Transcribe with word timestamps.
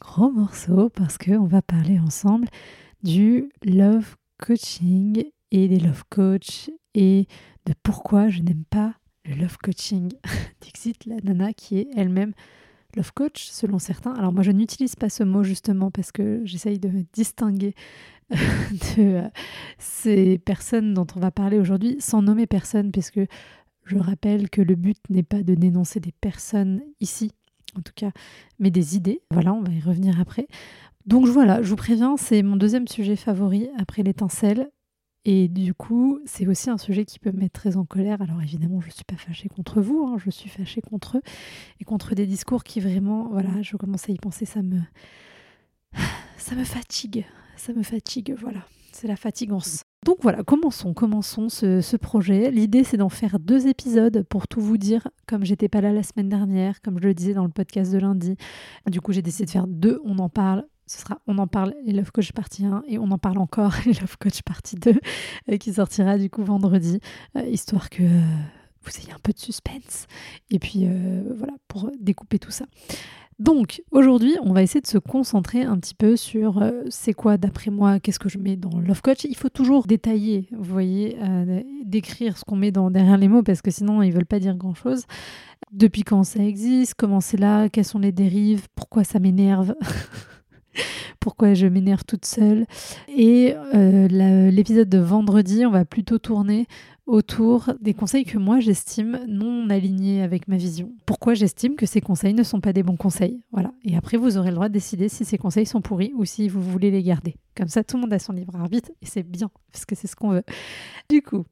gros 0.00 0.30
morceau 0.30 0.88
parce 0.90 1.18
qu'on 1.18 1.46
va 1.46 1.62
parler 1.62 1.98
ensemble 1.98 2.48
du 3.02 3.50
love 3.64 4.16
coaching 4.38 5.24
et 5.50 5.68
des 5.68 5.78
love 5.78 6.04
coach 6.10 6.70
et 6.94 7.26
de 7.66 7.74
pourquoi 7.82 8.28
je 8.28 8.42
n'aime 8.42 8.64
pas 8.68 8.94
le 9.24 9.34
love 9.34 9.56
coaching. 9.58 10.12
Dixit, 10.60 11.06
la 11.06 11.16
nana 11.22 11.52
qui 11.52 11.78
est 11.78 11.88
elle-même 11.96 12.32
love 12.94 13.12
coach 13.12 13.48
selon 13.48 13.78
certains. 13.78 14.12
Alors 14.14 14.32
moi 14.32 14.42
je 14.42 14.50
n'utilise 14.50 14.96
pas 14.96 15.08
ce 15.08 15.22
mot 15.22 15.42
justement 15.42 15.90
parce 15.90 16.12
que 16.12 16.40
j'essaye 16.44 16.78
de 16.78 16.88
me 16.88 17.04
distinguer 17.12 17.74
de 18.30 18.98
euh, 18.98 19.28
ces 19.78 20.38
personnes 20.38 20.94
dont 20.94 21.06
on 21.14 21.20
va 21.20 21.30
parler 21.30 21.58
aujourd'hui 21.58 21.96
sans 22.00 22.22
nommer 22.22 22.46
personne 22.46 22.90
puisque 22.90 23.20
je 23.84 23.98
rappelle 23.98 24.50
que 24.50 24.62
le 24.62 24.74
but 24.74 24.98
n'est 25.10 25.22
pas 25.22 25.42
de 25.42 25.54
dénoncer 25.54 26.00
des 26.00 26.12
personnes 26.12 26.82
ici 27.00 27.30
en 27.78 27.82
tout 27.82 27.92
cas, 27.94 28.10
mais 28.58 28.70
des 28.70 28.96
idées. 28.96 29.22
Voilà, 29.30 29.52
on 29.52 29.62
va 29.62 29.72
y 29.72 29.80
revenir 29.80 30.20
après. 30.20 30.46
Donc 31.06 31.26
voilà, 31.26 31.62
je 31.62 31.68
vous 31.68 31.76
préviens, 31.76 32.16
c'est 32.16 32.42
mon 32.42 32.56
deuxième 32.56 32.88
sujet 32.88 33.16
favori 33.16 33.68
après 33.78 34.02
l'étincelle. 34.02 34.70
Et 35.28 35.48
du 35.48 35.74
coup, 35.74 36.20
c'est 36.24 36.46
aussi 36.46 36.70
un 36.70 36.78
sujet 36.78 37.04
qui 37.04 37.18
peut 37.18 37.32
me 37.32 37.38
mettre 37.38 37.60
très 37.60 37.76
en 37.76 37.84
colère. 37.84 38.22
Alors 38.22 38.40
évidemment, 38.42 38.80
je 38.80 38.86
ne 38.86 38.92
suis 38.92 39.04
pas 39.04 39.16
fâchée 39.16 39.48
contre 39.48 39.80
vous, 39.80 40.04
hein, 40.06 40.18
je 40.24 40.30
suis 40.30 40.48
fâchée 40.48 40.80
contre 40.80 41.18
eux 41.18 41.22
et 41.80 41.84
contre 41.84 42.14
des 42.14 42.26
discours 42.26 42.62
qui 42.62 42.78
vraiment, 42.78 43.28
voilà, 43.30 43.60
je 43.60 43.76
commence 43.76 44.08
à 44.08 44.12
y 44.12 44.18
penser, 44.18 44.44
ça 44.44 44.62
me, 44.62 44.80
ça 46.38 46.54
me 46.54 46.62
fatigue, 46.62 47.24
ça 47.56 47.72
me 47.72 47.82
fatigue, 47.82 48.36
voilà, 48.38 48.60
c'est 48.92 49.08
la 49.08 49.16
fatigance. 49.16 49.82
Donc 50.06 50.18
voilà, 50.22 50.44
commençons, 50.44 50.94
commençons 50.94 51.48
ce, 51.48 51.96
projet. 51.96 52.52
L'idée, 52.52 52.84
c'est 52.84 52.96
d'en 52.96 53.08
faire 53.08 53.40
deux 53.40 53.66
épisodes 53.66 54.22
pour 54.28 54.46
tout 54.46 54.60
vous 54.60 54.76
dire, 54.78 55.08
comme 55.26 55.44
j'étais 55.44 55.68
pas 55.68 55.80
là 55.80 55.92
la 55.92 56.04
semaine 56.04 56.28
dernière, 56.28 56.80
comme 56.80 57.00
je 57.02 57.08
le 57.08 57.12
disais 57.12 57.34
dans 57.34 57.42
le 57.42 57.50
podcast 57.50 57.92
de 57.92 57.98
lundi. 57.98 58.36
Du 58.88 59.00
coup, 59.00 59.10
j'ai 59.10 59.20
décidé 59.20 59.46
de 59.46 59.50
faire 59.50 59.66
deux, 59.66 60.00
on 60.04 60.20
en 60.20 60.28
parle. 60.28 60.64
Ce 60.86 61.00
sera 61.00 61.18
On 61.26 61.38
en 61.38 61.48
parle 61.48 61.74
les 61.84 61.92
Love 61.92 62.12
Coach 62.12 62.30
partie 62.30 62.64
1 62.64 62.84
et 62.86 63.00
On 63.00 63.10
en 63.10 63.18
parle 63.18 63.38
encore 63.38 63.74
les 63.84 63.94
Love 64.00 64.16
Coach 64.18 64.42
partie 64.42 64.76
2 64.76 64.94
euh, 65.50 65.56
qui 65.56 65.72
sortira 65.72 66.18
du 66.18 66.30
coup 66.30 66.44
vendredi, 66.44 67.00
euh, 67.36 67.44
histoire 67.44 67.90
que 67.90 68.04
euh, 68.04 68.22
vous 68.84 68.92
ayez 69.00 69.12
un 69.12 69.18
peu 69.20 69.32
de 69.32 69.40
suspense. 69.40 70.06
Et 70.50 70.60
puis 70.60 70.86
voilà, 71.36 71.54
pour 71.66 71.90
découper 71.98 72.38
tout 72.38 72.52
ça. 72.52 72.66
Donc 73.38 73.82
aujourd'hui, 73.90 74.34
on 74.42 74.54
va 74.54 74.62
essayer 74.62 74.80
de 74.80 74.86
se 74.86 74.96
concentrer 74.96 75.62
un 75.62 75.76
petit 75.78 75.94
peu 75.94 76.16
sur 76.16 76.62
euh, 76.62 76.82
c'est 76.88 77.12
quoi 77.12 77.36
d'après 77.36 77.70
moi, 77.70 78.00
qu'est-ce 78.00 78.18
que 78.18 78.30
je 78.30 78.38
mets 78.38 78.56
dans 78.56 78.80
Love 78.80 79.02
Coach. 79.02 79.24
Il 79.24 79.36
faut 79.36 79.50
toujours 79.50 79.86
détailler, 79.86 80.48
vous 80.52 80.72
voyez, 80.72 81.18
euh, 81.20 81.62
décrire 81.84 82.38
ce 82.38 82.44
qu'on 82.44 82.56
met 82.56 82.70
dans, 82.70 82.90
derrière 82.90 83.18
les 83.18 83.28
mots 83.28 83.42
parce 83.42 83.60
que 83.60 83.70
sinon 83.70 84.02
ils 84.02 84.12
veulent 84.12 84.24
pas 84.24 84.38
dire 84.38 84.56
grand-chose. 84.56 85.04
Depuis 85.70 86.02
quand 86.02 86.24
ça 86.24 86.42
existe, 86.42 86.94
comment 86.94 87.20
c'est 87.20 87.36
là, 87.36 87.68
quelles 87.68 87.84
sont 87.84 87.98
les 87.98 88.12
dérives, 88.12 88.68
pourquoi 88.74 89.04
ça 89.04 89.18
m'énerve. 89.18 89.74
pourquoi 91.20 91.52
je 91.52 91.66
m'énerve 91.66 92.04
toute 92.06 92.24
seule. 92.24 92.66
Et 93.08 93.54
euh, 93.74 94.08
l'épisode 94.50 94.88
de 94.88 94.98
vendredi, 94.98 95.66
on 95.66 95.70
va 95.70 95.84
plutôt 95.84 96.18
tourner 96.18 96.66
autour 97.06 97.72
des 97.80 97.94
conseils 97.94 98.24
que 98.24 98.36
moi 98.36 98.60
j'estime 98.60 99.20
non 99.28 99.70
alignés 99.70 100.22
avec 100.22 100.48
ma 100.48 100.56
vision. 100.56 100.92
Pourquoi 101.06 101.34
j'estime 101.34 101.76
que 101.76 101.86
ces 101.86 102.00
conseils 102.00 102.34
ne 102.34 102.42
sont 102.42 102.60
pas 102.60 102.72
des 102.72 102.82
bons 102.82 102.96
conseils? 102.96 103.40
Voilà. 103.52 103.72
Et 103.84 103.96
après, 103.96 104.16
vous 104.16 104.36
aurez 104.36 104.50
le 104.50 104.56
droit 104.56 104.68
de 104.68 104.74
décider 104.74 105.08
si 105.08 105.24
ces 105.24 105.38
conseils 105.38 105.66
sont 105.66 105.80
pourris 105.80 106.12
ou 106.16 106.24
si 106.24 106.48
vous 106.48 106.60
voulez 106.60 106.90
les 106.90 107.02
garder. 107.02 107.36
Comme 107.56 107.68
ça, 107.68 107.84
tout 107.84 107.96
le 107.96 108.02
monde 108.02 108.12
a 108.12 108.18
son 108.18 108.32
libre 108.32 108.56
arbitre 108.56 108.90
et 109.00 109.06
c'est 109.06 109.22
bien, 109.22 109.50
parce 109.72 109.84
que 109.84 109.94
c'est 109.94 110.08
ce 110.08 110.16
qu'on 110.16 110.30
veut. 110.30 110.42
Du 111.08 111.22
coup, 111.22 111.44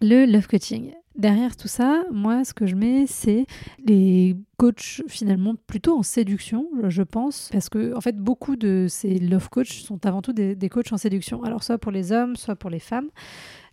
le 0.00 0.26
love 0.26 0.46
coaching. 0.46 0.92
Derrière 1.16 1.56
tout 1.56 1.68
ça, 1.68 2.02
moi, 2.10 2.44
ce 2.44 2.52
que 2.52 2.66
je 2.66 2.74
mets, 2.74 3.06
c'est 3.06 3.46
les 3.84 4.36
coachs 4.56 5.02
finalement 5.06 5.54
plutôt 5.68 5.96
en 5.96 6.02
séduction, 6.02 6.66
je 6.88 7.02
pense, 7.02 7.50
parce 7.52 7.68
que 7.68 7.94
en 7.94 8.00
fait, 8.00 8.16
beaucoup 8.16 8.56
de 8.56 8.86
ces 8.88 9.20
love 9.20 9.48
coachs 9.48 9.68
sont 9.68 10.04
avant 10.06 10.22
tout 10.22 10.32
des, 10.32 10.56
des 10.56 10.68
coachs 10.68 10.92
en 10.92 10.96
séduction. 10.96 11.44
Alors, 11.44 11.62
soit 11.62 11.78
pour 11.78 11.92
les 11.92 12.10
hommes, 12.10 12.34
soit 12.34 12.56
pour 12.56 12.68
les 12.68 12.80
femmes. 12.80 13.10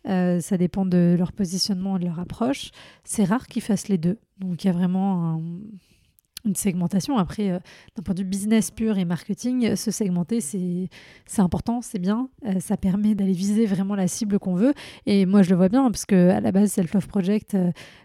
Euh, 0.07 0.39
ça 0.39 0.57
dépend 0.57 0.85
de 0.85 1.15
leur 1.17 1.31
positionnement 1.31 1.97
et 1.97 1.99
de 1.99 2.05
leur 2.05 2.19
approche. 2.19 2.71
C'est 3.03 3.23
rare 3.23 3.47
qu'ils 3.47 3.61
fassent 3.61 3.87
les 3.87 3.97
deux. 3.97 4.17
Donc 4.39 4.63
il 4.63 4.67
y 4.67 4.69
a 4.69 4.73
vraiment 4.73 5.41
une 6.43 6.55
segmentation. 6.55 7.17
Après, 7.17 7.51
euh, 7.51 7.59
d'un 7.95 8.01
point 8.03 8.15
de 8.15 8.21
vue 8.21 8.27
business 8.27 8.71
pur 8.71 8.97
et 8.97 9.05
marketing, 9.05 9.75
se 9.75 9.91
segmenter, 9.91 10.41
c'est 10.41 10.89
important, 11.37 11.81
c'est 11.81 11.99
bien. 11.99 12.29
Euh, 12.47 12.59
ça 12.59 12.77
permet 12.77 13.13
d'aller 13.13 13.33
viser 13.33 13.67
vraiment 13.67 13.93
la 13.93 14.07
cible 14.07 14.39
qu'on 14.39 14.55
veut. 14.55 14.73
Et 15.05 15.27
moi, 15.27 15.43
je 15.43 15.51
le 15.51 15.55
vois 15.55 15.69
bien, 15.69 15.83
parce 15.91 16.07
que 16.07 16.29
à 16.29 16.39
la 16.39 16.51
base, 16.51 16.71
Self 16.71 16.93
Love 16.93 17.07
Project, 17.07 17.55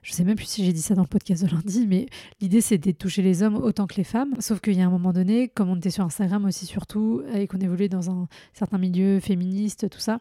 je 0.03 0.13
sais 0.13 0.25
même 0.25 0.37
plus 0.37 0.47
si 0.47 0.65
j'ai 0.67 0.75
dit 0.75 0.83
ça 0.83 0.95
dans 0.95 1.03
le 1.03 1.09
podcast 1.09 1.45
de 1.45 1.51
lundi, 1.51 1.87
mais 1.87 2.07
l'idée, 2.43 2.61
c'était 2.61 2.93
de 2.93 2.99
toucher 2.99 3.23
les 3.23 3.43
hommes 3.43 3.57
autant 3.57 3.87
que 3.87 3.97
les 3.97 4.05
femmes. 4.05 4.35
Sauf 4.41 4.61
qu'il 4.61 4.75
y 4.75 4.83
a 4.83 4.87
un 4.87 4.91
moment 4.91 5.15
donné, 5.15 5.49
comme 5.49 5.71
on 5.71 5.77
était 5.77 5.91
sur 5.91 6.05
Instagram 6.05 6.45
aussi 6.45 6.67
surtout, 6.67 7.23
et 7.33 7.47
qu'on 7.47 7.59
évoluait 7.59 7.89
dans 7.89 8.11
un 8.11 8.29
certain 8.53 8.77
milieu 8.77 9.19
féministe, 9.21 9.89
tout 9.89 10.01
ça, 10.01 10.21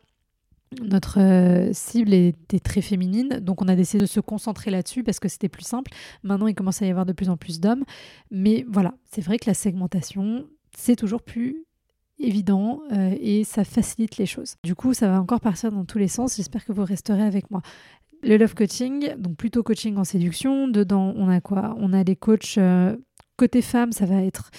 notre 0.81 1.20
euh, 1.20 1.72
cible 1.74 2.14
était 2.14 2.59
très 2.59 2.81
féminine, 2.81 3.40
donc 3.40 3.62
on 3.62 3.68
a 3.68 3.76
décidé 3.76 4.03
de 4.03 4.09
se 4.09 4.20
concentrer 4.20 4.72
là-dessus 4.72 5.03
parce 5.03 5.20
que 5.20 5.28
c'était 5.28 5.50
plus 5.50 5.66
simple. 5.66 5.92
Maintenant, 6.24 6.48
il 6.48 6.56
commence 6.56 6.81
à 6.81 6.86
y 6.86 6.90
avoir 6.90 7.06
de 7.06 7.14
plus 7.14 7.30
en 7.30 7.38
plus 7.38 7.59
d'hommes. 7.59 7.84
Mais 8.31 8.66
voilà, 8.68 8.94
c'est 9.12 9.22
vrai 9.22 9.38
que 9.38 9.50
la 9.50 9.53
segmentation, 9.53 10.46
c'est 10.76 10.96
toujours 10.96 11.22
plus 11.22 11.66
évident 12.20 12.81
euh, 12.92 13.16
et 13.20 13.44
ça 13.44 13.64
facilite 13.64 14.18
les 14.18 14.26
choses. 14.26 14.56
Du 14.64 14.76
coup, 14.76 14.94
ça 14.94 15.08
va 15.08 15.20
encore 15.20 15.40
partir 15.40 15.72
dans 15.72 15.86
tous 15.86 15.98
les 15.98 16.08
sens. 16.08 16.36
J'espère 16.36 16.66
que 16.66 16.72
vous 16.72 16.84
resterez 16.86 17.24
avec 17.24 17.52
moi. 17.52 17.62
Le 18.24 18.38
love 18.38 18.56
coaching, 18.56 19.16
donc 19.18 19.36
plutôt 19.36 19.64
coaching 19.64 19.97
en 19.97 20.03
séduction. 20.03 20.68
Dedans, 20.68 21.14
on 21.16 21.30
a 21.30 21.42
quoi? 21.42 21.76
On 21.80 21.94
a 21.94 22.03
des 22.03 22.16
coachs 22.16 22.58
euh, 22.58 22.96
côté 23.38 23.62
femme, 23.62 23.92
ça 23.92 24.06
va 24.06 24.22
être 24.24 24.50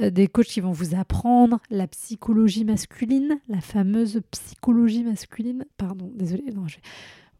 des 0.00 0.28
coachs 0.28 0.46
qui 0.46 0.60
vont 0.60 0.72
vous 0.72 0.94
apprendre 0.94 1.60
la 1.70 1.86
psychologie 1.86 2.64
masculine, 2.64 3.40
la 3.48 3.60
fameuse 3.60 4.20
psychologie 4.30 5.02
masculine. 5.02 5.64
Pardon, 5.76 6.10
désolé, 6.14 6.44
non, 6.54 6.66
je... 6.68 6.76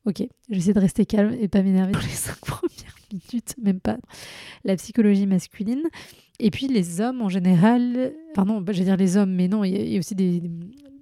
Ok, 0.06 0.22
j'essaie 0.48 0.72
de 0.72 0.78
rester 0.78 1.04
calme 1.04 1.36
et 1.40 1.48
pas 1.48 1.62
m'énerver 1.62 1.92
dans 1.94 2.00
les 2.00 2.06
cinq 2.06 2.38
premières 2.38 2.96
minutes, 3.12 3.56
même 3.60 3.80
pas. 3.80 3.98
La 4.64 4.76
psychologie 4.76 5.26
masculine. 5.26 5.82
Et 6.38 6.50
puis 6.50 6.68
les 6.68 7.00
hommes 7.00 7.22
en 7.22 7.28
général, 7.28 8.12
pardon, 8.34 8.64
je 8.68 8.78
vais 8.78 8.84
dire 8.84 8.96
les 8.96 9.16
hommes, 9.16 9.32
mais 9.34 9.48
non, 9.48 9.64
il 9.64 9.90
y, 9.90 9.96
a 9.96 9.98
aussi 9.98 10.14
des, 10.14 10.42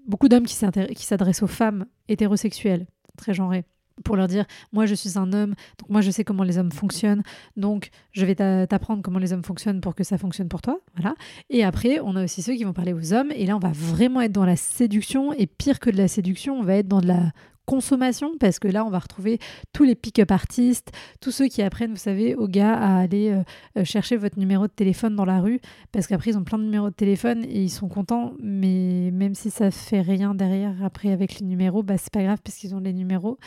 beaucoup 0.06 0.28
d'hommes 0.28 0.46
qui 0.46 0.54
s'adressent 0.54 1.42
aux 1.42 1.48
femmes 1.48 1.86
hétérosexuelles, 2.08 2.86
très 3.16 3.34
genrées 3.34 3.64
pour 4.02 4.16
leur 4.16 4.26
dire 4.26 4.44
moi 4.72 4.86
je 4.86 4.94
suis 4.94 5.18
un 5.18 5.32
homme 5.32 5.54
donc 5.78 5.88
moi 5.88 6.00
je 6.00 6.10
sais 6.10 6.24
comment 6.24 6.42
les 6.42 6.58
hommes 6.58 6.72
fonctionnent 6.72 7.22
donc 7.56 7.90
je 8.12 8.24
vais 8.26 8.34
t'apprendre 8.34 9.02
comment 9.02 9.18
les 9.18 9.32
hommes 9.32 9.44
fonctionnent 9.44 9.80
pour 9.80 9.94
que 9.94 10.04
ça 10.04 10.18
fonctionne 10.18 10.48
pour 10.48 10.62
toi 10.62 10.80
voilà. 10.96 11.14
Et 11.50 11.64
après 11.64 12.00
on 12.00 12.16
a 12.16 12.24
aussi 12.24 12.42
ceux 12.42 12.54
qui 12.54 12.64
vont 12.64 12.72
parler 12.72 12.92
aux 12.92 13.12
hommes 13.12 13.30
et 13.32 13.46
là 13.46 13.56
on 13.56 13.60
va 13.60 13.72
vraiment 13.72 14.20
être 14.20 14.32
dans 14.32 14.44
la 14.44 14.56
séduction 14.56 15.32
et 15.32 15.46
pire 15.46 15.78
que 15.78 15.90
de 15.90 15.96
la 15.96 16.08
séduction 16.08 16.58
on 16.58 16.62
va 16.62 16.76
être 16.76 16.88
dans 16.88 17.00
de 17.00 17.06
la 17.06 17.32
consommation 17.66 18.36
parce 18.38 18.58
que 18.58 18.68
là 18.68 18.84
on 18.84 18.90
va 18.90 18.98
retrouver 18.98 19.38
tous 19.72 19.84
les 19.84 19.94
pick-up 19.94 20.30
artistes, 20.30 20.92
tous 21.20 21.30
ceux 21.30 21.48
qui 21.48 21.62
apprennent, 21.62 21.92
vous 21.92 21.96
savez, 21.96 22.34
aux 22.34 22.48
gars 22.48 22.74
à 22.74 22.98
aller 22.98 23.30
euh, 23.30 23.42
euh, 23.78 23.84
chercher 23.84 24.16
votre 24.16 24.38
numéro 24.38 24.66
de 24.66 24.72
téléphone 24.72 25.16
dans 25.16 25.24
la 25.24 25.40
rue 25.40 25.60
parce 25.92 26.06
qu'après 26.06 26.32
ils 26.32 26.38
ont 26.38 26.44
plein 26.44 26.58
de 26.58 26.64
numéros 26.64 26.90
de 26.90 26.94
téléphone 26.94 27.44
et 27.44 27.62
ils 27.62 27.70
sont 27.70 27.88
contents, 27.88 28.34
mais 28.40 29.10
même 29.12 29.34
si 29.34 29.50
ça 29.50 29.70
fait 29.70 30.00
rien 30.00 30.34
derrière 30.34 30.74
après 30.84 31.10
avec 31.10 31.40
les 31.40 31.46
numéros, 31.46 31.82
bah 31.82 31.96
c'est 31.96 32.12
pas 32.12 32.22
grave 32.22 32.38
parce 32.44 32.56
qu'ils 32.56 32.74
ont 32.74 32.80
les 32.80 32.92
numéros. 32.92 33.38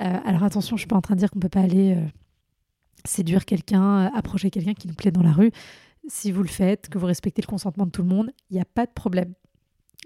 Euh, 0.00 0.18
alors 0.24 0.42
attention, 0.42 0.76
je 0.76 0.80
suis 0.80 0.88
pas 0.88 0.96
en 0.96 1.02
train 1.02 1.14
de 1.14 1.20
dire 1.20 1.30
qu'on 1.30 1.40
peut 1.40 1.48
pas 1.48 1.60
aller 1.60 1.96
séduire 3.04 3.44
quelqu'un, 3.44 4.10
approcher 4.14 4.50
quelqu'un 4.50 4.74
qui 4.74 4.88
nous 4.88 4.94
plaît 4.94 5.12
dans 5.12 5.22
la 5.22 5.32
rue. 5.32 5.52
Si 6.08 6.30
vous 6.30 6.42
le 6.42 6.48
faites, 6.48 6.88
que 6.88 6.98
vous 6.98 7.06
respectez 7.06 7.42
le 7.42 7.46
consentement 7.46 7.86
de 7.86 7.90
tout 7.90 8.02
le 8.02 8.08
monde, 8.08 8.30
il 8.50 8.54
n'y 8.54 8.60
a 8.60 8.64
pas 8.64 8.86
de 8.86 8.92
problème. 8.92 9.34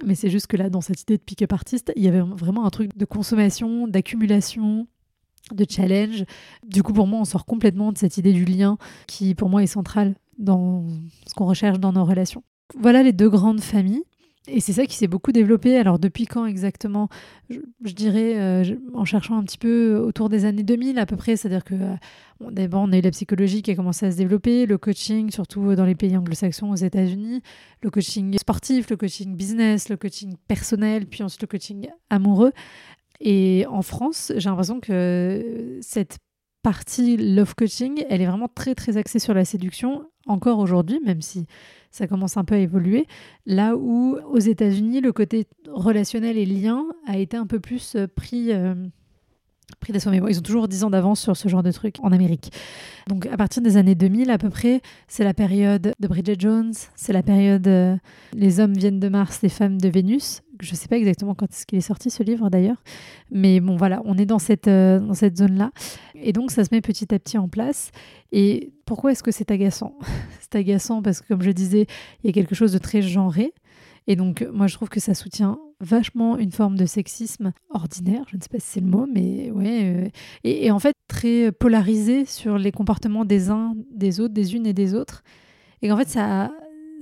Mais 0.05 0.15
c'est 0.15 0.31
juste 0.31 0.47
que 0.47 0.57
là, 0.57 0.71
dans 0.71 0.81
cette 0.81 1.03
idée 1.03 1.17
de 1.17 1.23
pick-up 1.23 1.53
artiste, 1.53 1.93
il 1.97 2.03
y 2.03 2.09
avait 2.09 2.21
vraiment 2.21 2.65
un 2.65 2.71
truc 2.71 2.97
de 2.97 3.05
consommation, 3.05 3.87
d'accumulation, 3.87 4.87
de 5.53 5.67
challenge. 5.69 6.25
Du 6.67 6.83
coup, 6.83 6.93
pour 6.93 7.07
moi, 7.07 7.21
on 7.21 7.25
sort 7.25 7.45
complètement 7.45 7.93
de 7.93 7.99
cette 7.99 8.17
idée 8.17 8.33
du 8.33 8.45
lien 8.45 8.79
qui, 9.07 9.35
pour 9.35 9.49
moi, 9.49 9.63
est 9.63 9.67
centrale 9.67 10.15
dans 10.39 10.87
ce 11.27 11.35
qu'on 11.35 11.47
recherche 11.47 11.79
dans 11.79 11.93
nos 11.93 12.05
relations. 12.05 12.43
Voilà 12.79 13.03
les 13.03 13.13
deux 13.13 13.29
grandes 13.29 13.61
familles. 13.61 14.05
Et 14.53 14.61
c'est 14.61 14.73
ça 14.73 14.87
qui 14.87 14.97
s'est 14.97 15.07
beaucoup 15.07 15.33
développé. 15.33 15.77
Alors 15.77 15.99
depuis 15.99 16.27
quand 16.27 16.47
exactement? 16.47 17.09
Je, 17.49 17.93
dirais 17.93 18.39
euh, 18.39 18.65
en 18.95 19.05
cherchant 19.05 19.37
un 19.37 19.45
petit 19.45 19.59
peu 19.59 19.97
autour 19.97 20.29
des 20.29 20.45
années 20.45 20.63
2000 20.63 20.99
à 20.99 21.07
peu 21.07 21.17
près. 21.17 21.37
C'est-à-dire 21.37 21.65
que 21.65 21.75
euh, 21.75 22.51
d'abord 22.51 22.83
on 22.83 22.93
a 22.93 22.99
eu 22.99 23.01
la 23.01 23.11
psychologie 23.11 23.63
qui 23.63 23.71
a 23.71 23.77
commencé 23.77 24.07
à 24.07 24.11
se 24.11 24.17
développer, 24.17 24.67
le 24.67 24.79
coaching 24.79 25.31
surtout 25.31 25.75
dans 25.75 25.85
les 25.85 25.95
pays 25.95 26.17
anglo-saxons 26.17 26.71
aux 26.71 26.77
États-Unis, 26.77 27.43
le 27.83 27.91
coaching 27.91 28.37
sportif, 28.39 28.91
le 28.91 28.97
coaching 28.97 29.37
business, 29.37 29.89
le 29.89 29.97
coaching 29.97 30.35
personnel, 30.49 31.07
puis 31.07 31.23
ensuite 31.23 31.43
le 31.43 31.49
coaching 31.49 31.89
amoureux. 32.11 32.53
Et 33.21 33.67
en 33.69 33.83
France, 33.83 34.33
j'ai 34.37 34.49
l'impression 34.49 34.81
que 34.81 35.79
cette 35.83 36.19
partie 36.63 37.17
love 37.17 37.55
coaching, 37.55 38.05
elle 38.09 38.23
est 38.23 38.27
vraiment 38.27 38.49
très 38.49 38.75
très 38.75 38.97
axée 38.97 39.19
sur 39.19 39.35
la 39.35 39.45
séduction 39.45 40.10
encore 40.27 40.59
aujourd'hui, 40.59 41.01
même 41.05 41.23
si 41.23 41.47
ça 41.91 42.07
commence 42.07 42.37
un 42.37 42.45
peu 42.45 42.55
à 42.55 42.59
évoluer. 42.59 43.07
Là 43.47 43.77
où 43.77 44.17
aux 44.31 44.39
États-Unis, 44.39 45.01
le 45.01 45.13
côté 45.13 45.47
relationnel 45.69 46.39
et 46.39 46.47
lien 46.47 46.85
a 47.07 47.19
été 47.19 47.37
un 47.37 47.47
peu 47.47 47.61
plus 47.61 47.97
euh, 47.97 48.07
pris. 48.07 48.53
Euh, 49.71 49.77
pris 49.81 49.93
d'assaut. 49.93 50.11
Mais 50.11 50.21
bon, 50.21 50.29
ils 50.29 50.39
ont 50.39 50.43
toujours 50.43 50.69
10 50.69 50.85
ans 50.85 50.91
d'avance 50.91 51.21
sur 51.21 51.37
ce 51.37 51.49
genre 51.49 51.63
de 51.63 51.73
truc 51.73 51.97
en 52.03 52.13
Amérique. 52.13 52.53
Donc 53.09 53.27
à 53.27 53.37
partir 53.37 53.63
des 53.63 53.77
années 53.77 53.95
2000 53.95 54.31
à 54.31 54.39
peu 54.39 54.51
près, 54.51 54.81
c'est 55.09 55.25
la 55.25 55.35
période 55.35 55.95
de 55.99 56.09
Bridget 56.09 56.37
Jones, 56.39 56.73
c'est 56.97 57.13
la 57.13 57.23
période 57.23 57.67
euh, 57.67 57.97
Les 58.35 58.61
hommes 58.61 58.75
viennent 58.75 59.01
de 59.01 59.09
Mars, 59.09 59.41
les 59.43 59.49
femmes 59.49 59.81
de 59.81 59.89
Vénus. 59.89 60.43
Je 60.61 60.73
ne 60.73 60.77
sais 60.77 60.89
pas 60.89 60.97
exactement 60.97 61.35
quand 61.35 61.51
est-ce 61.51 61.65
qu'il 61.65 61.79
est 61.79 61.83
sorti 61.83 62.11
ce 62.11 62.23
livre 62.23 62.51
d'ailleurs. 62.51 62.83
Mais 63.31 63.61
bon 63.61 63.77
voilà, 63.77 64.03
on 64.05 64.19
est 64.19 64.27
dans 64.27 64.39
cette, 64.39 64.69
dans 64.69 65.15
cette 65.15 65.39
zone-là. 65.39 65.71
Et 66.15 66.33
donc 66.35 66.51
ça 66.51 66.65
se 66.65 66.69
met 66.73 66.83
petit 66.83 67.15
à 67.15 67.19
petit 67.19 67.39
en 67.39 67.49
place. 67.49 67.93
Et 68.33 68.73
pourquoi 68.85 69.13
est-ce 69.13 69.23
que 69.23 69.31
c'est 69.31 69.51
agaçant? 69.51 69.95
C'est 70.41 70.59
agaçant 70.59 71.01
parce 71.01 71.21
que, 71.21 71.29
comme 71.29 71.43
je 71.43 71.53
disais, 71.53 71.87
il 72.23 72.27
y 72.27 72.31
a 72.31 72.33
quelque 72.33 72.57
chose 72.57 72.73
de 72.73 72.79
très 72.79 73.03
genré. 73.03 73.55
Et 74.09 74.17
donc, 74.17 74.45
moi, 74.53 74.67
je 74.67 74.75
trouve 74.75 74.89
que 74.89 74.99
ça 74.99 75.15
soutient 75.15 75.61
vachement 75.81 76.37
une 76.37 76.53
forme 76.53 76.77
de 76.77 76.87
sexisme 76.87 77.53
ordinaire, 77.71 78.25
je 78.29 78.37
ne 78.37 78.43
sais 78.43 78.49
pas 78.49 78.59
si 78.59 78.67
c'est 78.67 78.81
le 78.81 78.87
mot, 78.87 79.07
mais 79.13 79.51
ouais. 79.51 79.81
Euh, 79.85 80.09
et, 80.45 80.67
et, 80.67 80.71
en 80.71 80.79
fait, 80.79 80.95
très 81.09 81.53
polarisé 81.53 82.25
sur 82.25 82.59
les 82.59 82.73
comportements 82.73 83.25
des 83.25 83.51
uns, 83.51 83.75
des 83.93 84.21
autres, 84.21 84.35
des 84.35 84.55
unes 84.55 84.67
et 84.67 84.75
des 84.75 84.95
autres. 84.95 85.23
Et 85.83 85.91
en 85.91 85.97
fait, 85.97 86.09
ça, 86.09 86.51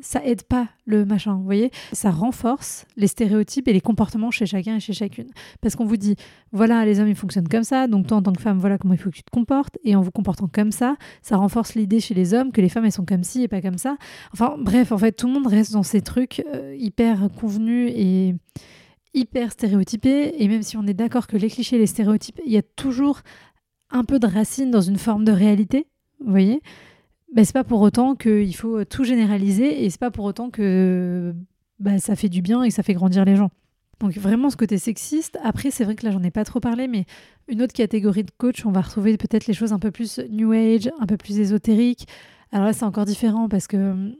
ça 0.00 0.24
aide 0.24 0.42
pas 0.42 0.68
le 0.86 1.04
machin, 1.04 1.34
vous 1.34 1.44
voyez? 1.44 1.70
Ça 1.92 2.10
renforce 2.10 2.86
les 2.96 3.06
stéréotypes 3.06 3.68
et 3.68 3.72
les 3.72 3.80
comportements 3.80 4.30
chez 4.30 4.46
chacun 4.46 4.76
et 4.76 4.80
chez 4.80 4.92
chacune. 4.92 5.28
Parce 5.60 5.76
qu'on 5.76 5.84
vous 5.84 5.96
dit, 5.96 6.16
voilà, 6.52 6.84
les 6.84 7.00
hommes, 7.00 7.08
ils 7.08 7.14
fonctionnent 7.14 7.48
comme 7.48 7.64
ça, 7.64 7.86
donc 7.88 8.06
toi, 8.06 8.18
en 8.18 8.22
tant 8.22 8.32
que 8.32 8.40
femme, 8.40 8.58
voilà 8.58 8.78
comment 8.78 8.94
il 8.94 9.00
faut 9.00 9.10
que 9.10 9.16
tu 9.16 9.22
te 9.22 9.30
comportes, 9.30 9.76
et 9.84 9.96
en 9.96 10.00
vous 10.00 10.10
comportant 10.10 10.48
comme 10.48 10.72
ça, 10.72 10.96
ça 11.22 11.36
renforce 11.36 11.74
l'idée 11.74 12.00
chez 12.00 12.14
les 12.14 12.34
hommes 12.34 12.52
que 12.52 12.60
les 12.60 12.68
femmes, 12.68 12.84
elles 12.84 12.92
sont 12.92 13.04
comme 13.04 13.24
ci 13.24 13.42
et 13.42 13.48
pas 13.48 13.60
comme 13.60 13.78
ça. 13.78 13.96
Enfin, 14.32 14.56
bref, 14.58 14.92
en 14.92 14.98
fait, 14.98 15.12
tout 15.12 15.26
le 15.26 15.34
monde 15.34 15.46
reste 15.46 15.72
dans 15.72 15.82
ces 15.82 16.00
trucs 16.00 16.42
euh, 16.54 16.74
hyper 16.78 17.28
convenus 17.38 17.92
et 17.94 18.34
hyper 19.14 19.52
stéréotypés, 19.52 20.42
et 20.42 20.48
même 20.48 20.62
si 20.62 20.76
on 20.76 20.86
est 20.86 20.94
d'accord 20.94 21.26
que 21.26 21.36
les 21.36 21.48
clichés, 21.48 21.78
les 21.78 21.86
stéréotypes, 21.86 22.40
il 22.46 22.52
y 22.52 22.58
a 22.58 22.62
toujours 22.62 23.20
un 23.90 24.04
peu 24.04 24.18
de 24.18 24.26
racine 24.26 24.70
dans 24.70 24.82
une 24.82 24.98
forme 24.98 25.24
de 25.24 25.32
réalité, 25.32 25.86
vous 26.20 26.30
voyez? 26.30 26.60
Bah, 27.34 27.44
c'est 27.44 27.52
pas 27.52 27.64
pour 27.64 27.80
autant 27.80 28.14
qu'il 28.14 28.54
faut 28.54 28.84
tout 28.84 29.04
généraliser 29.04 29.84
et 29.84 29.90
c'est 29.90 30.00
pas 30.00 30.10
pour 30.10 30.24
autant 30.24 30.50
que 30.50 31.34
bah, 31.78 31.98
ça 31.98 32.16
fait 32.16 32.28
du 32.28 32.42
bien 32.42 32.62
et 32.62 32.68
que 32.68 32.74
ça 32.74 32.82
fait 32.82 32.94
grandir 32.94 33.24
les 33.24 33.36
gens. 33.36 33.50
Donc 34.00 34.16
vraiment 34.16 34.48
ce 34.50 34.56
côté 34.56 34.78
sexiste. 34.78 35.38
Après, 35.42 35.70
c'est 35.70 35.84
vrai 35.84 35.96
que 35.96 36.06
là, 36.06 36.12
j'en 36.12 36.22
ai 36.22 36.30
pas 36.30 36.44
trop 36.44 36.60
parlé, 36.60 36.86
mais 36.86 37.04
une 37.48 37.62
autre 37.62 37.72
catégorie 37.72 38.22
de 38.22 38.30
coach, 38.30 38.64
on 38.64 38.70
va 38.70 38.80
retrouver 38.80 39.16
peut-être 39.16 39.46
les 39.46 39.54
choses 39.54 39.72
un 39.72 39.78
peu 39.78 39.90
plus 39.90 40.20
new 40.30 40.52
age, 40.52 40.88
un 41.00 41.06
peu 41.06 41.16
plus 41.16 41.38
ésotériques. 41.38 42.06
Alors 42.52 42.66
là, 42.66 42.72
c'est 42.72 42.84
encore 42.84 43.04
différent 43.04 43.48
parce 43.48 43.66
que 43.66 43.76
hum, 43.76 44.14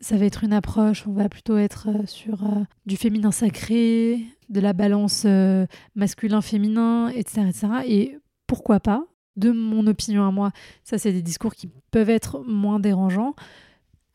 ça 0.00 0.16
va 0.16 0.26
être 0.26 0.44
une 0.44 0.52
approche, 0.52 1.06
on 1.06 1.12
va 1.12 1.28
plutôt 1.28 1.56
être 1.56 1.88
euh, 1.88 2.06
sur 2.06 2.44
euh, 2.44 2.62
du 2.86 2.96
féminin 2.96 3.32
sacré, 3.32 4.20
de 4.50 4.60
la 4.60 4.72
balance 4.72 5.24
euh, 5.26 5.66
masculin-féminin, 5.94 7.08
etc., 7.08 7.46
etc. 7.48 7.68
Et 7.86 8.18
pourquoi 8.46 8.80
pas 8.80 9.06
de 9.36 9.50
mon 9.50 9.86
opinion 9.86 10.26
à 10.26 10.30
moi, 10.30 10.52
ça 10.84 10.98
c'est 10.98 11.12
des 11.12 11.22
discours 11.22 11.54
qui 11.54 11.68
peuvent 11.90 12.10
être 12.10 12.42
moins 12.46 12.80
dérangeants. 12.80 13.34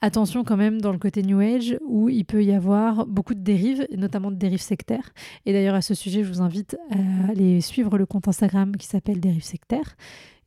Attention 0.02 0.46
quand 0.46 0.56
même 0.56 0.80
dans 0.80 0.94
le 0.94 0.98
côté 0.98 1.24
New 1.24 1.40
Age 1.40 1.78
où 1.86 2.08
il 2.08 2.24
peut 2.24 2.44
y 2.44 2.54
avoir 2.54 3.06
beaucoup 3.06 3.34
de 3.34 3.42
dérives, 3.42 3.86
notamment 3.98 4.32
de 4.32 4.38
dérives 4.38 4.62
sectaires. 4.62 5.12
Et 5.46 5.52
d'ailleurs 5.52 5.76
à 5.76 5.82
ce 5.82 5.94
sujet, 5.94 6.24
je 6.24 6.30
vous 6.30 6.42
invite 6.42 6.78
à 6.90 7.32
aller 7.32 7.60
suivre 7.60 7.98
le 7.98 8.06
compte 8.06 8.30
Instagram 8.30 8.78
qui 8.78 8.88
s'appelle 8.88 9.20
Dérives 9.20 9.44
sectaires, 9.44 9.98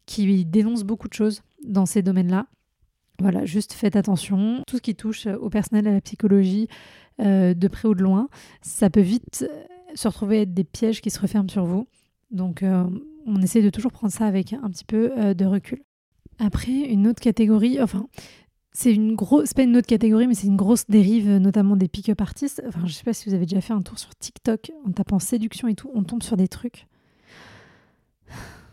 qui 0.07 0.47
dénonce 0.47 0.85
beaucoup 0.85 1.09
de 1.09 1.13
choses 1.13 1.43
dans 1.67 1.85
ces 1.85 2.01
domaines-là. 2.03 2.47
Voilà, 3.21 3.45
juste 3.45 3.75
faites 3.75 3.95
attention. 3.95 4.63
Tout 4.67 4.79
ce 4.79 4.83
qui 4.83 4.95
touche 4.95 5.27
au 5.27 5.51
personnel, 5.51 5.87
à 5.87 5.93
la 5.93 6.01
psychologie, 6.01 6.69
euh, 7.21 7.53
de 7.53 7.69
près 7.69 7.89
ou 7.89 7.95
de 7.95 8.03
loin, 8.03 8.29
ça 8.63 8.89
peut 8.89 9.03
vite 9.03 9.47
se 9.95 10.09
retrouver 10.09 10.41
être 10.41 10.55
des 10.55 10.65
pièges 10.65 11.03
qui 11.03 11.11
se 11.11 11.21
referment 11.21 11.51
sur 11.51 11.67
vous. 11.67 11.87
Donc 12.31 12.63
euh, 12.63 12.85
on 13.27 13.41
essaie 13.43 13.63
de 13.63 13.71
toujours 13.71 13.93
prendre 13.93 14.13
ça 14.13 14.27
avec 14.27 14.53
un 14.53 14.71
petit 14.71 14.85
peu 14.85 15.13
euh, 15.17 15.35
de 15.35 15.45
recul. 15.45 15.83
Après, 16.39 16.73
une 16.73 17.07
autre 17.07 17.21
catégorie, 17.21 17.81
enfin, 17.81 18.07
c'est 18.73 18.93
une 18.93 19.15
grosse, 19.15 19.53
pas 19.55 19.63
une 19.63 19.77
autre 19.77 19.87
catégorie, 19.87 20.27
mais 20.27 20.35
c'est 20.35 20.47
une 20.47 20.57
grosse 20.57 20.87
dérive, 20.89 21.29
notamment 21.29 21.77
des 21.77 21.89
pick-up 21.89 22.21
artistes. 22.21 22.63
Enfin, 22.67 22.87
je 22.87 22.93
sais 22.93 23.05
pas 23.05 23.13
si 23.13 23.29
vous 23.29 23.35
avez 23.35 23.47
déjà 23.47 23.61
fait 23.61 23.75
un 23.75 23.83
tour 23.83 23.99
sur 23.99 24.15
TikTok 24.17 24.73
en 24.87 24.93
tapant 24.93 25.19
séduction 25.19 25.69
et 25.69 25.75
tout, 25.75 25.91
on 25.95 26.03
tombe 26.03 26.23
sur 26.23 26.37
des 26.37 26.49
trucs 26.49 26.87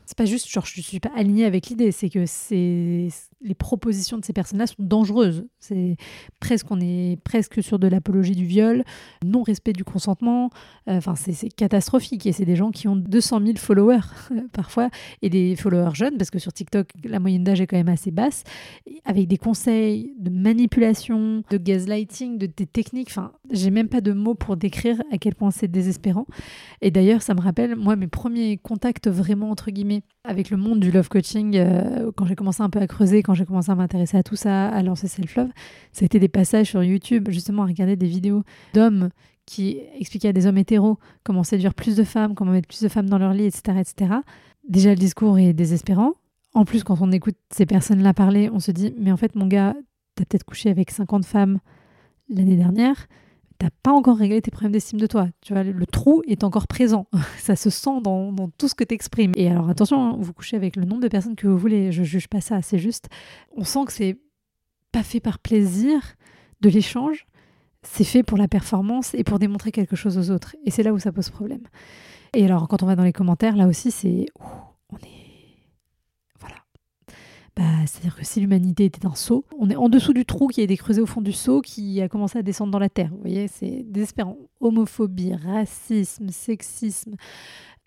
c'est 0.10 0.18
pas 0.18 0.26
juste 0.26 0.50
genre 0.50 0.66
je 0.66 0.82
suis 0.82 1.00
pas 1.00 1.12
alignée 1.16 1.46
avec 1.46 1.68
l'idée, 1.68 1.92
c'est 1.92 2.10
que 2.10 2.26
c'est 2.26 3.10
les 3.42 3.56
propositions 3.56 4.18
de 4.18 4.26
ces 4.26 4.34
personnes-là 4.34 4.68
sont 4.68 4.76
dangereuses. 4.80 5.46
C'est 5.60 5.96
presque 6.40 6.70
on 6.72 6.80
est 6.82 7.18
presque 7.24 7.64
sur 7.64 7.80
de 7.80 7.88
l'apologie 7.88 8.36
du 8.36 8.46
viol, 8.46 8.84
non 9.24 9.44
respect 9.44 9.74
du 9.74 9.84
consentement. 9.84 10.50
Euh, 10.88 10.98
enfin 10.98 11.16
c'est 11.16 11.50
catastrophique 11.50 12.26
et 12.26 12.32
c'est 12.32 12.46
des 12.46 12.56
gens 12.56 12.72
qui 12.72 12.88
ont 12.88 12.96
200 12.96 13.42
000 13.46 13.58
followers 13.58 14.00
parfois 14.52 14.90
et 15.22 15.30
des 15.30 15.56
followers 15.56 15.96
jeunes 15.96 16.18
parce 16.18 16.30
que 16.30 16.40
sur 16.40 16.52
TikTok 16.52 16.90
la 17.04 17.20
moyenne 17.20 17.44
d'âge 17.44 17.62
est 17.62 17.68
quand 17.68 17.78
même 17.78 17.90
assez 17.90 18.12
basse 18.12 18.44
avec 19.06 19.28
des 19.28 19.38
conseils 19.38 20.14
de 20.20 20.30
manipulation, 20.30 21.44
de 21.50 21.58
gaslighting, 21.58 22.38
de 22.38 22.46
des 22.46 22.66
techniques. 22.66 23.10
Enfin 23.10 23.32
j'ai 23.52 23.72
même 23.72 23.88
pas 23.88 24.02
de 24.02 24.12
mots 24.12 24.36
pour 24.36 24.58
décrire 24.58 25.02
à 25.12 25.18
quel 25.18 25.36
point 25.36 25.52
c'est 25.52 25.70
désespérant. 25.70 26.26
Et 26.82 26.92
d'ailleurs 26.92 27.22
ça 27.22 27.34
me 27.34 27.42
rappelle 27.42 27.76
moi 27.76 27.96
mes 27.96 28.08
premiers 28.08 28.58
contacts 28.58 29.08
vraiment 29.08 29.50
entre 29.50 29.72
guillemets 29.72 30.04
avec 30.30 30.52
le 30.52 30.58
monde 30.58 30.80
du 30.80 30.92
love 30.92 31.10
coaching, 31.10 31.58
euh, 31.58 32.12
quand 32.16 32.26
j'ai 32.26 32.36
commencé 32.36 32.62
un 32.62 32.70
peu 32.70 32.78
à 32.78 32.86
creuser, 32.86 33.24
quand 33.24 33.34
j'ai 33.34 33.46
commencé 33.46 33.72
à 33.72 33.76
m'intéresser 33.76 34.16
à 34.16 34.22
tout 34.22 34.36
ça, 34.36 34.70
à 34.70 34.84
lancer 34.84 35.08
self-love, 35.08 35.50
ça 35.92 36.04
a 36.04 36.06
été 36.06 36.20
des 36.20 36.28
passages 36.28 36.68
sur 36.68 36.84
YouTube, 36.84 37.30
justement, 37.32 37.64
à 37.64 37.66
regarder 37.66 37.96
des 37.96 38.06
vidéos 38.06 38.44
d'hommes 38.76 39.10
qui 39.48 39.80
expliquaient 39.98 40.28
à 40.28 40.34
des 40.34 40.46
hommes 40.46 40.60
hétéros 40.60 41.00
comment 41.24 41.44
séduire 41.44 41.74
plus 41.74 41.96
de 41.96 42.04
femmes, 42.04 42.36
comment 42.36 42.52
mettre 42.52 42.68
plus 42.68 42.84
de 42.84 42.88
femmes 42.90 43.10
dans 43.10 43.18
leur 43.18 43.34
lit, 43.34 43.46
etc. 43.46 43.80
etc. 43.80 44.14
Déjà, 44.68 44.92
le 44.92 44.98
discours 44.98 45.40
est 45.40 45.54
désespérant. 45.54 46.14
En 46.54 46.64
plus, 46.64 46.84
quand 46.84 47.02
on 47.02 47.12
écoute 47.12 47.38
ces 47.52 47.66
personnes-là 47.66 48.14
parler, 48.14 48.52
on 48.54 48.60
se 48.60 48.70
dit, 48.70 48.94
mais 49.00 49.12
en 49.12 49.18
fait, 49.18 49.34
mon 49.36 49.48
gars, 49.48 49.74
t'as 50.14 50.26
peut-être 50.26 50.44
couché 50.44 50.70
avec 50.70 50.92
50 50.92 51.26
femmes 51.26 51.60
l'année 52.30 52.56
dernière 52.56 53.08
t'as 53.60 53.70
pas 53.84 53.92
encore 53.92 54.18
réglé 54.18 54.42
tes 54.42 54.52
problèmes 54.52 54.72
d'estime 54.72 55.00
de 55.00 55.06
toi. 55.06 55.28
Tu 55.42 55.54
vois, 55.54 55.64
le 55.64 55.86
trou 55.86 56.24
est 56.28 56.44
encore 56.44 56.68
présent. 56.68 57.08
ça 57.38 57.56
se 57.56 57.70
sent 57.70 58.02
dans, 58.02 58.34
tout 58.58 58.68
ce 58.68 58.74
que 58.74 58.84
tu 58.84 58.96
exprimes. 58.96 59.34
Et 59.36 59.50
alors 59.50 59.70
attention, 59.70 60.02
hein, 60.02 60.18
vous 60.20 60.34
couchez 60.34 60.56
avec 60.56 60.76
le 60.76 60.86
nombre 60.86 61.02
de 61.02 61.08
personnes 61.10 61.36
que 61.36 61.48
vous 61.48 61.58
voulez. 61.58 61.92
Je 61.92 62.04
juge 62.04 62.28
pas 62.28 62.42
ça. 62.42 62.62
C'est 62.62 62.80
juste, 62.80 63.10
on 63.56 63.64
sent 63.64 63.86
que 63.86 63.92
c'est 63.92 64.18
pas 64.92 65.04
fait 65.04 65.20
par 65.20 65.38
plaisir 65.38 66.02
de 66.62 66.70
l'échange. 66.70 67.28
C'est 67.84 68.04
fait 68.04 68.24
pour 68.24 68.38
la 68.38 68.48
performance 68.48 69.14
et 69.14 69.24
pour 69.24 69.40
démontrer 69.40 69.72
quelque 69.72 69.96
chose 69.96 70.18
aux 70.18 70.34
autres. 70.34 70.56
Et 70.66 70.72
c'est 70.72 70.84
là 70.84 70.94
où 70.94 71.00
ça 71.00 71.12
pose 71.12 71.30
problème. 71.30 71.64
Et 72.34 72.46
alors, 72.46 72.68
quand 72.68 72.84
on 72.84 72.86
va 72.86 72.96
dans 72.96 73.04
les 73.04 73.14
commentaires, 73.14 73.56
là 73.56 73.68
aussi, 73.68 73.92
c'est. 73.92 74.26
On 74.92 74.98
est 74.98 75.19
bah, 77.56 77.64
c'est-à-dire 77.86 78.16
que 78.16 78.26
si 78.26 78.40
l'humanité 78.40 78.86
était 78.86 79.06
un 79.06 79.16
seau, 79.16 79.46
on 79.58 79.70
est 79.70 79.76
en 79.76 79.90
dessous 79.90 80.14
du 80.14 80.26
trou 80.26 80.48
qui 80.48 80.62
a 80.62 80.64
été 80.64 80.78
creusé 80.78 81.02
au 81.02 81.06
fond 81.06 81.22
du 81.22 81.32
seau 81.32 81.62
qui 81.62 82.02
a 82.02 82.08
commencé 82.08 82.38
à 82.38 82.42
descendre 82.42 82.72
dans 82.72 82.80
la 82.80 82.90
terre. 82.90 83.10
Vous 83.12 83.22
voyez, 83.22 83.48
c'est 83.48 83.84
désespérant. 83.86 84.38
Homophobie, 84.60 85.34
racisme, 85.34 86.30
sexisme, 86.30 87.16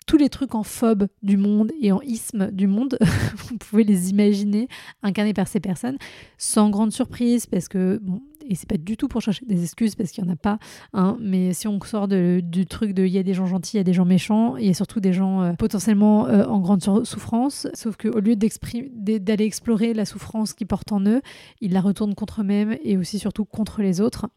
tous 0.05 0.17
les 0.17 0.29
trucs 0.29 0.55
en 0.55 0.63
phobe 0.63 1.07
du 1.21 1.37
monde 1.37 1.71
et 1.81 1.91
en 1.91 2.01
isme 2.01 2.51
du 2.51 2.67
monde, 2.67 2.97
vous 3.37 3.57
pouvez 3.57 3.83
les 3.83 4.09
imaginer 4.09 4.67
incarnés 5.01 5.33
par 5.33 5.47
ces 5.47 5.59
personnes, 5.59 5.97
sans 6.37 6.69
grande 6.69 6.91
surprise, 6.91 7.45
parce 7.45 7.67
que, 7.67 8.01
et 8.47 8.55
c'est 8.55 8.69
pas 8.69 8.77
du 8.77 8.97
tout 8.97 9.07
pour 9.07 9.21
chercher 9.21 9.45
des 9.45 9.63
excuses, 9.63 9.95
parce 9.95 10.11
qu'il 10.11 10.23
n'y 10.23 10.29
en 10.29 10.33
a 10.33 10.37
pas, 10.37 10.59
hein, 10.93 11.17
mais 11.19 11.53
si 11.53 11.67
on 11.67 11.79
sort 11.81 12.07
du 12.07 12.65
truc 12.67 12.93
de 12.93 13.03
il 13.05 13.11
y 13.11 13.17
a 13.17 13.23
des 13.23 13.33
gens 13.33 13.45
gentils, 13.45 13.77
il 13.77 13.79
y 13.79 13.81
a 13.81 13.83
des 13.83 13.93
gens 13.93 14.05
méchants, 14.05 14.57
il 14.57 14.65
y 14.65 14.69
a 14.69 14.73
surtout 14.73 14.99
des 14.99 15.13
gens 15.13 15.41
euh, 15.41 15.53
potentiellement 15.53 16.27
euh, 16.27 16.45
en 16.45 16.59
grande 16.59 16.81
souffrance, 17.05 17.67
sauf 17.73 17.97
qu'au 17.97 18.19
lieu 18.19 18.35
d'aller 18.35 19.45
explorer 19.45 19.93
la 19.93 20.05
souffrance 20.05 20.53
qu'ils 20.53 20.67
portent 20.67 20.91
en 20.91 21.01
eux, 21.05 21.21
ils 21.61 21.73
la 21.73 21.81
retournent 21.81 22.15
contre 22.15 22.41
eux-mêmes 22.41 22.77
et 22.83 22.97
aussi 22.97 23.19
surtout 23.19 23.45
contre 23.45 23.81
les 23.81 24.01
autres. 24.01 24.27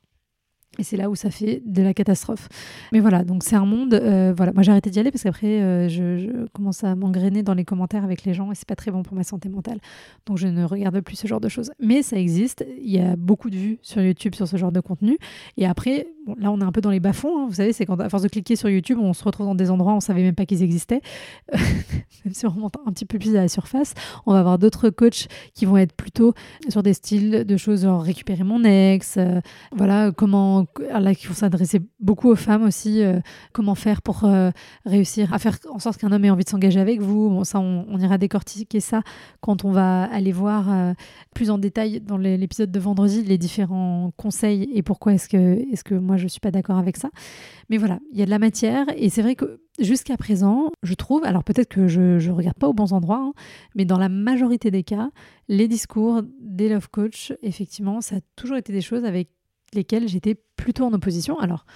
Et 0.78 0.82
c'est 0.82 0.96
là 0.96 1.08
où 1.08 1.14
ça 1.14 1.30
fait 1.30 1.62
de 1.64 1.82
la 1.82 1.94
catastrophe. 1.94 2.48
Mais 2.92 3.00
voilà, 3.00 3.24
donc 3.24 3.42
c'est 3.42 3.56
un 3.56 3.64
monde. 3.64 3.94
euh, 3.94 4.34
voilà, 4.36 4.52
moi 4.52 4.62
j'ai 4.62 4.70
arrêté 4.70 4.90
d'y 4.90 4.98
aller 4.98 5.10
parce 5.10 5.22
qu'après 5.22 5.62
euh, 5.62 5.88
je, 5.88 6.46
commence 6.52 6.84
à 6.84 6.94
m'engrainer 6.94 7.42
dans 7.42 7.54
les 7.54 7.64
commentaires 7.64 8.04
avec 8.04 8.24
les 8.24 8.34
gens 8.34 8.52
et 8.52 8.54
c'est 8.54 8.68
pas 8.68 8.76
très 8.76 8.90
bon 8.90 9.02
pour 9.02 9.16
ma 9.16 9.24
santé 9.24 9.48
mentale. 9.48 9.78
Donc 10.26 10.36
je 10.36 10.46
ne 10.46 10.64
regarde 10.64 11.00
plus 11.00 11.16
ce 11.16 11.26
genre 11.26 11.40
de 11.40 11.48
choses. 11.48 11.70
Mais 11.80 12.02
ça 12.02 12.16
existe. 12.16 12.64
Il 12.82 12.90
y 12.90 12.98
a 12.98 13.16
beaucoup 13.16 13.48
de 13.50 13.56
vues 13.56 13.78
sur 13.82 14.02
YouTube 14.02 14.34
sur 14.34 14.46
ce 14.46 14.56
genre 14.56 14.72
de 14.72 14.80
contenu. 14.80 15.18
Et 15.56 15.66
après, 15.66 16.08
là 16.38 16.50
on 16.50 16.60
est 16.60 16.64
un 16.64 16.72
peu 16.72 16.80
dans 16.80 16.90
les 16.90 17.00
bas-fonds. 17.00 17.44
hein. 17.44 17.46
vous 17.48 17.54
savez, 17.54 17.72
c'est 17.72 17.86
quand 17.86 17.98
à 18.00 18.08
force 18.08 18.22
de 18.22 18.28
cliquer 18.28 18.56
sur 18.56 18.68
YouTube, 18.68 18.98
on 19.00 19.14
se 19.14 19.24
retrouve 19.24 19.46
dans 19.46 19.54
des 19.54 19.70
endroits 19.70 19.94
où 19.94 19.96
on 19.96 20.00
savait 20.00 20.22
même 20.22 20.34
pas 20.34 20.44
qu'ils 20.44 20.62
existaient. 20.62 21.00
même 21.52 22.34
si 22.34 22.46
on 22.46 22.50
remonte 22.50 22.74
un 22.86 22.92
petit 22.92 23.06
peu 23.06 23.18
plus 23.18 23.34
à 23.36 23.40
la 23.42 23.48
surface, 23.48 23.94
on 24.26 24.32
va 24.32 24.40
avoir 24.40 24.58
d'autres 24.58 24.90
coachs 24.90 25.28
qui 25.54 25.64
vont 25.64 25.78
être 25.78 25.94
plutôt 25.94 26.34
sur 26.68 26.82
des 26.82 26.92
styles 26.92 27.44
de 27.44 27.56
choses 27.56 27.82
genre 27.82 28.02
récupérer 28.02 28.44
mon 28.44 28.64
ex, 28.64 29.16
euh, 29.16 29.40
voilà 29.72 30.12
comment 30.12 30.55
là 30.78 31.14
qui 31.14 31.26
vont 31.26 31.34
s'adresser 31.34 31.80
beaucoup 32.00 32.30
aux 32.30 32.36
femmes 32.36 32.64
aussi 32.64 33.02
euh, 33.02 33.20
comment 33.52 33.74
faire 33.74 34.02
pour 34.02 34.24
euh, 34.24 34.50
réussir 34.84 35.32
à 35.32 35.38
faire 35.38 35.58
en 35.68 35.78
sorte 35.78 35.98
qu'un 35.98 36.12
homme 36.12 36.24
ait 36.24 36.30
envie 36.30 36.44
de 36.44 36.48
s'engager 36.48 36.80
avec 36.80 37.00
vous. 37.00 37.44
Ça 37.44 37.60
on, 37.60 37.98
ira 37.98 38.18
décortiquer 38.18 38.80
ça 38.80 39.02
quand 39.40 39.64
on 39.64 39.72
va 39.72 40.04
aller 40.04 40.32
voir 40.32 40.72
euh, 40.72 40.92
plus 41.34 41.50
en 41.50 41.58
détail 41.58 42.00
dans 42.00 42.18
l'épisode 42.18 42.70
de 42.70 42.80
vendredi 42.80 43.22
les 43.22 43.38
différents 43.38 44.12
conseils 44.16 44.70
et 44.74 44.82
pourquoi 44.82 45.14
est-ce 45.14 45.28
que 45.28 45.72
est-ce 45.72 45.84
que 45.84 45.94
moi 45.94 46.16
je 46.16 46.28
suis 46.28 46.40
pas 46.40 46.50
d'accord 46.50 46.78
avec 46.78 46.96
ça. 46.96 47.10
Mais 47.70 47.76
voilà 47.76 47.98
il 48.12 48.18
y 48.18 48.22
a 48.22 48.26
de 48.26 48.30
la 48.30 48.38
matière 48.38 48.86
et 48.96 49.08
c'est 49.08 49.22
vrai 49.22 49.34
que 49.34 49.60
jusqu'à 49.78 50.16
présent 50.16 50.70
je 50.82 50.94
trouve 50.94 51.24
alors 51.24 51.44
peut-être 51.44 51.68
que 51.68 51.86
je 51.86 52.18
je 52.18 52.30
regarde 52.30 52.56
pas 52.56 52.68
aux 52.68 52.74
bons 52.74 52.92
endroits 52.92 53.20
hein, 53.22 53.32
mais 53.74 53.84
dans 53.84 53.98
la 53.98 54.08
majorité 54.08 54.70
des 54.70 54.82
cas 54.82 55.10
les 55.48 55.68
discours 55.68 56.22
des 56.40 56.68
love 56.68 56.88
coach, 56.90 57.32
effectivement, 57.42 58.00
ça 58.00 58.16
a 58.16 58.20
toujours 58.34 58.56
été 58.56 58.72
des 58.72 58.80
choses 58.80 59.04
avec 59.04 59.28
lesquelles 59.74 60.08
j'étais 60.08 60.34
plutôt 60.56 60.84
en 60.84 60.92
opposition. 60.92 61.38
Alors, 61.38 61.66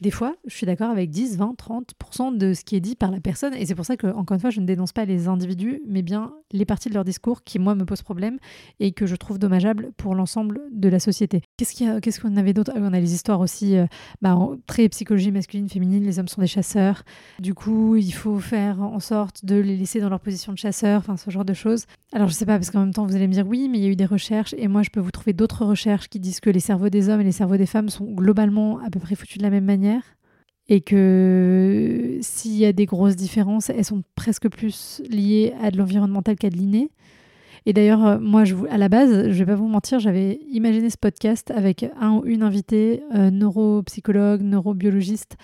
des 0.00 0.10
fois, 0.10 0.34
je 0.46 0.54
suis 0.54 0.66
d'accord 0.66 0.90
avec 0.90 1.10
10, 1.10 1.36
20, 1.36 1.54
30% 1.58 2.36
de 2.36 2.54
ce 2.54 2.64
qui 2.64 2.76
est 2.76 2.80
dit 2.80 2.96
par 2.96 3.10
la 3.10 3.20
personne. 3.20 3.54
Et 3.54 3.66
c'est 3.66 3.74
pour 3.74 3.84
ça 3.84 3.96
que, 3.96 4.06
encore 4.06 4.34
une 4.34 4.40
fois, 4.40 4.50
je 4.50 4.60
ne 4.60 4.66
dénonce 4.66 4.92
pas 4.92 5.04
les 5.04 5.28
individus, 5.28 5.82
mais 5.86 6.02
bien 6.02 6.32
les 6.52 6.64
parties 6.64 6.88
de 6.88 6.94
leur 6.94 7.04
discours 7.04 7.44
qui, 7.44 7.58
moi, 7.58 7.74
me 7.74 7.84
posent 7.84 8.02
problème 8.02 8.38
et 8.80 8.92
que 8.92 9.06
je 9.06 9.14
trouve 9.14 9.38
dommageable 9.38 9.92
pour 9.96 10.14
l'ensemble 10.14 10.60
de 10.72 10.88
la 10.88 10.98
société. 10.98 11.42
Qu'est-ce 11.58 12.20
qu'on 12.20 12.36
avait 12.36 12.54
d'autre? 12.54 12.72
Ah 12.74 12.80
On 12.80 12.92
a 12.92 13.00
les 13.00 13.14
histoires 13.14 13.40
aussi, 13.40 13.76
euh, 13.76 13.86
bah, 14.22 14.38
très 14.66 14.88
psychologie 14.88 15.30
masculine, 15.30 15.68
féminine, 15.68 16.04
les 16.04 16.18
hommes 16.18 16.28
sont 16.28 16.40
des 16.40 16.46
chasseurs. 16.46 17.04
Du 17.38 17.54
coup, 17.54 17.96
il 17.96 18.12
faut 18.12 18.38
faire 18.38 18.80
en 18.80 19.00
sorte 19.00 19.44
de 19.44 19.56
les 19.56 19.76
laisser 19.76 20.00
dans 20.00 20.08
leur 20.08 20.20
position 20.20 20.52
de 20.52 20.58
chasseur, 20.58 21.00
enfin, 21.00 21.16
ce 21.16 21.30
genre 21.30 21.44
de 21.44 21.54
choses. 21.54 21.84
Alors, 22.12 22.28
je 22.28 22.34
sais 22.34 22.46
pas, 22.46 22.56
parce 22.56 22.70
qu'en 22.70 22.80
même 22.80 22.94
temps, 22.94 23.06
vous 23.06 23.16
allez 23.16 23.28
me 23.28 23.32
dire 23.32 23.46
oui, 23.46 23.68
mais 23.68 23.78
il 23.78 23.84
y 23.84 23.86
a 23.86 23.90
eu 23.90 23.96
des 23.96 24.06
recherches, 24.06 24.54
et 24.56 24.66
moi, 24.66 24.82
je 24.82 24.90
peux 24.90 25.00
vous 25.00 25.10
trouver 25.10 25.34
d'autres 25.34 25.64
recherches 25.64 26.08
qui 26.08 26.18
disent 26.18 26.40
que 26.40 26.50
les 26.50 26.60
cerveaux 26.60 26.88
des 26.88 27.08
hommes 27.08 27.20
et 27.20 27.24
les 27.24 27.32
cerveaux 27.32 27.58
des 27.58 27.66
femmes 27.66 27.90
sont 27.90 28.06
globalement 28.06 28.80
à 28.80 28.90
peu 28.90 28.98
près 28.98 29.14
foutus 29.14 29.38
de 29.38 29.42
la 29.42 29.50
même 29.50 29.64
manière. 29.64 29.89
Et 30.68 30.80
que 30.80 32.18
s'il 32.20 32.56
y 32.56 32.64
a 32.64 32.72
des 32.72 32.86
grosses 32.86 33.16
différences, 33.16 33.70
elles 33.70 33.84
sont 33.84 34.04
presque 34.14 34.48
plus 34.48 35.02
liées 35.08 35.52
à 35.60 35.70
de 35.70 35.76
l'environnemental 35.78 36.36
qu'à 36.36 36.48
de 36.48 36.56
l'inné. 36.56 36.90
Et 37.66 37.72
d'ailleurs, 37.72 38.06
euh, 38.06 38.18
moi, 38.18 38.44
à 38.70 38.78
la 38.78 38.88
base, 38.88 39.30
je 39.30 39.38
vais 39.44 39.46
pas 39.46 39.54
vous 39.54 39.68
mentir, 39.68 39.98
j'avais 39.98 40.40
imaginé 40.50 40.88
ce 40.90 40.96
podcast 40.96 41.50
avec 41.50 41.84
un 42.00 42.12
ou 42.12 42.24
une 42.24 42.42
invitée, 42.42 43.02
euh, 43.14 43.30
neuropsychologue, 43.30 44.42
neurobiologiste, 44.42 45.36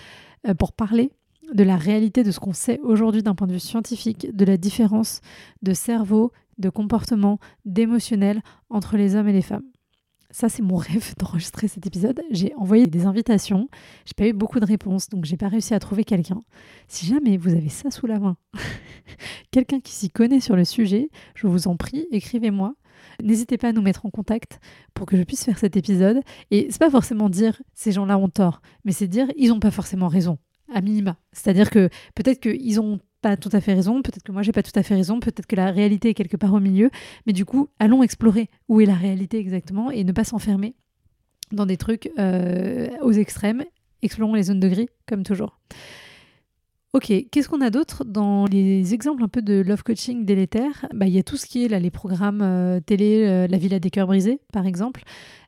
euh, 0.48 0.54
pour 0.54 0.72
parler 0.72 1.10
de 1.52 1.62
la 1.62 1.76
réalité 1.76 2.24
de 2.24 2.30
ce 2.30 2.40
qu'on 2.40 2.52
sait 2.52 2.80
aujourd'hui 2.82 3.22
d'un 3.22 3.34
point 3.34 3.46
de 3.46 3.52
vue 3.52 3.60
scientifique, 3.60 4.34
de 4.34 4.44
la 4.44 4.56
différence 4.56 5.20
de 5.62 5.74
cerveau, 5.74 6.32
de 6.58 6.70
comportement, 6.70 7.38
d'émotionnel 7.64 8.42
entre 8.70 8.96
les 8.96 9.14
hommes 9.14 9.28
et 9.28 9.32
les 9.32 9.42
femmes. 9.42 9.64
Ça, 10.30 10.48
c'est 10.48 10.62
mon 10.62 10.76
rêve 10.76 11.14
d'enregistrer 11.18 11.68
cet 11.68 11.86
épisode. 11.86 12.20
J'ai 12.30 12.54
envoyé 12.56 12.86
des 12.86 13.06
invitations, 13.06 13.68
j'ai 14.04 14.14
pas 14.14 14.26
eu 14.26 14.32
beaucoup 14.32 14.60
de 14.60 14.66
réponses, 14.66 15.08
donc 15.08 15.24
j'ai 15.24 15.36
pas 15.36 15.48
réussi 15.48 15.74
à 15.74 15.78
trouver 15.78 16.04
quelqu'un. 16.04 16.40
Si 16.88 17.06
jamais 17.06 17.36
vous 17.36 17.54
avez 17.54 17.68
ça 17.68 17.90
sous 17.90 18.06
la 18.06 18.18
main, 18.18 18.36
quelqu'un 19.50 19.80
qui 19.80 19.92
s'y 19.92 20.10
connaît 20.10 20.40
sur 20.40 20.56
le 20.56 20.64
sujet, 20.64 21.10
je 21.34 21.46
vous 21.46 21.68
en 21.68 21.76
prie, 21.76 22.06
écrivez-moi. 22.10 22.74
N'hésitez 23.22 23.58
pas 23.58 23.68
à 23.68 23.72
nous 23.72 23.82
mettre 23.82 24.06
en 24.06 24.10
contact 24.10 24.58
pour 24.94 25.06
que 25.06 25.16
je 25.16 25.22
puisse 25.22 25.44
faire 25.44 25.58
cet 25.58 25.76
épisode. 25.76 26.20
Et 26.50 26.68
c'est 26.70 26.78
pas 26.78 26.90
forcément 26.90 27.28
dire 27.28 27.60
ces 27.74 27.92
gens-là 27.92 28.18
ont 28.18 28.28
tort, 28.28 28.62
mais 28.84 28.92
c'est 28.92 29.06
dire 29.06 29.28
ils 29.36 29.52
ont 29.52 29.60
pas 29.60 29.70
forcément 29.70 30.08
raison, 30.08 30.38
à 30.74 30.80
minima. 30.80 31.16
C'est-à-dire 31.32 31.70
que 31.70 31.88
peut-être 32.14 32.40
qu'ils 32.40 32.80
ont 32.80 33.00
tout 33.36 33.48
à 33.52 33.60
fait 33.60 33.74
raison, 33.74 34.02
peut-être 34.02 34.22
que 34.22 34.30
moi 34.30 34.42
j'ai 34.42 34.52
pas 34.52 34.62
tout 34.62 34.78
à 34.78 34.82
fait 34.82 34.94
raison, 34.94 35.18
peut-être 35.18 35.46
que 35.46 35.56
la 35.56 35.70
réalité 35.72 36.10
est 36.10 36.14
quelque 36.14 36.36
part 36.36 36.52
au 36.52 36.60
milieu, 36.60 36.90
mais 37.26 37.32
du 37.32 37.44
coup, 37.44 37.68
allons 37.78 38.02
explorer 38.02 38.48
où 38.68 38.80
est 38.80 38.86
la 38.86 38.94
réalité 38.94 39.38
exactement 39.38 39.90
et 39.90 40.04
ne 40.04 40.12
pas 40.12 40.24
s'enfermer 40.24 40.74
dans 41.52 41.66
des 41.66 41.76
trucs 41.76 42.10
euh, 42.18 42.88
aux 43.02 43.12
extrêmes. 43.12 43.64
Explorons 44.02 44.34
les 44.34 44.44
zones 44.44 44.60
de 44.60 44.68
gris, 44.68 44.88
comme 45.06 45.22
toujours. 45.22 45.58
Ok, 46.92 47.12
qu'est-ce 47.30 47.48
qu'on 47.48 47.60
a 47.60 47.68
d'autre 47.68 48.04
dans 48.04 48.46
les 48.46 48.94
exemples 48.94 49.22
un 49.22 49.28
peu 49.28 49.42
de 49.42 49.60
love 49.60 49.82
coaching 49.82 50.24
délétère? 50.24 50.86
Bah, 50.94 51.06
Il 51.06 51.12
y 51.12 51.18
a 51.18 51.22
tout 51.22 51.36
ce 51.36 51.44
qui 51.44 51.64
est 51.64 51.68
là, 51.68 51.78
les 51.78 51.90
programmes 51.90 52.40
euh, 52.40 52.80
télé, 52.80 53.24
euh, 53.26 53.46
La 53.48 53.58
Villa 53.58 53.78
des 53.78 53.90
cœurs 53.90 54.06
brisés, 54.06 54.40
par 54.52 54.66
exemple. 54.66 55.02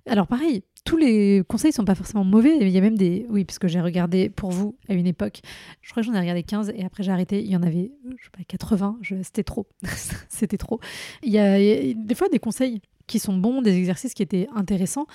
Alors 0.07 0.27
pareil, 0.27 0.63
tous 0.89 0.97
les 0.97 1.43
conseils 1.47 1.71
sont 1.71 1.85
pas 1.85 1.95
forcément 1.95 2.25
mauvais. 2.25 2.57
Il 2.59 2.69
y 2.71 2.79
a 2.79 2.81
même 2.81 2.97
des... 2.97 3.27
Oui, 3.29 3.45
parce 3.45 3.59
que 3.59 3.69
j'ai 3.69 3.83
regardé 3.83 4.31
pour 4.31 4.51
vous 4.53 4.75
à 4.89 4.95
une 4.95 5.07
époque, 5.07 5.43
je 5.83 5.91
crois 5.91 6.03
que 6.03 6.07
j'en 6.07 6.15
ai 6.15 6.19
regardé 6.19 6.43
15 6.43 6.73
et 6.75 6.83
après 6.83 7.03
j'ai 7.03 7.13
arrêté. 7.13 7.43
Il 7.43 7.51
y 7.51 7.57
en 7.57 7.63
avait, 7.63 7.93
je 8.17 8.25
sais 8.25 8.31
pas, 8.33 8.43
80. 8.43 8.97
Je... 9.03 9.17
C'était 9.23 9.45
trop. 9.45 9.67
C'était 10.31 10.57
trop. 10.57 10.81
Il 11.23 11.31
y, 11.31 11.39
a, 11.39 11.61
il 11.61 11.89
y 11.89 11.91
a 11.91 11.95
des 11.95 12.15
fois 12.15 12.29
des 12.31 12.39
conseils 12.39 12.81
qui 13.07 13.19
sont 13.19 13.37
bons, 13.37 13.61
des 13.61 13.77
exercices 13.77 14.15
qui 14.15 14.23
étaient 14.23 14.49
intéressants, 14.57 15.07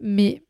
mais 0.00 0.42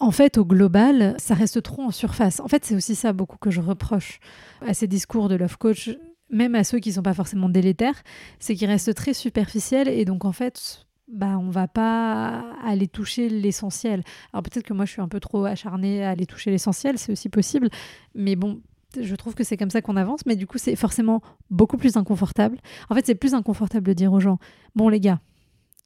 en 0.00 0.10
fait, 0.10 0.38
au 0.38 0.46
global, 0.46 1.14
ça 1.18 1.34
reste 1.34 1.62
trop 1.62 1.82
en 1.82 1.90
surface. 1.90 2.40
En 2.40 2.48
fait, 2.48 2.64
c'est 2.64 2.74
aussi 2.74 2.94
ça 2.94 3.12
beaucoup 3.12 3.36
que 3.36 3.50
je 3.50 3.60
reproche 3.60 4.20
à 4.66 4.72
ces 4.72 4.86
discours 4.86 5.28
de 5.28 5.34
love 5.34 5.58
coach, 5.58 5.90
même 6.30 6.54
à 6.54 6.64
ceux 6.64 6.78
qui 6.78 6.94
sont 6.94 7.02
pas 7.02 7.12
forcément 7.12 7.50
délétères, 7.50 8.02
c'est 8.38 8.54
qu'ils 8.54 8.68
restent 8.68 8.94
très 8.94 9.12
superficiels 9.12 9.88
et 9.88 10.06
donc 10.06 10.24
en 10.24 10.32
fait, 10.32 10.86
bah 11.12 11.38
on 11.38 11.50
va 11.50 11.68
pas 11.68 12.44
aller 12.64 12.88
toucher 12.88 13.28
l'essentiel. 13.28 14.02
Alors 14.32 14.42
peut-être 14.42 14.64
que 14.64 14.72
moi 14.72 14.84
je 14.84 14.92
suis 14.92 15.00
un 15.00 15.08
peu 15.08 15.20
trop 15.20 15.44
acharnée 15.44 16.04
à 16.04 16.10
aller 16.10 16.26
toucher 16.26 16.50
l'essentiel, 16.50 16.98
c'est 16.98 17.12
aussi 17.12 17.28
possible, 17.28 17.68
mais 18.14 18.34
bon, 18.34 18.60
je 19.00 19.14
trouve 19.14 19.34
que 19.34 19.44
c'est 19.44 19.56
comme 19.56 19.70
ça 19.70 19.82
qu'on 19.82 19.96
avance, 19.96 20.26
mais 20.26 20.36
du 20.36 20.46
coup 20.46 20.58
c'est 20.58 20.74
forcément 20.74 21.20
beaucoup 21.50 21.76
plus 21.76 21.96
inconfortable. 21.96 22.58
En 22.90 22.94
fait, 22.94 23.06
c'est 23.06 23.14
plus 23.14 23.34
inconfortable 23.34 23.86
de 23.86 23.92
dire 23.92 24.12
aux 24.12 24.20
gens, 24.20 24.38
bon 24.74 24.88
les 24.88 25.00
gars, 25.00 25.20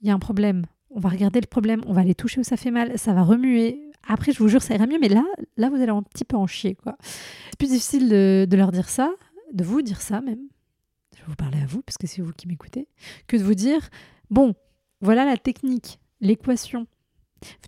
il 0.01 0.09
y 0.09 0.11
a 0.11 0.15
un 0.15 0.19
problème, 0.19 0.65
on 0.91 1.01
va 1.01 1.09
regarder 1.09 1.41
le 1.41 1.47
problème, 1.47 1.83
on 1.87 1.93
va 1.93 2.03
aller 2.03 2.15
toucher 2.15 2.41
où 2.41 2.45
ça 2.45 2.57
fait 2.57 2.71
mal, 2.71 2.99
ça 2.99 3.13
va 3.13 3.23
remuer. 3.23 3.83
Après, 4.09 4.33
je 4.33 4.39
vous 4.39 4.49
jure, 4.49 4.63
ça 4.63 4.75
ira 4.75 4.87
mieux, 4.87 4.99
mais 5.01 5.09
là, 5.09 5.25
là, 5.57 5.69
vous 5.69 5.77
allez 5.77 5.91
un 5.91 6.03
petit 6.03 6.25
peu 6.25 6.37
en 6.37 6.47
chier, 6.47 6.77
quoi. 6.77 6.97
C'est 7.51 7.59
plus 7.59 7.71
difficile 7.71 8.09
de, 8.09 8.47
de 8.49 8.57
leur 8.57 8.71
dire 8.71 8.89
ça, 8.89 9.11
de 9.53 9.65
vous 9.65 9.83
dire 9.83 10.01
ça 10.01 10.21
même. 10.21 10.39
Je 11.15 11.23
vais 11.23 11.27
vous 11.27 11.35
parler 11.35 11.61
à 11.61 11.67
vous, 11.67 11.83
parce 11.83 11.99
que 11.99 12.07
c'est 12.07 12.23
vous 12.23 12.33
qui 12.33 12.47
m'écoutez, 12.47 12.89
que 13.27 13.37
de 13.37 13.43
vous 13.43 13.55
dire, 13.55 13.89
bon, 14.31 14.55
voilà 15.07 15.25
la 15.25 15.37
technique, 15.37 16.01
l'équation. 16.21 16.89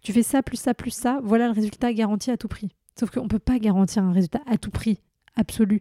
Tu 0.02 0.12
fais 0.12 0.24
ça, 0.24 0.42
plus 0.42 0.56
ça, 0.56 0.74
plus 0.74 0.90
ça, 0.90 1.20
voilà 1.22 1.46
le 1.46 1.52
résultat 1.52 1.92
garanti 1.92 2.32
à 2.32 2.36
tout 2.36 2.48
prix. 2.48 2.68
Sauf 2.98 3.10
qu'on 3.10 3.22
ne 3.22 3.28
peut 3.28 3.38
pas 3.38 3.60
garantir 3.60 4.02
un 4.02 4.10
résultat 4.10 4.40
à 4.46 4.58
tout 4.58 4.72
prix, 4.72 4.98
absolu. 5.36 5.80